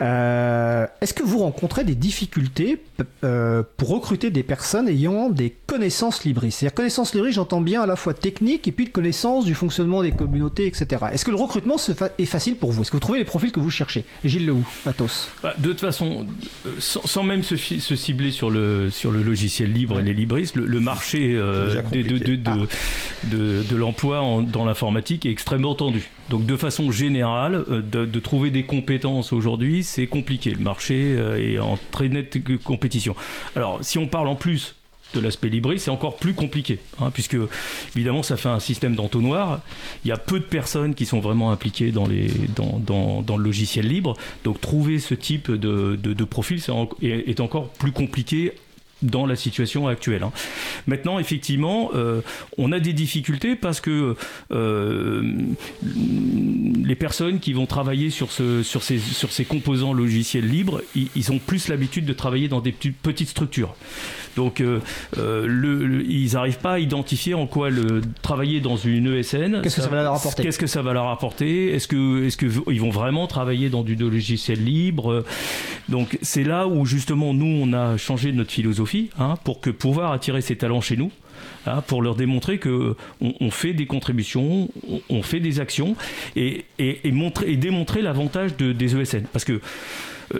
Euh, 0.00 0.86
est-ce 1.00 1.14
que 1.14 1.22
vous 1.22 1.38
rencontrez 1.38 1.84
des 1.84 1.94
difficultés 1.94 2.80
euh, 3.22 3.62
pour 3.76 3.90
recruter 3.90 4.30
des 4.30 4.42
personnes 4.42 4.88
ayant 4.88 5.30
des 5.30 5.54
connaissances 5.66 6.24
Libris? 6.24 6.50
C'est-à-dire 6.50 6.74
connaissances 6.74 7.14
Libris, 7.14 7.32
j'entends 7.32 7.60
bien 7.60 7.82
à 7.82 7.86
la 7.86 7.96
fois 7.96 8.12
technique 8.12 8.66
et 8.66 8.72
puis 8.72 8.86
de 8.86 8.90
connaissances 8.90 9.44
du 9.44 9.54
fonctionnement 9.54 10.02
des 10.02 10.12
communautés, 10.12 10.66
etc. 10.66 11.06
Est-ce 11.12 11.24
que 11.24 11.30
le 11.30 11.36
recrutement 11.36 11.76
est 12.18 12.24
facile 12.24 12.56
pour 12.56 12.72
vous? 12.72 12.82
Est-ce 12.82 12.90
que 12.90 12.96
vous 12.96 13.00
trouvez 13.00 13.18
les 13.18 13.24
profils 13.24 13.52
que 13.52 13.60
vous 13.60 13.70
cherchez? 13.70 14.04
Gilles 14.24 14.46
Lehou, 14.46 14.66
Athos. 14.86 15.28
Bah, 15.42 15.54
De 15.58 15.68
toute 15.68 15.80
façon, 15.80 16.26
euh, 16.66 16.70
sans, 16.78 17.22
même 17.22 17.42
se, 17.42 17.56
cibler 17.56 18.32
sur 18.32 18.50
le, 18.50 18.90
sur 18.90 19.12
le 19.12 19.22
logiciel 19.22 19.72
libre 19.72 20.00
et 20.00 20.02
les 20.02 20.14
Libris, 20.14 20.50
le, 20.54 20.80
marché 20.80 21.34
de, 21.34 22.02
de, 22.02 22.36
de, 22.36 23.62
de 23.62 23.76
l'emploi 23.76 24.42
dans 24.46 24.64
l'informatique 24.64 25.24
est 25.26 25.30
extrêmement 25.30 25.74
tendu. 25.74 26.10
Donc 26.30 26.46
de 26.46 26.56
façon 26.56 26.90
générale, 26.90 27.64
de 27.68 28.20
trouver 28.20 28.50
des 28.50 28.64
compétences 28.64 29.32
aujourd'hui, 29.32 29.83
c'est 29.84 30.06
compliqué. 30.06 30.50
Le 30.50 30.60
marché 30.60 31.14
euh, 31.16 31.38
est 31.38 31.58
en 31.58 31.78
très 31.90 32.08
nette 32.08 32.38
compétition. 32.62 33.14
Alors, 33.54 33.78
si 33.82 33.98
on 33.98 34.06
parle 34.06 34.28
en 34.28 34.34
plus 34.34 34.74
de 35.14 35.20
l'aspect 35.20 35.48
libré, 35.48 35.78
c'est 35.78 35.90
encore 35.90 36.16
plus 36.16 36.34
compliqué, 36.34 36.80
hein, 37.00 37.10
puisque 37.12 37.36
évidemment 37.94 38.24
ça 38.24 38.36
fait 38.36 38.48
un 38.48 38.58
système 38.58 38.96
d'entonnoir. 38.96 39.60
Il 40.04 40.08
y 40.08 40.12
a 40.12 40.16
peu 40.16 40.40
de 40.40 40.44
personnes 40.44 40.94
qui 40.94 41.06
sont 41.06 41.20
vraiment 41.20 41.52
impliquées 41.52 41.92
dans, 41.92 42.06
les, 42.06 42.28
dans, 42.56 43.22
dans, 43.22 43.36
le 43.36 43.44
logiciel 43.44 43.86
libre, 43.86 44.16
donc 44.42 44.60
trouver 44.60 44.98
ce 44.98 45.14
type 45.14 45.52
de, 45.52 45.94
de, 45.96 46.24
profil 46.24 46.60
est 47.02 47.40
encore 47.40 47.68
plus 47.68 47.92
compliqué 47.92 48.54
dans 49.02 49.26
la 49.26 49.36
situation 49.36 49.86
actuelle. 49.86 50.22
Hein. 50.22 50.32
Maintenant, 50.86 51.18
effectivement, 51.18 51.90
euh, 51.94 52.20
on 52.58 52.72
a 52.72 52.80
des 52.80 52.92
difficultés 52.92 53.56
parce 53.56 53.80
que 53.80 54.16
euh, 54.52 55.32
les 56.84 56.94
personnes 56.94 57.40
qui 57.40 57.52
vont 57.52 57.66
travailler 57.66 58.10
sur, 58.10 58.32
ce, 58.32 58.62
sur, 58.62 58.82
ces, 58.82 58.98
sur 58.98 59.32
ces 59.32 59.44
composants 59.44 59.92
logiciels 59.92 60.48
libres, 60.48 60.82
ils, 60.94 61.08
ils 61.16 61.32
ont 61.32 61.38
plus 61.38 61.68
l'habitude 61.68 62.04
de 62.04 62.12
travailler 62.12 62.48
dans 62.48 62.60
des 62.60 62.72
petites 62.72 63.28
structures. 63.28 63.74
Donc, 64.36 64.60
euh, 64.60 64.80
euh, 65.18 65.46
le, 65.46 66.04
ils 66.08 66.32
n'arrivent 66.32 66.58
pas 66.58 66.74
à 66.74 66.78
identifier 66.78 67.34
en 67.34 67.46
quoi 67.46 67.70
le, 67.70 68.00
travailler 68.22 68.60
dans 68.60 68.76
une 68.76 69.14
ESN. 69.14 69.60
Qu'est-ce 69.62 69.76
que 69.76 69.82
ça 69.82 69.88
va 69.88 70.02
leur 70.02 70.14
apporter? 70.14 70.42
Qu'est-ce 70.42 70.58
que 70.58 70.66
ça 70.66 70.82
va 70.82 70.92
leur 70.92 71.08
apporter? 71.08 71.72
Est-ce 71.72 71.88
que, 71.88 72.24
est-ce 72.24 72.36
que 72.36 72.46
ils 72.70 72.80
vont 72.80 72.90
vraiment 72.90 73.26
travailler 73.26 73.70
dans 73.70 73.82
du 73.82 73.94
logiciel 73.94 74.62
libre? 74.64 75.24
Donc, 75.88 76.18
c'est 76.22 76.44
là 76.44 76.66
où 76.66 76.84
justement 76.84 77.34
nous 77.34 77.46
on 77.46 77.72
a 77.72 77.96
changé 77.96 78.32
notre 78.32 78.52
philosophie 78.52 78.93
hein, 79.18 79.34
pour 79.44 79.60
pouvoir 79.60 80.12
attirer 80.12 80.40
ces 80.40 80.56
talents 80.56 80.80
chez 80.80 80.96
nous. 80.96 81.10
Hein, 81.66 81.82
pour 81.86 82.02
leur 82.02 82.14
démontrer 82.14 82.58
que 82.58 82.94
on, 83.20 83.50
fait 83.50 83.72
des 83.72 83.86
contributions, 83.86 84.68
on, 85.08 85.22
fait 85.22 85.40
des 85.40 85.60
actions 85.60 85.96
et, 86.36 86.64
et, 86.78 87.00
et, 87.08 87.12
montrer 87.12 87.50
et 87.50 87.56
démontrer 87.56 88.02
l'avantage 88.02 88.56
de, 88.56 88.72
des 88.72 88.96
ESN. 88.96 89.24
Parce 89.32 89.44
que 89.44 89.60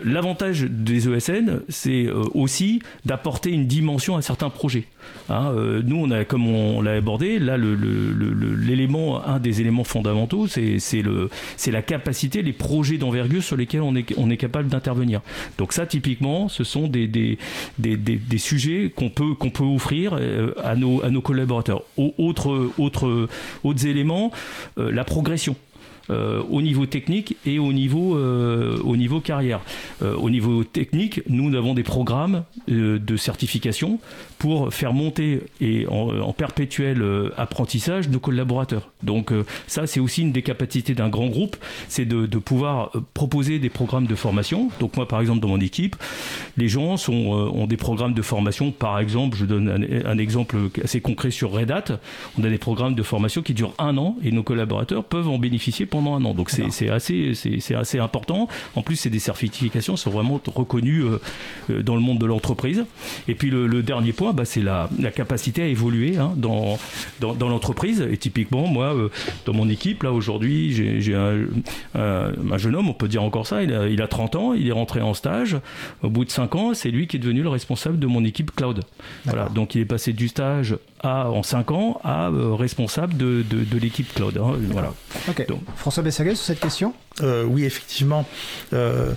L'avantage 0.03 0.63
des 0.63 1.09
ESN, 1.09 1.61
c'est 1.69 2.05
euh, 2.05 2.23
aussi 2.33 2.81
d'apporter 3.05 3.51
une 3.51 3.67
dimension 3.67 4.15
à 4.15 4.21
certains 4.21 4.49
projets. 4.49 4.85
Hein, 5.29 5.51
euh, 5.55 5.81
nous, 5.85 5.97
on 5.97 6.11
a, 6.11 6.25
comme 6.25 6.47
on 6.47 6.81
l'a 6.81 6.93
abordé, 6.93 7.39
là, 7.39 7.57
l'élément, 7.57 9.25
un 9.25 9.39
des 9.39 9.61
éléments 9.61 9.83
fondamentaux, 9.83 10.47
c'est 10.47 11.71
la 11.71 11.81
capacité, 11.81 12.41
les 12.41 12.53
projets 12.53 12.97
d'envergure 12.97 13.43
sur 13.43 13.57
lesquels 13.57 13.81
on 13.81 13.95
est, 13.95 14.13
on 14.17 14.29
est 14.29 14.37
capable 14.37 14.69
d'intervenir. 14.69 15.21
Donc 15.57 15.73
ça, 15.73 15.85
typiquement, 15.85 16.49
ce 16.49 16.63
sont 16.63 16.87
des, 16.87 17.07
des, 17.07 17.37
des, 17.77 17.97
des 17.97 18.37
sujets 18.37 18.91
qu'on 18.95 19.09
peut, 19.09 19.33
qu'on 19.35 19.49
peut 19.49 19.63
offrir 19.63 20.17
euh, 20.19 20.53
à 20.63 20.75
nos, 20.75 21.03
à 21.03 21.09
nos 21.09 21.21
collaborateurs. 21.21 21.83
Autres, 21.97 22.71
autres, 22.77 23.27
autres 23.63 23.85
éléments, 23.85 24.31
la 24.77 25.03
progression. 25.03 25.55
Euh, 26.11 26.43
au 26.49 26.61
niveau 26.61 26.85
technique 26.85 27.35
et 27.45 27.57
au 27.57 27.73
niveau, 27.73 28.15
euh, 28.15 28.77
au 28.83 28.95
niveau 28.95 29.19
carrière. 29.21 29.61
Euh, 30.03 30.15
au 30.15 30.29
niveau 30.29 30.63
technique, 30.63 31.21
nous 31.27 31.55
avons 31.55 31.73
des 31.73 31.83
programmes 31.83 32.43
de 32.67 33.17
certification 33.17 33.99
pour 34.37 34.73
faire 34.73 34.93
monter 34.93 35.41
et 35.61 35.87
en, 35.87 36.19
en 36.19 36.33
perpétuel 36.33 37.03
apprentissage 37.37 38.09
nos 38.09 38.19
collaborateurs. 38.19 38.91
Donc 39.03 39.31
ça, 39.67 39.87
c'est 39.87 39.99
aussi 39.99 40.21
une 40.21 40.31
des 40.31 40.41
capacités 40.41 40.93
d'un 40.93 41.09
grand 41.09 41.27
groupe, 41.27 41.55
c'est 41.87 42.05
de, 42.05 42.25
de, 42.25 42.37
pouvoir 42.37 42.91
proposer 43.13 43.59
des 43.59 43.69
programmes 43.69 44.07
de 44.07 44.15
formation. 44.15 44.69
Donc 44.79 44.97
moi, 44.97 45.07
par 45.07 45.21
exemple, 45.21 45.39
dans 45.39 45.47
mon 45.47 45.59
équipe, 45.59 45.95
les 46.57 46.67
gens 46.67 46.97
sont, 46.97 47.13
ont 47.13 47.67
des 47.67 47.77
programmes 47.77 48.13
de 48.13 48.21
formation. 48.21 48.71
Par 48.71 48.99
exemple, 48.99 49.37
je 49.37 49.45
donne 49.45 49.69
un, 49.69 50.05
un 50.05 50.17
exemple 50.17 50.57
assez 50.83 51.01
concret 51.01 51.31
sur 51.31 51.51
Red 51.51 51.71
Hat. 51.71 51.99
On 52.39 52.43
a 52.43 52.49
des 52.49 52.57
programmes 52.57 52.95
de 52.95 53.03
formation 53.03 53.41
qui 53.41 53.53
durent 53.53 53.73
un 53.79 53.97
an 53.97 54.17
et 54.23 54.31
nos 54.31 54.43
collaborateurs 54.43 55.03
peuvent 55.03 55.29
en 55.29 55.37
bénéficier 55.37 55.85
pendant 55.95 56.15
un 56.15 56.25
an. 56.25 56.33
Donc 56.33 56.49
c'est 56.49 56.89
assez, 56.89 57.33
c'est 57.33 57.75
assez 57.75 57.99
important. 57.99 58.47
En 58.75 58.81
plus, 58.81 58.95
c'est 58.95 59.09
des 59.09 59.19
certifications 59.19 59.95
qui 59.95 60.01
sont 60.01 60.11
vraiment 60.11 60.41
reconnues 60.53 61.03
euh, 61.03 61.81
dans 61.81 61.95
le 61.95 62.01
monde 62.01 62.19
de 62.19 62.25
l'entreprise. 62.25 62.85
Et 63.27 63.35
puis 63.35 63.49
le, 63.49 63.67
le, 63.67 63.83
dernier 63.83 64.13
point, 64.13 64.33
bah, 64.33 64.45
c'est 64.45 64.61
la, 64.61 64.89
la, 64.99 65.11
capacité 65.11 65.63
à 65.63 65.67
évoluer 65.67 66.17
hein, 66.17 66.33
dans, 66.35 66.77
dans, 67.19 67.33
dans 67.33 67.49
l'entreprise. 67.49 68.05
Et 68.11 68.17
typiquement, 68.17 68.67
moi, 68.67 68.93
euh, 68.93 69.09
dans 69.45 69.53
mon 69.53 69.69
équipe, 69.69 70.03
là 70.03 70.11
aujourd'hui, 70.11 70.73
j'ai 70.73 71.15
un, 71.15 71.45
un, 71.95 72.31
un, 72.51 72.57
jeune 72.57 72.75
homme, 72.75 72.89
on 72.89 72.93
peut 72.93 73.07
dire 73.07 73.23
encore 73.23 73.47
ça, 73.47 73.63
il 73.63 73.73
a, 73.73 73.87
il 73.87 74.01
a 74.01 74.07
30 74.07 74.35
ans, 74.35 74.53
il 74.53 74.67
est 74.67 74.73
rentré 74.73 75.01
en 75.01 75.13
stage. 75.13 75.57
Au 76.03 76.09
bout 76.09 76.25
de 76.25 76.31
5 76.31 76.55
ans, 76.55 76.73
c'est 76.73 76.91
lui 76.91 77.07
qui 77.07 77.17
est 77.17 77.19
devenu 77.19 77.41
le 77.41 77.49
responsable 77.49 77.99
de 77.99 78.07
mon 78.07 78.23
équipe 78.23 78.53
cloud. 78.55 78.81
Voilà, 79.25 79.49
donc 79.49 79.75
il 79.75 79.81
est 79.81 79.85
passé 79.85 80.13
du 80.13 80.27
stage 80.27 80.75
à, 81.01 81.29
en 81.29 81.43
5 81.43 81.71
ans 81.71 81.99
à 82.03 82.27
euh, 82.27 82.53
responsable 82.55 83.15
de, 83.17 83.43
de, 83.49 83.63
de 83.63 83.77
l'équipe 83.77 84.11
cloud. 84.13 84.37
Hein, 84.37 84.55
voilà. 84.71 84.93
Okay. 85.29 85.45
Donc, 85.45 85.61
François 85.85 86.01
Bessaguet, 86.01 86.33
sur 86.33 86.45
cette 86.45 86.59
question? 86.59 86.95
Euh, 87.21 87.43
Oui, 87.43 87.65
effectivement. 87.65 88.25
Euh, 88.73 89.13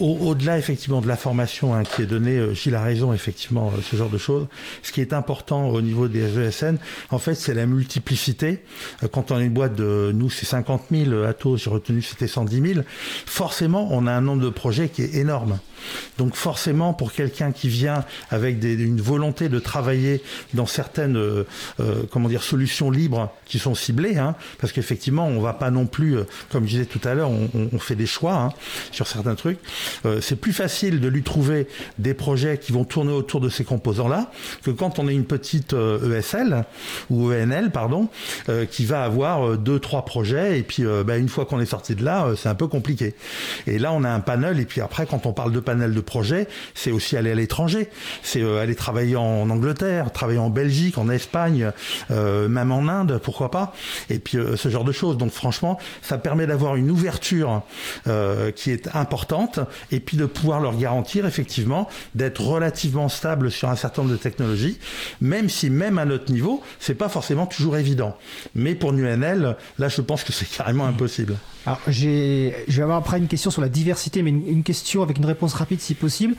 Au-delà, 0.00 0.54
au 0.54 0.58
effectivement, 0.58 1.00
de 1.00 1.08
la 1.08 1.16
formation 1.16 1.74
hein, 1.74 1.84
qui 1.84 2.02
est 2.02 2.06
donnée, 2.06 2.36
euh, 2.36 2.54
Gilles 2.54 2.74
a 2.74 2.82
raison, 2.82 3.12
effectivement, 3.12 3.72
euh, 3.74 3.80
ce 3.82 3.96
genre 3.96 4.10
de 4.10 4.18
choses. 4.18 4.46
Ce 4.82 4.92
qui 4.92 5.00
est 5.00 5.12
important 5.12 5.68
au 5.68 5.80
niveau 5.80 6.08
des 6.08 6.38
ESN, 6.38 6.78
en 7.10 7.18
fait, 7.18 7.34
c'est 7.34 7.54
la 7.54 7.66
multiplicité. 7.66 8.62
Euh, 9.02 9.08
quand 9.08 9.30
on 9.30 9.36
a 9.36 9.42
une 9.42 9.52
boîte 9.52 9.74
de, 9.74 10.12
nous, 10.14 10.30
c'est 10.30 10.46
50 10.46 10.84
000, 10.90 11.24
Atos, 11.24 11.64
j'ai 11.64 11.70
retenu, 11.70 12.02
c'était 12.02 12.28
110 12.28 12.74
000. 12.74 12.80
Forcément, 13.26 13.88
on 13.90 14.06
a 14.06 14.12
un 14.12 14.20
nombre 14.20 14.42
de 14.42 14.50
projets 14.50 14.88
qui 14.88 15.02
est 15.02 15.14
énorme. 15.14 15.58
Donc 16.18 16.34
forcément, 16.34 16.92
pour 16.92 17.12
quelqu'un 17.12 17.52
qui 17.52 17.68
vient 17.68 18.04
avec 18.30 18.58
des, 18.58 18.74
une 18.74 19.00
volonté 19.00 19.48
de 19.48 19.58
travailler 19.58 20.22
dans 20.54 20.66
certaines 20.66 21.16
euh, 21.16 21.44
euh, 21.80 22.02
comment 22.10 22.28
dire 22.28 22.42
solutions 22.42 22.90
libres 22.90 23.32
qui 23.46 23.58
sont 23.58 23.74
ciblées, 23.74 24.18
hein, 24.18 24.34
parce 24.58 24.72
qu'effectivement, 24.72 25.26
on 25.26 25.40
va 25.40 25.52
pas 25.52 25.70
non 25.70 25.86
plus, 25.86 26.18
euh, 26.18 26.24
comme 26.50 26.64
je 26.64 26.70
disais 26.70 26.84
tout 26.86 27.00
à 27.04 27.14
l'heure, 27.14 27.30
on, 27.72 27.78
fait 27.78 27.94
des 27.94 28.06
choix 28.06 28.34
hein, 28.34 28.48
sur 28.92 29.06
certains 29.06 29.34
trucs. 29.34 29.58
Euh, 30.04 30.20
c'est 30.20 30.36
plus 30.36 30.52
facile 30.52 31.00
de 31.00 31.08
lui 31.08 31.22
trouver 31.22 31.66
des 31.98 32.14
projets 32.14 32.58
qui 32.58 32.72
vont 32.72 32.84
tourner 32.84 33.12
autour 33.12 33.40
de 33.40 33.48
ces 33.48 33.64
composants-là 33.64 34.30
que 34.62 34.70
quand 34.70 34.98
on 34.98 35.08
est 35.08 35.14
une 35.14 35.24
petite 35.24 35.74
ESL 35.74 36.64
ou 37.08 37.32
ENL, 37.32 37.70
pardon, 37.70 38.08
qui 38.70 38.84
va 38.84 39.04
avoir 39.04 39.56
deux 39.56 39.78
trois 39.78 40.04
projets 40.04 40.58
et 40.58 40.62
puis 40.62 40.84
bah, 41.06 41.16
une 41.16 41.28
fois 41.28 41.44
qu'on 41.46 41.60
est 41.60 41.66
sorti 41.66 41.94
de 41.94 42.04
là, 42.04 42.28
c'est 42.36 42.48
un 42.48 42.54
peu 42.54 42.66
compliqué. 42.66 43.14
Et 43.66 43.78
là, 43.78 43.92
on 43.92 44.04
a 44.04 44.10
un 44.10 44.20
panel 44.20 44.60
et 44.60 44.64
puis 44.64 44.80
après, 44.80 45.06
quand 45.06 45.26
on 45.26 45.32
parle 45.32 45.52
de 45.52 45.60
panel 45.60 45.94
de 45.94 46.00
projets, 46.00 46.48
c'est 46.74 46.90
aussi 46.90 47.16
aller 47.16 47.32
à 47.32 47.34
l'étranger, 47.34 47.88
c'est 48.22 48.42
euh, 48.42 48.62
aller 48.62 48.74
travailler 48.74 49.16
en 49.16 49.48
Angleterre, 49.50 50.12
travailler 50.12 50.38
en 50.38 50.50
Belgique, 50.50 50.98
en 50.98 51.08
Espagne, 51.08 51.70
euh, 52.10 52.48
même 52.48 52.72
en 52.72 52.88
Inde, 52.88 53.20
pourquoi 53.22 53.50
pas, 53.50 53.72
et 54.08 54.18
puis 54.18 54.38
euh, 54.38 54.56
ce 54.56 54.68
genre 54.68 54.84
de 54.84 54.92
choses. 54.92 55.16
Donc 55.16 55.32
franchement, 55.32 55.78
ça 56.02 56.18
permet 56.18 56.46
d'avoir 56.46 56.76
une 56.76 56.90
ouverture 56.90 57.29
euh, 58.06 58.50
qui 58.52 58.70
est 58.70 58.94
importante, 58.94 59.60
et 59.90 60.00
puis 60.00 60.16
de 60.16 60.26
pouvoir 60.26 60.60
leur 60.60 60.76
garantir 60.76 61.26
effectivement 61.26 61.88
d'être 62.14 62.40
relativement 62.42 63.08
stable 63.08 63.50
sur 63.50 63.68
un 63.68 63.76
certain 63.76 64.02
nombre 64.02 64.14
de 64.14 64.18
technologies, 64.18 64.78
même 65.20 65.48
si 65.48 65.70
même 65.70 65.98
à 65.98 66.04
notre 66.04 66.32
niveau, 66.32 66.62
c'est 66.78 66.94
pas 66.94 67.08
forcément 67.08 67.46
toujours 67.46 67.76
évident. 67.76 68.16
Mais 68.54 68.74
pour 68.74 68.92
NUNL, 68.92 69.56
là, 69.78 69.88
je 69.88 70.00
pense 70.00 70.24
que 70.24 70.32
c'est 70.32 70.48
carrément 70.48 70.86
impossible. 70.86 71.36
Alors, 71.66 71.80
je 71.88 72.52
vais 72.68 72.82
avoir 72.82 72.98
après 72.98 73.18
une 73.18 73.28
question 73.28 73.50
sur 73.50 73.62
la 73.62 73.68
diversité, 73.68 74.22
mais 74.22 74.30
une, 74.30 74.46
une 74.48 74.62
question 74.62 75.02
avec 75.02 75.18
une 75.18 75.26
réponse 75.26 75.54
rapide 75.54 75.80
si 75.80 75.94
possible. 75.94 76.34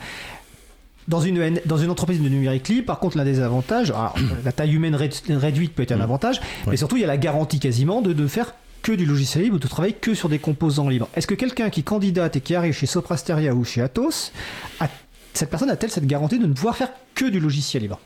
Dans 1.08 1.20
une, 1.20 1.60
dans 1.66 1.78
une 1.78 1.90
entreprise 1.90 2.20
de 2.20 2.28
numérique 2.28 2.68
libre, 2.68 2.86
par 2.86 3.00
contre, 3.00 3.16
l'un 3.16 3.24
des 3.24 3.40
avantages, 3.40 3.90
alors, 3.90 4.14
la 4.44 4.52
taille 4.52 4.72
humaine 4.72 4.94
réduite 4.94 5.74
peut 5.74 5.82
être 5.82 5.90
un 5.90 6.00
avantage, 6.00 6.36
ouais. 6.38 6.70
mais 6.72 6.76
surtout, 6.76 6.96
il 6.96 7.00
y 7.00 7.04
a 7.04 7.08
la 7.08 7.16
garantie 7.16 7.58
quasiment 7.58 8.02
de, 8.02 8.12
de 8.12 8.26
faire 8.28 8.54
que 8.82 8.92
du 8.92 9.06
logiciel 9.06 9.44
libre, 9.44 9.58
de 9.58 9.68
travailler 9.68 9.94
que 9.94 10.14
sur 10.14 10.28
des 10.28 10.38
composants 10.38 10.88
libres. 10.88 11.08
Est-ce 11.14 11.26
que 11.26 11.34
quelqu'un 11.34 11.70
qui 11.70 11.82
candidate 11.82 12.36
et 12.36 12.40
qui 12.40 12.54
arrive 12.54 12.74
chez 12.74 12.86
Soprasteria 12.86 13.54
ou 13.54 13.64
chez 13.64 13.80
Atos, 13.80 14.32
a, 14.80 14.88
cette 15.34 15.50
personne 15.50 15.70
a-t-elle 15.70 15.90
cette 15.90 16.06
garantie 16.06 16.38
de 16.38 16.46
ne 16.46 16.52
pouvoir 16.52 16.76
faire 16.76 16.90
que 17.14 17.26
du 17.26 17.40
logiciel 17.40 17.82
libre 17.82 18.00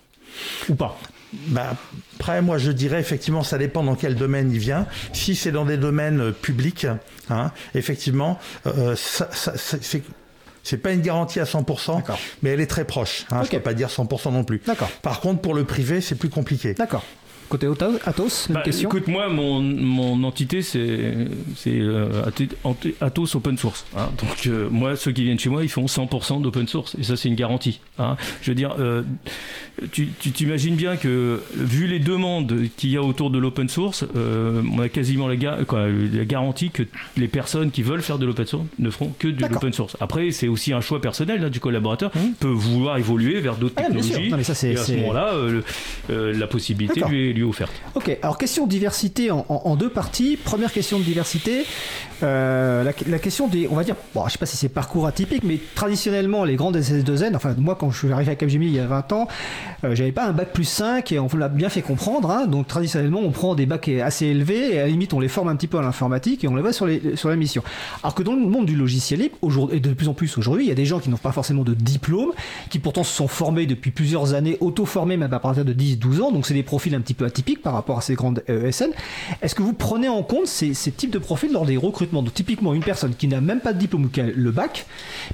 Ou 0.69 0.75
pas? 0.75 0.99
Bah, 1.49 1.77
après, 2.19 2.41
moi, 2.41 2.59
je 2.59 2.71
dirais 2.71 3.01
effectivement, 3.01 3.43
ça 3.43 3.59
dépend 3.59 3.83
dans 3.83 3.97
quel 3.97 4.15
domaine 4.15 4.53
il 4.53 4.59
vient. 4.59 4.87
Si 5.13 5.35
c'est 5.35 5.53
dans 5.53 5.65
des 5.65 5.77
domaines 5.77 6.21
euh, 6.21 6.33
publics, 6.33 6.87
hein, 7.31 7.51
effectivement, 7.75 8.39
euh, 8.67 8.95
ça, 8.97 9.29
ça, 9.33 9.55
c'est 9.57 10.03
c'est 10.63 10.79
pas 10.79 10.91
une 10.91 11.01
garantie 11.01 11.39
à 11.39 11.45
100%, 11.45 12.03
mais 12.43 12.51
elle 12.51 12.61
est 12.61 12.67
très 12.67 12.85
proche. 12.85 13.25
Hein, 13.31 13.39
okay. 13.39 13.47
Je 13.47 13.57
peux 13.59 13.63
pas 13.63 13.73
dire 13.73 13.87
100% 13.87 14.33
non 14.33 14.43
plus. 14.43 14.61
Par 15.01 15.21
contre, 15.21 15.41
pour 15.41 15.55
le 15.55 15.63
privé, 15.63 16.01
c'est 16.01 16.17
plus 16.17 16.29
compliqué. 16.29 16.75
D'accord. 16.75 17.05
Côté 17.49 17.69
Atos, 18.05 18.47
une 18.49 18.55
bah, 18.55 18.63
question 18.63 18.89
Écoute, 18.89 19.09
moi, 19.09 19.29
mon, 19.29 19.61
mon 19.61 20.25
entité, 20.25 20.63
c'est 20.63 20.89
euh, 21.67 22.23
Atos 23.01 23.35
Open 23.37 23.57
Source. 23.57 23.85
Hein. 23.97 24.11
Donc, 24.19 24.47
euh, 24.47 24.69
moi, 24.71 24.97
ceux 24.97 25.13
qui 25.13 25.25
viennent 25.25 25.39
chez 25.39 25.49
moi, 25.49 25.63
ils 25.63 25.69
font 25.69 25.87
100% 25.87 26.43
d'open 26.43 26.67
source. 26.67 26.97
Et 26.99 27.03
ça, 27.03 27.17
c'est 27.17 27.29
une 27.29 27.35
garantie. 27.35 27.81
Hein. 27.99 28.17
Je 28.43 28.51
veux 28.51 28.55
dire, 28.55 28.77
euh, 28.79 29.03
tu 29.93 30.09
t'imagines 30.09 30.77
bien 30.77 30.97
que, 30.97 31.41
vu 31.55 31.87
les 31.87 31.99
demandes 31.99 32.55
qu'il 32.77 32.91
y 32.91 32.97
a 32.97 33.03
autour 33.03 33.31
de 33.31 33.39
l'open 33.39 33.69
source, 33.69 34.05
euh, 34.17 34.63
on 34.73 34.81
a 34.81 34.89
quasiment 34.89 35.29
la, 35.29 35.37
ga 35.37 35.59
quoi, 35.67 35.87
la, 35.89 36.25
garantie 36.25 36.71
que 36.71 36.83
les 37.17 37.29
personnes 37.29 37.71
qui 37.71 37.83
veulent 37.83 38.03
faire 38.03 38.19
de 38.19 38.27
l'open 38.27 38.47
source 38.47 38.65
ne 38.79 38.91
feront 38.91 39.13
que 39.19 39.29
de 39.29 39.47
l'open 39.47 39.73
source. 39.73 39.97
Après, 40.01 40.31
c'est 40.31 40.49
aussi 40.49 40.73
un 40.73 40.81
choix 40.81 41.01
personnel 41.01 41.41
là, 41.41 41.51
du 41.51 41.61
collaborateur. 41.61 42.11
Mmh. 42.15 42.33
peut 42.41 42.49
vouloir 42.49 42.99
évoluer 42.99 43.41
vers 43.41 43.57
d'autres 43.57 43.75
ah, 43.77 43.83
technologies. 43.83 44.31
Non, 44.31 44.37
mais 44.37 44.45
ça, 44.45 44.67
et 44.67 44.77
à 44.77 44.83
ce 44.83 44.93
moment-là, 44.93 45.33
la 46.09 46.47
possibilité 46.47 47.03
lui 47.09 47.31
est 47.31 47.33
Ok, 47.95 48.17
alors 48.23 48.39
question 48.39 48.67
diversité 48.67 49.31
en, 49.31 49.77
deux 49.77 49.91
parties. 49.91 50.37
Première 50.37 50.73
question 50.73 50.99
de 50.99 51.05
diversité, 51.05 51.65
euh, 52.23 52.85
la, 52.85 53.19
question 53.19 53.49
des, 53.49 53.69
on 53.71 53.75
va 53.75 53.85
dire, 53.85 53.97
bon, 54.15 54.27
je 54.27 54.33
sais 54.33 54.39
pas 54.39 54.47
si 54.47 54.57
c'est 54.57 54.69
parcours 54.69 55.07
atypique, 55.07 55.43
mais 55.45 55.61
traditionnellement, 55.75 56.45
les 56.45 56.57
grandes 56.57 56.77
SS2N, 56.77 57.37
enfin, 57.37 57.55
moi, 57.59 57.77
quand 57.79 57.91
je 57.91 57.99
suis 57.99 58.13
arrivé 58.13 58.33
à 58.33 58.35
Capgemini 58.37 58.73
il 58.73 58.77
y 58.77 58.81
a 58.81 58.87
20 58.87 59.13
ans, 59.13 59.29
euh, 59.85 59.95
j'avais 59.95 60.13
pas 60.13 60.27
un 60.27 60.33
bac 60.33 60.53
plus 60.53 60.65
5 60.65 61.13
et 61.13 61.19
on 61.19 61.29
l'a 61.37 61.49
bien 61.49 61.69
fait 61.69 61.83
comprendre. 61.83 62.31
Hein. 62.31 62.47
donc, 62.47 62.67
traditionnellement, 62.67 63.21
on 63.21 63.31
prend 63.31 63.55
des 63.55 63.67
bacs 63.67 63.89
assez 63.89 64.27
élevés 64.27 64.75
et 64.75 64.79
à 64.79 64.83
la 64.83 64.89
limite, 64.89 65.13
on 65.13 65.21
les 65.21 65.29
forme 65.29 65.49
un 65.49 65.57
petit 65.57 65.67
peu 65.67 65.79
à 65.79 65.83
l'informatique 65.83 66.45
et 66.45 66.49
on 66.49 66.57
les 66.57 66.63
va 66.63 66.73
sur, 66.73 66.87
les, 66.87 67.17
sur 67.17 67.29
la 67.29 67.37
mission. 67.37 67.63
Alors 68.03 68.15
que 68.15 68.23
dans 68.23 68.35
le 68.35 68.41
monde 68.41 68.67
du 68.67 68.77
logiciel 68.77 69.21
libre, 69.21 69.37
et 69.73 69.81
de 69.81 69.93
plus 69.93 70.09
en 70.09 70.15
plus 70.15 70.39
aujourd'hui, 70.39 70.65
il 70.65 70.69
y 70.69 70.73
a 70.73 70.75
des 70.77 70.87
gens 70.87 71.01
qui 71.01 71.11
n'ont 71.11 71.17
pas 71.17 71.33
forcément 71.33 71.63
de 71.63 71.75
diplôme, 71.75 72.33
qui 72.71 72.79
pourtant 72.79 73.05
se 73.05 73.15
sont 73.15 73.29
formés 73.29 73.67
depuis 73.67 73.91
plusieurs 73.91 74.35
années, 74.35 74.57
auto-formés 74.61 75.17
même 75.17 75.33
à 75.33 75.39
partir 75.39 75.65
de 75.65 75.73
10-12 75.73 76.23
ans, 76.23 76.33
donc 76.33 76.47
c'est 76.47 76.55
des 76.55 76.63
profils 76.63 76.95
un 76.95 77.01
petit 77.01 77.15
peu 77.15 77.26
atypiques 77.27 77.63
par 77.63 77.75
rapport 77.75 77.99
à 77.99 78.01
ces 78.01 78.15
grandes 78.15 78.43
ESN. 78.49 78.91
Est-ce 79.43 79.55
que 79.55 79.63
vous 79.63 79.73
prenez 79.73 80.09
en 80.09 80.23
compte 80.23 80.47
ces, 80.47 80.73
types 80.73 81.11
de 81.11 81.19
profils 81.19 81.53
lors 81.53 81.67
des 81.67 81.77
recrutements? 81.77 82.23
Donc 82.23 82.35
typiquement 82.35 82.75
une 82.75 82.83
personne 82.83 83.15
qui 83.15 83.29
n'a 83.29 83.41
même 83.41 83.61
pas 83.61 83.73
de 83.73 83.79
diplôme 83.79 84.07
ou 84.07 84.09
qui 84.09 84.21
a 84.21 84.27
le 84.27 84.51
bac, 84.51 84.87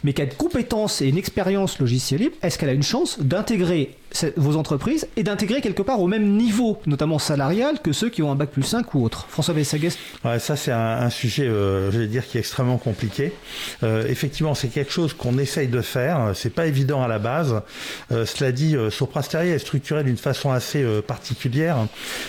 mais 0.05 0.13
qui 0.13 0.23
a 0.23 0.25
une 0.25 0.35
compétence 0.35 1.01
et 1.03 1.09
une 1.09 1.19
expérience 1.19 1.79
logiciel 1.79 2.21
libre, 2.21 2.37
est-ce 2.43 2.59
qu'elle 2.59 2.69
a 2.69 2.75
une 2.75 2.83
chance 2.83 3.19
d'intégrer 3.21 3.97
vos 4.37 4.57
entreprises 4.57 5.07
et 5.17 5.23
d'intégrer 5.23 5.61
quelque 5.61 5.83
part 5.83 6.01
au 6.01 6.07
même 6.07 6.37
niveau, 6.37 6.81
notamment 6.87 7.19
salarial, 7.19 7.81
que 7.83 7.93
ceux 7.93 8.11
qui 8.11 8.23
ont 8.23 8.31
un 8.31 8.35
bac 8.35 8.51
plus 8.51 8.63
5 8.63 8.95
ou 8.95 9.05
autre. 9.05 9.27
François 9.29 9.55
Vessaguest 9.55 9.99
ouais, 10.25 10.39
Ça, 10.39 10.57
c'est 10.57 10.73
un, 10.73 11.11
sujet, 11.11 11.47
euh, 11.47 11.91
je 11.91 11.99
vais 11.99 12.07
dire, 12.07 12.27
qui 12.27 12.37
est 12.37 12.41
extrêmement 12.41 12.79
compliqué. 12.79 13.33
Euh, 13.83 14.07
effectivement, 14.09 14.55
c'est 14.55 14.69
quelque 14.69 14.93
chose 14.93 15.15
qu'on 15.15 15.39
essaye 15.39 15.69
de 15.69 15.81
faire. 15.81 16.33
C'est 16.35 16.51
pas 16.51 16.67
évident 16.67 17.03
à 17.03 17.09
la 17.09 17.19
base. 17.19 17.63
Euh, 18.11 18.27
cela 18.27 18.53
dit, 18.53 18.77
euh, 18.77 18.91
Soprasteria 18.91 19.55
est 19.55 19.59
structuré 19.59 20.05
d'une 20.05 20.17
façon 20.17 20.51
assez 20.51 20.83
euh, 20.83 21.01
particulière. 21.03 21.87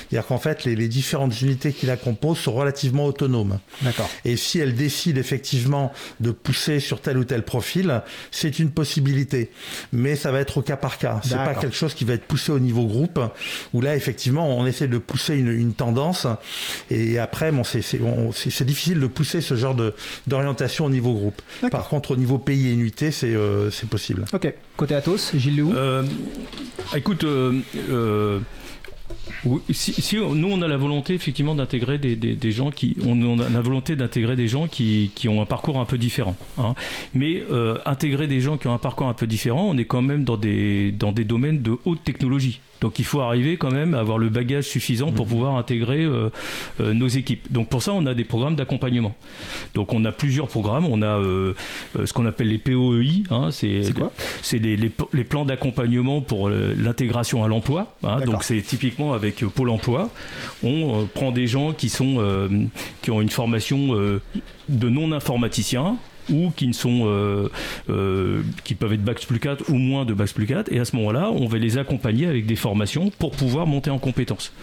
C'est-à-dire 0.10 0.28
qu'en 0.28 0.38
fait, 0.38 0.64
les, 0.66 0.76
les, 0.76 0.88
différentes 0.88 1.42
unités 1.42 1.74
qui 1.74 1.86
la 1.86 1.98
composent 1.98 2.40
sont 2.40 2.54
relativement 2.54 3.06
autonomes. 3.06 3.60
D'accord. 3.82 4.10
Et 4.26 4.38
si 4.38 4.60
elles 4.60 4.76
décident 4.76 5.20
effectivement 5.20 5.92
de 6.20 6.32
pousser 6.32 6.80
sur 6.80 7.02
tel 7.02 7.18
ou 7.18 7.24
tel 7.24 7.44
profil, 7.44 8.02
c'est 8.32 8.60
une 8.60 8.72
possibilité. 8.72 9.52
Mais 9.92 10.16
ça 10.16 10.32
va 10.32 10.40
être 10.40 10.58
au 10.58 10.62
cas 10.62 10.78
par 10.78 10.98
cas. 10.98 11.20
C'est 11.24 11.36
pas 11.36 11.56
quelque 11.56 11.73
chose 11.76 11.94
qui 11.94 12.06
va 12.06 12.14
être 12.14 12.26
poussé 12.26 12.52
au 12.52 12.60
niveau 12.60 12.86
groupe, 12.86 13.20
où 13.74 13.82
là, 13.82 13.96
effectivement, 13.96 14.58
on 14.58 14.66
essaie 14.66 14.88
de 14.88 14.98
pousser 14.98 15.36
une, 15.36 15.52
une 15.52 15.74
tendance. 15.74 16.28
Et 16.90 17.20
après, 17.20 17.52
bon, 17.52 17.64
c'est 17.64 18.66
difficile 18.66 19.00
de 19.00 19.08
pousser 19.08 19.42
ce 19.42 19.56
genre 19.56 19.76
d'orientation 20.28 20.86
au 20.86 20.90
niveau 20.90 21.14
groupe. 21.14 21.42
Par 21.72 21.88
contre, 21.88 22.12
au 22.12 22.16
niveau 22.16 22.38
pays 22.38 22.68
et 22.68 22.74
unité, 22.74 23.12
c'est 23.12 23.34
euh, 23.34 23.70
possible. 23.90 24.26
Ok. 24.34 24.54
Côté 24.78 24.96
Atos, 24.96 25.32
Gilles 25.36 25.56
Léou 25.56 25.74
euh, 25.74 26.04
Écoute, 26.96 27.26
si, 29.72 30.18
nous 30.18 30.50
on 30.52 30.62
a 30.62 30.68
la 30.68 30.78
volonté 30.78 31.14
effectivement 31.14 31.56
d'intégrer 31.56 31.98
des, 31.98 32.16
des, 32.16 32.52
gens 32.52 32.72
qui 32.72 32.96
on, 33.06 33.40
a 33.40 33.50
la 33.50 33.62
volonté 33.62 33.96
d'intégrer 33.96 34.36
des 34.36 34.48
gens 34.48 34.68
qui, 34.68 35.12
qui, 35.16 35.28
ont 35.28 35.42
un 35.42 35.46
parcours 35.46 35.80
un 35.80 35.86
peu 35.86 35.98
différent 35.98 36.36
hein. 36.58 36.76
mais 37.14 37.44
euh, 37.52 37.78
intégrer 37.86 38.28
des 38.28 38.40
gens 38.40 38.58
qui 38.58 38.68
ont 38.68 38.74
un 38.74 38.78
parcours 38.80 39.08
un 39.08 39.14
peu 39.14 39.28
différent 39.28 39.68
on 39.70 39.78
est 39.78 39.86
quand 39.86 40.02
même 40.02 40.24
dans 40.24 40.38
des 40.38 40.92
dans 40.92 41.12
des 41.12 41.24
domaines 41.24 41.62
de 41.62 41.78
haute 41.86 42.04
technologie 42.04 42.60
donc 42.84 43.00
il 43.00 43.06
faut 43.06 43.22
arriver 43.22 43.56
quand 43.56 43.72
même 43.72 43.94
à 43.94 44.00
avoir 44.00 44.18
le 44.18 44.28
bagage 44.28 44.66
suffisant 44.66 45.14
pour 45.14 45.26
mhm. 45.26 45.32
pouvoir 45.32 45.56
intégrer 45.56 46.04
euh, 46.04 46.30
euh, 46.82 46.94
nos 46.94 47.08
équipes. 47.08 47.50
Donc 47.50 47.70
pour 47.70 47.82
ça, 47.82 47.94
on 47.94 48.06
a 48.06 48.14
des 48.14 48.26
programmes 48.26 48.58
d'accompagnement. 48.58 49.16
Donc 49.74 49.94
on 49.94 50.04
a 50.04 50.12
plusieurs 50.12 50.50
programmes. 50.50 50.86
On 50.86 51.02
a 51.02 51.18
euh, 51.18 51.54
ce 52.04 52.12
qu'on 52.12 52.26
appelle 52.26 52.50
les 52.50 52.58
POEI. 52.58 53.24
Hein, 53.32 53.52
c'est 53.52 53.94
quoi? 53.96 54.12
C'est 54.42 54.60
les, 54.60 54.76
les, 54.76 55.24
plans 55.24 55.46
d'accompagnement 55.46 56.20
pour 56.20 56.50
l'intégration 56.50 57.46
à 57.46 57.48
l'emploi. 57.48 57.96
Hein, 58.04 58.20
donc 58.26 58.44
c'est 58.44 58.62
typiquement 58.62 59.14
avec 59.24 59.46
Pôle 59.46 59.70
Emploi. 59.70 60.10
On 60.64 61.08
prend 61.14 61.32
des 61.32 61.48
gens 61.48 61.74
qui 61.74 61.90
sont 61.90 62.22
qui 63.02 63.12
ont 63.12 63.22
une 63.22 63.30
formation 63.30 63.96
de 64.70 64.90
non 64.90 65.12
informaticiens 65.12 65.98
ou 66.32 66.52
qui 66.56 66.68
ne 66.68 66.74
sont 66.74 67.04
euh, 67.06 67.50
euh, 67.90 68.42
qui 68.64 68.76
peuvent 68.76 68.94
être 68.94 69.04
bac 69.04 69.26
plus 69.26 69.40
4 69.40 69.70
ou 69.70 69.76
moins 69.76 70.06
de 70.06 70.14
bac 70.14 70.32
plus 70.34 70.46
4 70.46 70.72
et 70.72 70.80
à 70.80 70.86
ce 70.86 70.96
moment-là 70.96 71.32
on 71.32 71.48
va 71.48 71.58
les 71.58 71.78
accompagner 71.78 72.28
avec 72.28 72.46
des 72.46 72.56
formations 72.56 73.12
pour 73.20 73.32
pouvoir 73.32 73.68
monter 73.68 73.90
en 73.90 74.00
compétences 74.00 74.54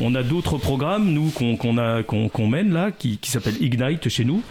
on 0.00 0.14
a 0.14 0.22
d'autres 0.22 0.58
programmes 0.58 1.10
nous 1.12 1.30
qu'on 1.30 1.78
a 1.78 2.02
qu'on 2.02 2.46
mène 2.46 2.72
là 2.72 2.90
qui, 2.90 3.18
qui 3.18 3.30
s'appellent 3.30 3.60
Ignite 3.62 4.08
chez 4.08 4.24
nous 4.24 4.42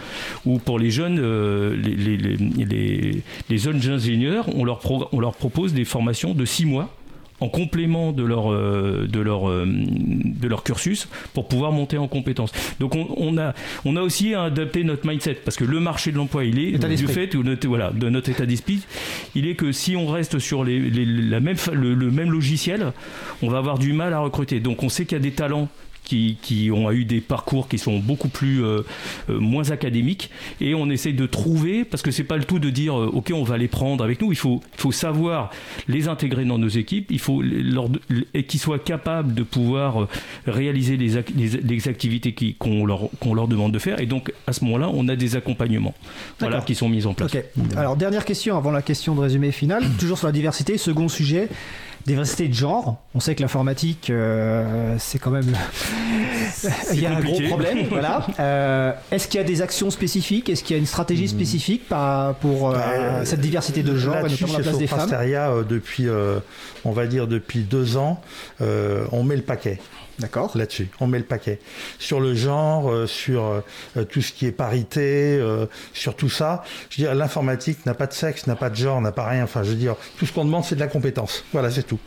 où 0.45 0.59
pour 0.59 0.79
les 0.79 0.91
jeunes 0.91 1.19
euh, 1.19 1.75
les, 1.75 2.17
les, 2.17 3.23
les, 3.49 3.57
jeunes 3.57 3.87
ingénieurs 3.89 4.47
on 4.55 4.63
leur, 4.63 4.81
on 5.11 5.19
leur 5.19 5.35
propose 5.35 5.73
des 5.73 5.85
formations 5.85 6.33
de 6.33 6.45
6 6.45 6.65
mois 6.65 6.93
en 7.39 7.49
complément 7.49 8.11
de 8.11 8.23
leur, 8.23 8.51
euh, 8.51 9.07
de, 9.07 9.19
leur, 9.19 9.49
euh, 9.49 9.65
de 9.67 10.47
leur 10.47 10.63
cursus 10.63 11.07
pour 11.33 11.47
pouvoir 11.47 11.71
monter 11.71 11.97
en 11.97 12.07
compétences. 12.07 12.51
Donc 12.79 12.95
on, 12.95 13.37
a, 13.37 13.53
on 13.85 13.95
a 13.95 14.01
aussi 14.01 14.33
adapté 14.33 14.83
notre 14.83 15.07
mindset 15.07 15.35
parce 15.45 15.57
que 15.57 15.63
le 15.63 15.79
marché 15.79 16.11
de 16.11 16.17
l'emploi, 16.17 16.45
il 16.45 16.59
est 16.59 16.77
du 16.95 17.07
fait 17.07 17.35
voilà, 17.65 17.91
de 17.91 18.09
notre 18.09 18.29
état 18.29 18.45
d'esprit, 18.45 18.81
il 19.35 19.47
est 19.47 19.55
que 19.55 19.71
si 19.71 19.95
on 19.95 20.07
reste 20.07 20.39
sur 20.39 20.63
les, 20.63 20.79
la 20.79 21.39
même, 21.39 21.57
le, 21.73 21.93
le 21.93 22.11
même 22.11 22.31
logiciel, 22.31 22.93
on 23.41 23.49
va 23.49 23.59
avoir 23.59 23.77
du 23.77 23.93
mal 23.93 24.13
à 24.13 24.19
recruter. 24.19 24.59
Donc 24.59 24.83
on 24.83 24.89
sait 24.89 25.05
qu'il 25.05 25.17
y 25.17 25.21
a 25.21 25.23
des 25.23 25.31
talents 25.31 25.69
qui, 26.07 26.71
ont 26.73 26.91
eu 26.91 27.05
des 27.05 27.21
parcours 27.21 27.67
qui 27.67 27.77
sont 27.77 27.99
beaucoup 27.99 28.29
plus 28.29 28.63
euh, 28.63 28.81
euh, 29.29 29.39
moins 29.39 29.71
académiques. 29.71 30.29
Et 30.61 30.73
on 30.73 30.89
essaye 30.89 31.13
de 31.13 31.25
trouver 31.25 31.83
parce 31.83 32.01
que 32.01 32.11
c'est 32.11 32.23
pas 32.23 32.37
le 32.37 32.45
tout 32.45 32.59
de 32.59 32.69
dire 32.69 32.97
euh, 32.97 33.09
ok 33.13 33.31
on 33.33 33.43
va 33.43 33.57
les 33.57 33.67
prendre 33.67 34.03
avec 34.03 34.21
nous. 34.21 34.31
Il 34.31 34.37
faut 34.37 34.61
il 34.75 34.81
faut 34.81 34.91
savoir 34.91 35.51
les 35.87 36.07
intégrer 36.07 36.45
dans 36.45 36.57
nos 36.57 36.67
équipes. 36.67 37.07
Il 37.11 37.19
faut 37.19 37.41
leur, 37.41 37.89
et 38.33 38.43
qu'ils 38.43 38.59
soient 38.59 38.79
capables 38.79 39.33
de 39.33 39.43
pouvoir 39.43 40.07
réaliser 40.45 40.97
les, 40.97 41.21
les, 41.35 41.87
activités 41.87 42.33
qu'on 42.57 42.85
leur 42.85 43.09
qu'on 43.19 43.33
leur 43.33 43.47
demande 43.47 43.71
de 43.71 43.79
faire. 43.79 43.99
Et 43.99 44.05
donc 44.05 44.31
à 44.45 44.53
ce 44.53 44.63
moment-là 44.65 44.89
on 44.93 45.07
a 45.07 45.15
des 45.15 45.35
accompagnements 45.35 45.93
voilà 46.39 46.61
qui 46.61 46.75
sont 46.75 46.89
mis 46.89 47.05
en 47.05 47.13
place. 47.13 47.35
Alors 47.75 47.95
dernière 47.95 48.25
question 48.25 48.57
avant 48.57 48.71
la 48.71 48.81
question 48.81 49.15
de 49.15 49.21
résumé 49.21 49.51
final. 49.51 49.83
Toujours 49.99 50.17
sur 50.17 50.27
la 50.27 50.33
diversité 50.33 50.77
second 50.77 51.07
sujet 51.09 51.49
diversité 52.07 52.47
de 52.47 52.53
genre. 52.53 53.03
On 53.13 53.19
sait 53.19 53.35
que 53.35 53.41
l'informatique, 53.41 54.09
euh, 54.09 54.95
c'est 54.97 55.19
quand 55.19 55.29
même. 55.29 55.53
Il 56.93 57.01
y 57.01 57.05
a 57.05 57.15
un 57.15 57.19
gros 57.19 57.39
problème. 57.41 57.85
voilà. 57.89 58.25
Euh, 58.39 58.93
est-ce 59.11 59.27
qu'il 59.27 59.39
y 59.39 59.43
a 59.43 59.45
des 59.45 59.61
actions 59.61 59.91
spécifiques? 59.91 60.49
Est-ce 60.49 60.63
qu'il 60.63 60.75
y 60.75 60.77
a 60.77 60.79
une 60.79 60.87
stratégie 60.87 61.25
hmm. 61.25 61.39
spécifique 61.39 61.83
pour 62.39 62.71
euh, 62.71 63.25
cette 63.25 63.41
diversité 63.41 63.83
de 63.83 63.95
genre, 63.97 64.25
et 64.25 64.29
notamment 64.29 64.53
la 64.53 64.59
place 64.63 64.77
des 64.77 64.87
femmes? 64.87 65.09
Depuis, 65.67 66.07
on 66.85 66.91
va 66.91 67.05
dire, 67.07 67.27
depuis 67.27 67.59
deux 67.59 67.97
ans, 67.97 68.21
on 68.59 69.23
met 69.23 69.35
le 69.35 69.43
paquet. 69.43 69.79
D'accord. 70.19 70.51
Là-dessus, 70.55 70.89
on 70.99 71.05
met 71.05 71.19
le 71.19 71.25
paquet. 71.25 71.59
Sur 71.99 72.19
le 72.19 72.33
genre, 72.33 72.91
euh, 72.91 73.05
sur 73.05 73.43
euh, 73.43 74.03
tout 74.05 74.23
ce 74.23 74.31
qui 74.31 74.47
est 74.47 74.51
parité, 74.51 75.37
euh, 75.39 75.67
sur 75.93 76.15
tout 76.15 76.29
ça. 76.29 76.63
Je 76.89 76.97
veux 76.97 77.07
dire, 77.07 77.15
l'informatique 77.15 77.85
n'a 77.85 77.93
pas 77.93 78.07
de 78.07 78.13
sexe, 78.13 78.47
n'a 78.47 78.55
pas 78.55 78.71
de 78.71 78.75
genre, 78.75 78.99
n'a 78.99 79.11
pas 79.11 79.27
rien. 79.27 79.43
Enfin, 79.43 79.61
je 79.61 79.69
veux 79.69 79.75
dire, 79.75 79.95
tout 80.17 80.25
ce 80.25 80.33
qu'on 80.33 80.45
demande, 80.45 80.63
c'est 80.63 80.73
de 80.73 80.79
la 80.79 80.87
compétence. 80.87 81.43
Voilà, 81.53 81.69
c'est 81.69 81.83
tout. 81.83 81.99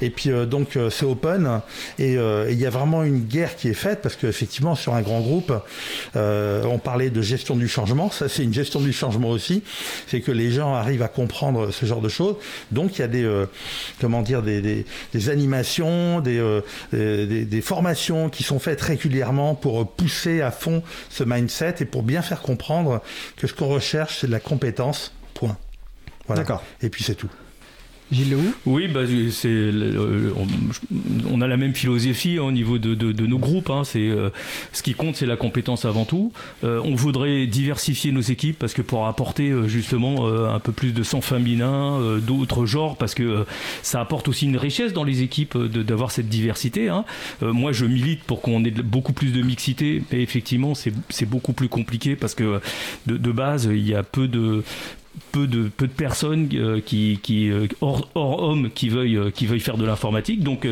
Et 0.00 0.08
puis, 0.08 0.30
donc, 0.46 0.78
c'est 0.90 1.04
open. 1.04 1.60
Et 1.98 2.14
il 2.14 2.58
y 2.58 2.66
a 2.66 2.70
vraiment 2.70 3.02
une 3.04 3.20
guerre 3.20 3.56
qui 3.56 3.68
est 3.68 3.74
faite 3.74 4.00
parce 4.02 4.16
qu'effectivement, 4.16 4.74
sur 4.74 4.94
un 4.94 5.02
grand 5.02 5.20
groupe, 5.20 5.52
on 6.14 6.78
parlait 6.82 7.10
de 7.10 7.22
gestion 7.22 7.56
du 7.56 7.68
changement. 7.68 8.10
Ça, 8.10 8.28
c'est 8.28 8.42
une 8.42 8.54
gestion 8.54 8.80
du 8.80 8.92
changement 8.92 9.30
aussi. 9.30 9.62
C'est 10.06 10.20
que 10.20 10.32
les 10.32 10.50
gens 10.50 10.74
arrivent 10.74 11.02
à 11.02 11.08
comprendre 11.08 11.70
ce 11.70 11.86
genre 11.86 12.00
de 12.00 12.08
choses. 12.08 12.36
Donc, 12.72 12.98
il 12.98 13.02
y 13.02 13.04
a 13.04 13.08
des, 13.08 13.44
comment 14.00 14.22
dire, 14.22 14.42
des, 14.42 14.84
animations, 15.28 16.20
des 16.20 16.62
des, 17.44 17.60
formations 17.60 18.28
qui 18.28 18.42
sont 18.42 18.58
faites 18.58 18.80
régulièrement 18.80 19.54
pour 19.54 19.90
pousser 19.90 20.40
à 20.40 20.50
fond 20.50 20.82
ce 21.10 21.24
mindset 21.24 21.76
et 21.80 21.84
pour 21.84 22.02
bien 22.02 22.22
faire 22.22 22.42
comprendre 22.42 23.02
que 23.36 23.46
ce 23.46 23.54
qu'on 23.54 23.68
recherche, 23.68 24.18
c'est 24.20 24.26
de 24.26 24.32
la 24.32 24.40
compétence, 24.40 25.12
point. 25.34 25.56
Voilà. 26.26 26.42
D'accord. 26.42 26.62
Et 26.82 26.88
puis 26.88 27.04
c'est 27.04 27.14
tout. 27.14 27.30
Gilles 28.12 28.36
Oui, 28.66 28.88
bah, 28.88 29.00
on, 31.30 31.40
a 31.40 31.46
la 31.46 31.56
même 31.56 31.74
philosophie 31.74 32.36
hein, 32.38 32.42
au 32.42 32.52
niveau 32.52 32.78
de, 32.78 32.94
de, 32.94 33.26
nos 33.26 33.38
groupes. 33.38 33.70
Hein, 33.70 33.82
c'est, 33.84 34.08
euh, 34.08 34.30
ce 34.72 34.82
qui 34.82 34.94
compte, 34.94 35.16
c'est 35.16 35.26
la 35.26 35.36
compétence 35.36 35.84
avant 35.84 36.04
tout. 36.04 36.32
Euh, 36.64 36.80
on 36.84 36.94
voudrait 36.94 37.46
diversifier 37.46 38.12
nos 38.12 38.20
équipes 38.20 38.58
parce 38.58 38.74
que 38.74 38.82
pour 38.82 39.06
apporter 39.06 39.50
euh, 39.50 39.68
justement 39.68 40.26
un 40.26 40.60
peu 40.60 40.72
plus 40.72 40.92
de 40.92 41.02
sang 41.02 41.20
féminin, 41.20 41.98
d'autres 42.20 42.66
genres, 42.66 42.96
parce 42.96 43.14
que 43.14 43.44
ça 43.82 44.00
apporte 44.00 44.28
aussi 44.28 44.46
une 44.46 44.56
richesse 44.56 44.92
dans 44.92 45.04
les 45.04 45.22
équipes 45.22 45.56
d'avoir 45.56 46.10
cette 46.10 46.28
diversité. 46.28 46.88
Hein. 46.88 47.04
moi, 47.40 47.72
je 47.72 47.86
milite 47.86 48.22
pour 48.24 48.42
qu'on 48.42 48.64
ait 48.64 48.70
beaucoup 48.70 49.12
plus 49.12 49.32
de 49.32 49.42
mixité, 49.42 50.02
mais 50.12 50.22
effectivement, 50.22 50.74
c'est, 50.74 50.92
beaucoup 51.24 51.54
plus 51.54 51.68
compliqué 51.68 52.16
parce 52.16 52.34
que 52.34 52.60
de, 53.06 53.16
de 53.16 53.32
base, 53.32 53.68
il 53.72 53.86
y 53.86 53.94
a 53.94 54.02
peu 54.02 54.28
de 54.28 54.62
peu 55.32 55.46
de 55.46 55.68
peu 55.68 55.86
de 55.86 55.92
personnes 55.92 56.48
qui, 56.84 57.18
qui 57.22 57.50
hors, 57.80 58.08
hors 58.14 58.42
hommes 58.42 58.70
qui 58.70 58.88
veuillent 58.88 59.32
qui 59.32 59.46
veuillent 59.46 59.60
faire 59.60 59.76
de 59.76 59.84
l'informatique. 59.84 60.42
Donc 60.42 60.66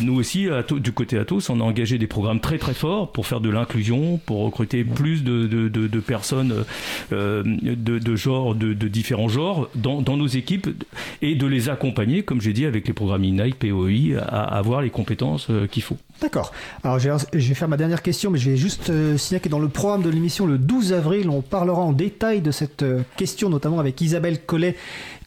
nous 0.00 0.14
aussi 0.14 0.48
du 0.70 0.92
côté 0.92 1.18
Atos, 1.18 1.50
on 1.50 1.60
a 1.60 1.64
engagé 1.64 1.98
des 1.98 2.06
programmes 2.06 2.40
très 2.40 2.58
très 2.58 2.74
forts 2.74 3.12
pour 3.12 3.26
faire 3.26 3.40
de 3.40 3.50
l'inclusion, 3.50 4.18
pour 4.18 4.40
recruter 4.44 4.84
plus 4.84 5.22
de, 5.24 5.46
de, 5.46 5.68
de, 5.68 6.00
personnes 6.00 6.64
de, 7.10 7.42
de 7.74 8.16
genre 8.16 8.54
de, 8.54 8.72
différents 8.88 9.28
genres 9.28 9.68
dans, 9.74 10.02
dans 10.02 10.16
nos 10.16 10.26
équipes 10.26 10.68
et 11.22 11.34
de 11.34 11.46
les 11.46 11.68
accompagner, 11.68 12.22
comme 12.22 12.40
j'ai 12.40 12.52
dit, 12.52 12.66
avec 12.66 12.86
les 12.86 12.94
programmes 12.94 13.24
INAI, 13.24 13.52
POI, 13.52 14.18
à 14.20 14.56
avoir 14.56 14.82
les 14.82 14.90
compétences 14.90 15.48
qu'il 15.70 15.82
faut. 15.82 15.98
D'accord. 16.20 16.52
Alors 16.84 16.98
je 16.98 17.08
vais 17.32 17.54
faire 17.54 17.68
ma 17.68 17.76
dernière 17.76 18.02
question, 18.02 18.30
mais 18.30 18.38
je 18.38 18.50
vais 18.50 18.56
juste 18.56 18.90
euh, 18.90 19.16
signaler 19.16 19.42
que 19.42 19.48
dans 19.48 19.58
le 19.58 19.68
programme 19.68 20.02
de 20.02 20.10
l'émission, 20.10 20.44
le 20.44 20.58
12 20.58 20.92
avril, 20.92 21.30
on 21.30 21.40
parlera 21.40 21.80
en 21.80 21.92
détail 21.92 22.42
de 22.42 22.50
cette 22.50 22.82
euh, 22.82 23.02
question, 23.16 23.48
notamment 23.48 23.78
avec 23.78 24.00
Isabelle 24.00 24.40
Collet, 24.44 24.76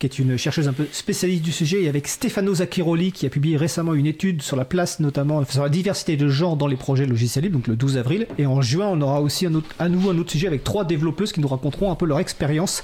qui 0.10 0.22
est 0.22 0.22
une 0.22 0.36
chercheuse 0.36 0.68
un 0.68 0.74
peu 0.74 0.86
spécialiste 0.92 1.44
du 1.44 1.54
sujet, 1.54 1.84
et 1.84 1.88
avec 1.88 2.10
Stefano 2.10 2.56
Zacchiroli, 2.56 3.14
qui 3.14 3.26
a 3.26 3.30
publié 3.30 3.56
récemment 3.56 3.94
une 3.94 4.06
étude 4.06 4.42
sur 4.42 4.58
la 4.58 4.66
place, 4.66 5.00
notamment 5.00 5.46
sur 5.46 5.64
la 5.64 5.70
diversité 5.70 6.18
de 6.18 6.28
genre 6.28 6.58
dans 6.58 6.68
les 6.68 6.76
projets 6.76 7.06
logiciels 7.06 7.46
libres, 7.46 7.56
donc 7.58 7.68
le 7.68 7.78
12 7.78 7.98
avril. 7.98 8.28
Et 8.38 8.46
en 8.46 8.62
juin, 8.62 8.88
on 8.92 9.00
aura 9.00 9.22
aussi 9.22 9.46
un 9.46 9.54
autre, 9.54 9.70
à 9.80 9.88
nouveau 9.88 10.10
un 10.10 10.18
autre 10.18 10.32
sujet 10.32 10.48
avec 10.48 10.66
trois 10.66 10.84
développeuses 10.84 11.32
qui 11.32 11.40
nous 11.40 11.48
raconteront 11.48 11.90
un 11.90 11.96
peu 11.96 12.06
leur 12.06 12.20
expérience 12.20 12.84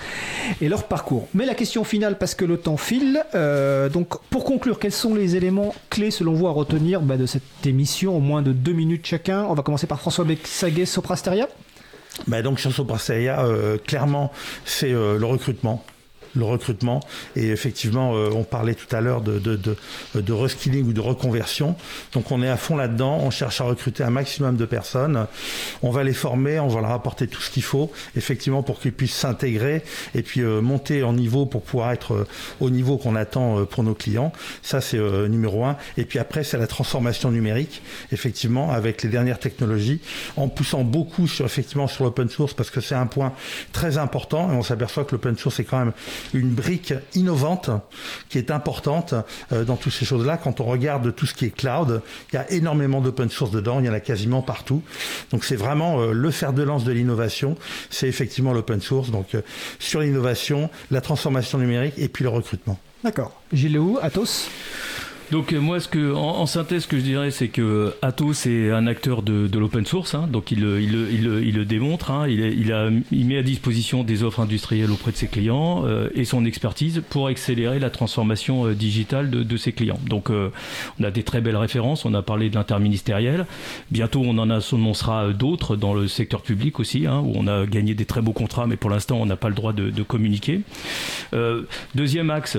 et 0.61 0.69
leur 0.69 0.85
parcours. 0.85 1.27
Mais 1.33 1.45
la 1.45 1.55
question 1.55 1.83
finale, 1.83 2.17
parce 2.17 2.35
que 2.35 2.45
le 2.45 2.55
temps 2.55 2.77
file, 2.77 3.21
euh, 3.35 3.89
donc 3.89 4.17
pour 4.29 4.45
conclure, 4.45 4.79
quels 4.79 4.93
sont 4.93 5.13
les 5.13 5.35
éléments 5.35 5.75
clés 5.89 6.11
selon 6.11 6.31
vous 6.31 6.47
à 6.47 6.51
retenir 6.51 7.01
bah, 7.01 7.17
de 7.17 7.25
cette 7.25 7.43
émission 7.65 8.15
au 8.15 8.21
moins 8.21 8.41
de 8.41 8.53
deux 8.53 8.71
minutes 8.71 9.05
chacun? 9.05 9.43
On 9.43 9.55
va 9.55 9.63
commencer 9.63 9.87
par 9.87 9.99
François 9.99 10.23
Bexaguet, 10.23 10.85
Soprasteria. 10.85 11.49
Bah 12.27 12.41
donc 12.41 12.61
sur 12.61 12.71
Soprasteria, 12.71 13.41
euh, 13.41 13.77
clairement, 13.77 14.31
c'est 14.63 14.93
euh, 14.93 15.17
le 15.17 15.25
recrutement 15.25 15.83
le 16.35 16.45
recrutement. 16.45 16.99
Et 17.35 17.49
effectivement, 17.49 18.15
euh, 18.15 18.29
on 18.33 18.43
parlait 18.43 18.75
tout 18.75 18.93
à 18.95 19.01
l'heure 19.01 19.21
de, 19.21 19.39
de, 19.39 19.59
de, 20.15 20.33
reskilling 20.33 20.87
ou 20.87 20.93
de 20.93 21.01
reconversion. 21.01 21.75
Donc 22.13 22.31
on 22.31 22.41
est 22.41 22.49
à 22.49 22.57
fond 22.57 22.75
là-dedans. 22.75 23.19
On 23.21 23.29
cherche 23.29 23.61
à 23.61 23.63
recruter 23.65 24.03
un 24.03 24.09
maximum 24.09 24.57
de 24.57 24.65
personnes. 24.65 25.27
On 25.81 25.91
va 25.91 26.03
les 26.03 26.13
former, 26.13 26.59
on 26.59 26.67
va 26.67 26.81
leur 26.81 26.91
apporter 26.91 27.27
tout 27.27 27.41
ce 27.41 27.49
qu'il 27.49 27.63
faut, 27.63 27.91
effectivement, 28.15 28.63
pour 28.63 28.79
qu'ils 28.79 28.93
puissent 28.93 29.15
s'intégrer 29.15 29.83
et 30.15 30.21
puis 30.21 30.41
euh, 30.41 30.61
monter 30.61 31.03
en 31.03 31.13
niveau 31.13 31.45
pour 31.45 31.61
pouvoir 31.61 31.91
être 31.91 32.13
euh, 32.13 32.27
au 32.59 32.69
niveau 32.69 32.97
qu'on 32.97 33.15
attend 33.15 33.65
pour 33.65 33.83
nos 33.83 33.93
clients. 33.93 34.31
Ça, 34.61 34.81
c'est 34.81 34.99
numéro 35.29 35.65
un. 35.65 35.77
Et 35.97 36.05
puis 36.05 36.19
après, 36.19 36.43
c'est 36.43 36.57
la 36.57 36.67
transformation 36.67 37.31
numérique, 37.31 37.81
effectivement, 38.11 38.71
avec 38.71 39.03
les 39.03 39.09
dernières 39.09 39.39
technologies, 39.39 40.01
en 40.35 40.47
poussant 40.47 40.83
beaucoup 40.83 41.27
sur 41.27 41.45
effectivement 41.45 41.87
sur 41.87 42.03
l'open 42.03 42.29
source 42.29 42.53
parce 42.53 42.69
que 42.69 42.81
c'est 42.81 42.95
un 42.95 43.07
point 43.07 43.33
très 43.71 43.97
important 43.97 44.51
et 44.51 44.55
on 44.55 44.63
s'aperçoit 44.63 45.05
que 45.05 45.11
l'open 45.11 45.37
source 45.37 45.59
est 45.59 45.63
quand 45.63 45.79
même 45.79 45.93
une 46.33 46.49
brique 46.49 46.93
innovante 47.15 47.69
qui 48.29 48.37
est 48.37 48.51
importante 48.51 49.13
euh, 49.51 49.63
dans 49.63 49.75
toutes 49.75 49.93
ces 49.93 50.05
choses-là. 50.05 50.37
Quand 50.37 50.59
on 50.59 50.65
regarde 50.65 51.13
tout 51.15 51.25
ce 51.25 51.33
qui 51.33 51.45
est 51.45 51.55
cloud, 51.55 52.01
il 52.31 52.35
y 52.35 52.37
a 52.37 52.49
énormément 52.51 53.01
d'open 53.01 53.29
source 53.29 53.51
dedans, 53.51 53.79
il 53.79 53.85
y 53.85 53.89
en 53.89 53.93
a 53.93 53.99
quasiment 53.99 54.41
partout. 54.41 54.81
Donc 55.31 55.43
c'est 55.45 55.55
vraiment 55.55 56.01
euh, 56.01 56.11
le 56.11 56.31
fer 56.31 56.53
de 56.53 56.63
lance 56.63 56.83
de 56.83 56.91
l'innovation, 56.91 57.55
c'est 57.89 58.07
effectivement 58.07 58.53
l'open 58.53 58.81
source. 58.81 59.11
Donc 59.11 59.35
euh, 59.35 59.41
sur 59.79 60.01
l'innovation, 60.01 60.69
la 60.91 61.01
transformation 61.01 61.57
numérique 61.57 61.95
et 61.97 62.07
puis 62.07 62.23
le 62.23 62.29
recrutement. 62.29 62.79
D'accord. 63.03 63.41
Gilles 63.53 63.79
Athos 64.01 64.49
donc 65.31 65.53
euh, 65.53 65.59
moi, 65.59 65.79
ce 65.79 65.87
que, 65.87 66.13
en, 66.13 66.45
synthèse, 66.45 66.83
ce 66.83 66.87
que 66.87 66.97
je 66.97 67.03
dirais, 67.03 67.31
c'est 67.31 67.49
que 67.49 67.93
Atos 68.01 68.47
est 68.47 68.71
un 68.71 68.87
acteur 68.87 69.21
de, 69.21 69.47
de 69.47 69.59
l'open 69.59 69.85
source, 69.85 70.15
hein, 70.15 70.27
donc 70.31 70.51
il, 70.51 70.59
il, 70.59 70.93
il, 71.11 71.47
il, 71.47 71.55
le 71.55 71.65
démontre, 71.65 72.11
hein, 72.11 72.27
il, 72.27 72.71
a, 72.71 72.89
il 73.11 73.25
met 73.25 73.37
à 73.37 73.43
disposition 73.43 74.03
des 74.03 74.23
offres 74.23 74.39
industrielles 74.39 74.91
auprès 74.91 75.11
de 75.11 75.17
ses 75.17 75.27
clients 75.27 75.83
euh, 75.85 76.09
et 76.15 76.25
son 76.25 76.45
expertise 76.45 77.03
pour 77.09 77.27
accélérer 77.27 77.79
la 77.79 77.89
transformation 77.89 78.65
euh, 78.65 78.73
digitale 78.73 79.29
de, 79.29 79.43
de, 79.43 79.57
ses 79.57 79.71
clients. 79.71 79.99
Donc 80.07 80.29
on 80.29 81.03
a 81.03 81.11
des 81.11 81.23
très 81.23 81.41
belles 81.41 81.57
références, 81.57 82.05
on 82.05 82.13
a 82.13 82.21
parlé 82.21 82.49
de 82.49 82.55
l'interministériel, 82.55 83.45
bientôt 83.91 84.21
on 84.23 84.37
en 84.37 84.49
annoncera 84.49 85.29
d'autres 85.33 85.75
dans 85.75 85.93
le 85.93 86.07
secteur 86.07 86.41
public 86.41 86.79
aussi, 86.79 87.05
hein, 87.05 87.19
où 87.19 87.33
on 87.35 87.47
a 87.47 87.65
gagné 87.65 87.93
des 87.93 88.05
très 88.05 88.21
beaux 88.21 88.33
contrats, 88.33 88.67
mais 88.67 88.77
pour 88.77 88.89
l'instant 88.89 89.17
on 89.17 89.25
n'a 89.25 89.35
pas 89.35 89.49
le 89.49 89.55
droit 89.55 89.73
de, 89.73 89.89
de 89.89 90.03
communiquer. 90.03 90.61
deuxième 91.93 92.29
axe, 92.29 92.57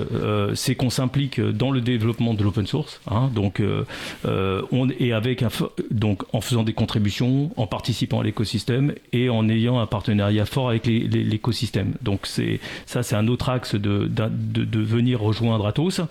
c'est 0.53 0.75
qu'on 0.75 0.89
s'implique 0.89 1.41
dans 1.41 1.71
le 1.71 1.81
développement 1.81 2.33
de 2.33 2.43
l'open 2.43 2.60
source. 2.67 3.01
Hein, 3.09 3.29
donc, 3.33 3.59
euh, 3.59 3.85
euh, 4.25 4.61
on 4.71 4.89
est 4.89 5.11
avec 5.11 5.43
un, 5.43 5.49
donc 5.89 6.23
en 6.33 6.41
faisant 6.41 6.63
des 6.63 6.73
contributions, 6.73 7.51
en 7.57 7.67
participant 7.67 8.21
à 8.21 8.23
l'écosystème 8.23 8.93
et 9.13 9.29
en 9.29 9.47
ayant 9.49 9.79
un 9.79 9.87
partenariat 9.87 10.45
fort 10.45 10.69
avec 10.69 10.85
l'écosystème. 10.85 11.93
Donc 12.01 12.21
c'est 12.23 12.59
ça, 12.85 13.03
c'est 13.03 13.15
un 13.15 13.27
autre 13.27 13.49
axe 13.49 13.75
de, 13.75 14.07
de, 14.07 14.79
venir 14.79 15.21
rejoindre 15.21 15.67
Atos. 15.67 16.01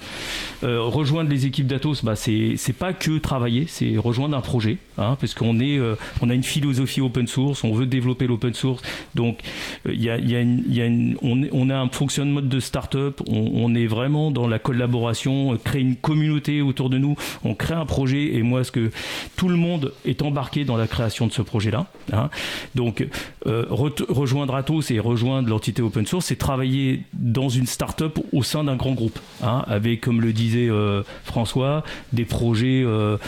Euh, 0.62 0.80
rejoindre 0.82 1.30
les 1.30 1.46
équipes 1.46 1.66
d'Atos, 1.66 2.04
bah 2.04 2.16
c'est 2.16 2.56
pas 2.78 2.92
que 2.92 3.18
travailler, 3.18 3.66
c'est 3.68 3.96
rejoindre 3.96 4.36
un 4.36 4.40
projet, 4.40 4.78
hein, 4.98 5.16
parce 5.20 5.34
qu'on 5.34 5.60
est 5.60 5.78
on 6.20 6.30
a 6.30 6.34
une 6.34 6.42
philosophie 6.42 7.00
open 7.00 7.26
source, 7.26 7.64
on 7.64 7.72
veut 7.72 7.86
développer 7.86 8.26
l'open 8.26 8.54
source. 8.54 8.82
Donc 9.14 9.38
il 9.86 10.02
y 10.02 10.10
a, 10.10 10.14
a, 10.14 10.18
y 10.18 10.82
a 10.82 10.86
on, 11.22 11.42
on 11.52 11.70
a 11.70 11.76
un 11.76 11.88
fonctionnement 11.88 12.40
de 12.42 12.60
start-up, 12.60 13.20
on, 13.28 13.50
on 13.54 13.74
est 13.74 13.86
vraiment 13.86 14.30
dans 14.30 14.48
la 14.48 14.58
collaboration, 14.58 15.58
créer 15.62 15.82
une 15.82 15.96
communauté 15.96 16.39
autour 16.60 16.90
de 16.90 16.98
nous, 16.98 17.16
on 17.44 17.54
crée 17.54 17.74
un 17.74 17.86
projet 17.86 18.34
et 18.34 18.42
moi, 18.42 18.64
ce 18.64 18.72
que 18.72 18.90
tout 19.36 19.48
le 19.48 19.56
monde 19.56 19.92
est 20.04 20.22
embarqué 20.22 20.64
dans 20.64 20.76
la 20.76 20.86
création 20.86 21.26
de 21.26 21.32
ce 21.32 21.42
projet-là. 21.42 21.86
Hein? 22.12 22.30
Donc, 22.74 23.06
euh, 23.46 23.66
rejoindre 23.70 24.54
Atos 24.54 24.90
et 24.90 24.98
rejoindre 24.98 25.48
l'entité 25.48 25.82
open 25.82 26.06
source, 26.06 26.26
c'est 26.26 26.36
travailler 26.36 27.02
dans 27.12 27.48
une 27.48 27.66
start-up 27.66 28.18
au 28.32 28.42
sein 28.42 28.64
d'un 28.64 28.76
grand 28.76 28.92
groupe, 28.92 29.18
hein, 29.42 29.64
avec, 29.66 30.00
comme 30.00 30.20
le 30.20 30.32
disait 30.32 30.68
euh, 30.68 31.02
François, 31.24 31.84
des 32.12 32.24
projets 32.24 32.82
euh, 32.84 33.18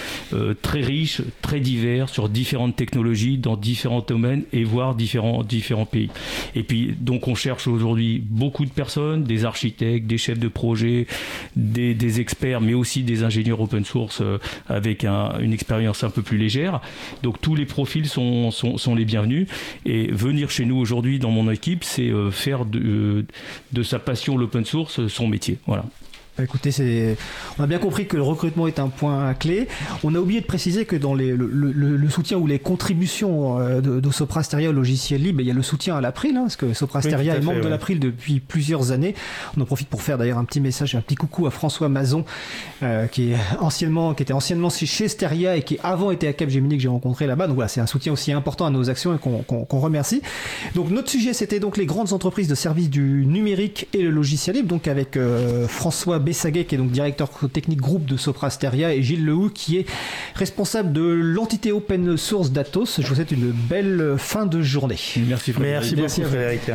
très 0.62 0.80
riches, 0.80 1.22
très 1.40 1.60
divers, 1.60 2.08
sur 2.08 2.28
différentes 2.28 2.76
technologies, 2.76 3.38
dans 3.38 3.56
différents 3.56 4.04
domaines 4.06 4.44
et 4.52 4.64
voire 4.64 4.94
différents, 4.94 5.42
différents 5.42 5.86
pays. 5.86 6.10
Et 6.54 6.62
puis, 6.62 6.94
donc, 6.98 7.28
on 7.28 7.34
cherche 7.34 7.66
aujourd'hui 7.66 8.22
beaucoup 8.24 8.64
de 8.64 8.70
personnes, 8.70 9.24
des 9.24 9.44
architectes, 9.44 10.06
des 10.06 10.18
chefs 10.18 10.38
de 10.38 10.48
projet, 10.48 11.06
des, 11.56 11.94
des 11.94 12.20
experts, 12.20 12.60
mais 12.60 12.74
aussi 12.74 13.01
des 13.02 13.22
ingénieurs 13.22 13.60
open 13.60 13.84
source 13.84 14.20
euh, 14.20 14.38
avec 14.68 15.04
une 15.04 15.52
expérience 15.52 16.04
un 16.04 16.10
peu 16.10 16.22
plus 16.22 16.38
légère. 16.38 16.80
Donc 17.22 17.40
tous 17.40 17.54
les 17.54 17.66
profils 17.66 18.06
sont, 18.06 18.50
sont, 18.50 18.94
les 18.94 19.04
bienvenus. 19.04 19.48
Et 19.86 20.10
venir 20.12 20.50
chez 20.50 20.64
nous 20.64 20.76
aujourd'hui 20.76 21.18
dans 21.18 21.30
mon 21.30 21.50
équipe, 21.50 21.84
c'est 21.84 22.08
euh, 22.08 22.30
faire 22.30 22.64
de, 22.64 22.78
euh, 22.78 23.26
de 23.72 23.82
sa 23.82 23.98
passion 23.98 24.36
l'open 24.36 24.64
source 24.64 25.06
son 25.08 25.26
métier. 25.26 25.58
Voilà. 25.66 25.84
Bah, 26.36 26.44
écoutez, 26.44 26.70
c'est... 26.70 27.18
on 27.58 27.62
a 27.62 27.66
bien 27.66 27.78
compris 27.78 28.06
que 28.06 28.16
le 28.16 28.22
recrutement 28.22 28.66
est 28.66 28.78
un 28.78 28.88
point 28.88 29.34
clé. 29.34 29.68
On 30.02 30.14
a 30.14 30.18
oublié 30.18 30.40
de 30.40 30.46
préciser 30.46 30.86
que 30.86 30.96
dans 30.96 31.14
les, 31.14 31.32
le, 31.36 32.08
soutien 32.08 32.38
ou 32.38 32.46
les 32.46 32.58
contributions 32.58 33.58
euh, 33.58 33.82
de, 33.82 34.00
de 34.00 34.10
Soprasteria 34.10 34.70
au 34.70 34.72
logiciel 34.72 35.22
libre, 35.22 35.42
il 35.42 35.46
y 35.46 35.50
a 35.50 35.54
le 35.54 35.62
soutien 35.62 35.96
à 35.96 36.00
l'April, 36.00 36.36
hein, 36.36 36.42
parce 36.42 36.56
que 36.56 36.72
Soprasteria 36.72 37.36
est 37.36 37.40
membre 37.40 37.60
de 37.60 37.68
l'April 37.68 38.00
depuis 38.00 38.40
plusieurs 38.40 38.92
années. 38.92 39.14
On 39.56 39.60
en 39.60 39.66
profite 39.66 39.88
pour 39.88 40.00
faire 40.00 40.16
d'ailleurs 40.16 40.38
un 40.38 40.44
petit 40.44 40.60
message, 40.60 40.94
un 40.94 41.02
petit 41.02 41.16
coucou 41.16 41.46
à 41.46 41.50
François 41.50 41.90
Mazon, 41.90 42.24
euh, 42.82 43.06
qui, 43.06 43.32
est 43.32 43.36
anciennement, 43.60 44.14
qui 44.14 44.22
était 44.22 44.32
anciennement 44.32 44.70
chez 44.70 45.08
Steria 45.08 45.56
et 45.56 45.62
qui 45.62 45.78
avant 45.82 46.10
était 46.10 46.28
à 46.28 46.32
Capgemini 46.32 46.76
que 46.76 46.82
j'ai 46.82 46.88
rencontré 46.88 47.26
là-bas. 47.26 47.46
Donc 47.46 47.56
voilà, 47.56 47.68
c'est 47.68 47.82
un 47.82 47.86
soutien 47.86 48.12
aussi 48.12 48.32
important 48.32 48.64
à 48.64 48.70
nos 48.70 48.88
actions 48.88 49.14
et 49.14 49.18
qu'on, 49.18 49.66
remercie. 49.78 50.22
Donc 50.74 50.90
notre 50.90 51.10
sujet, 51.10 51.34
c'était 51.34 51.60
donc 51.60 51.76
les 51.76 51.86
grandes 51.86 52.14
entreprises 52.14 52.48
de 52.48 52.54
services 52.54 52.88
du 52.88 53.26
numérique 53.26 53.88
et 53.92 54.02
le 54.02 54.10
logiciel 54.10 54.56
libre, 54.56 54.68
donc 54.68 54.88
avec 54.88 55.16
euh, 55.16 55.66
François 55.68 56.21
Bessaguet, 56.22 56.64
qui 56.64 56.74
est 56.74 56.78
donc 56.78 56.90
directeur 56.90 57.28
technique 57.52 57.80
groupe 57.80 58.06
de 58.06 58.16
Soprasteria, 58.16 58.94
et 58.94 59.02
Gilles 59.02 59.24
Lehou, 59.24 59.50
qui 59.50 59.78
est 59.78 59.86
responsable 60.34 60.92
de 60.92 61.02
l'entité 61.02 61.72
open 61.72 62.16
source 62.16 62.50
d'Atos. 62.50 63.00
Je 63.00 63.06
vous 63.06 63.14
souhaite 63.14 63.32
une 63.32 63.50
belle 63.50 64.14
fin 64.18 64.46
de 64.46 64.62
journée. 64.62 64.98
Merci, 65.28 65.52
Merci 65.58 65.94
beaucoup, 65.94 66.30
Frédéric. 66.30 66.62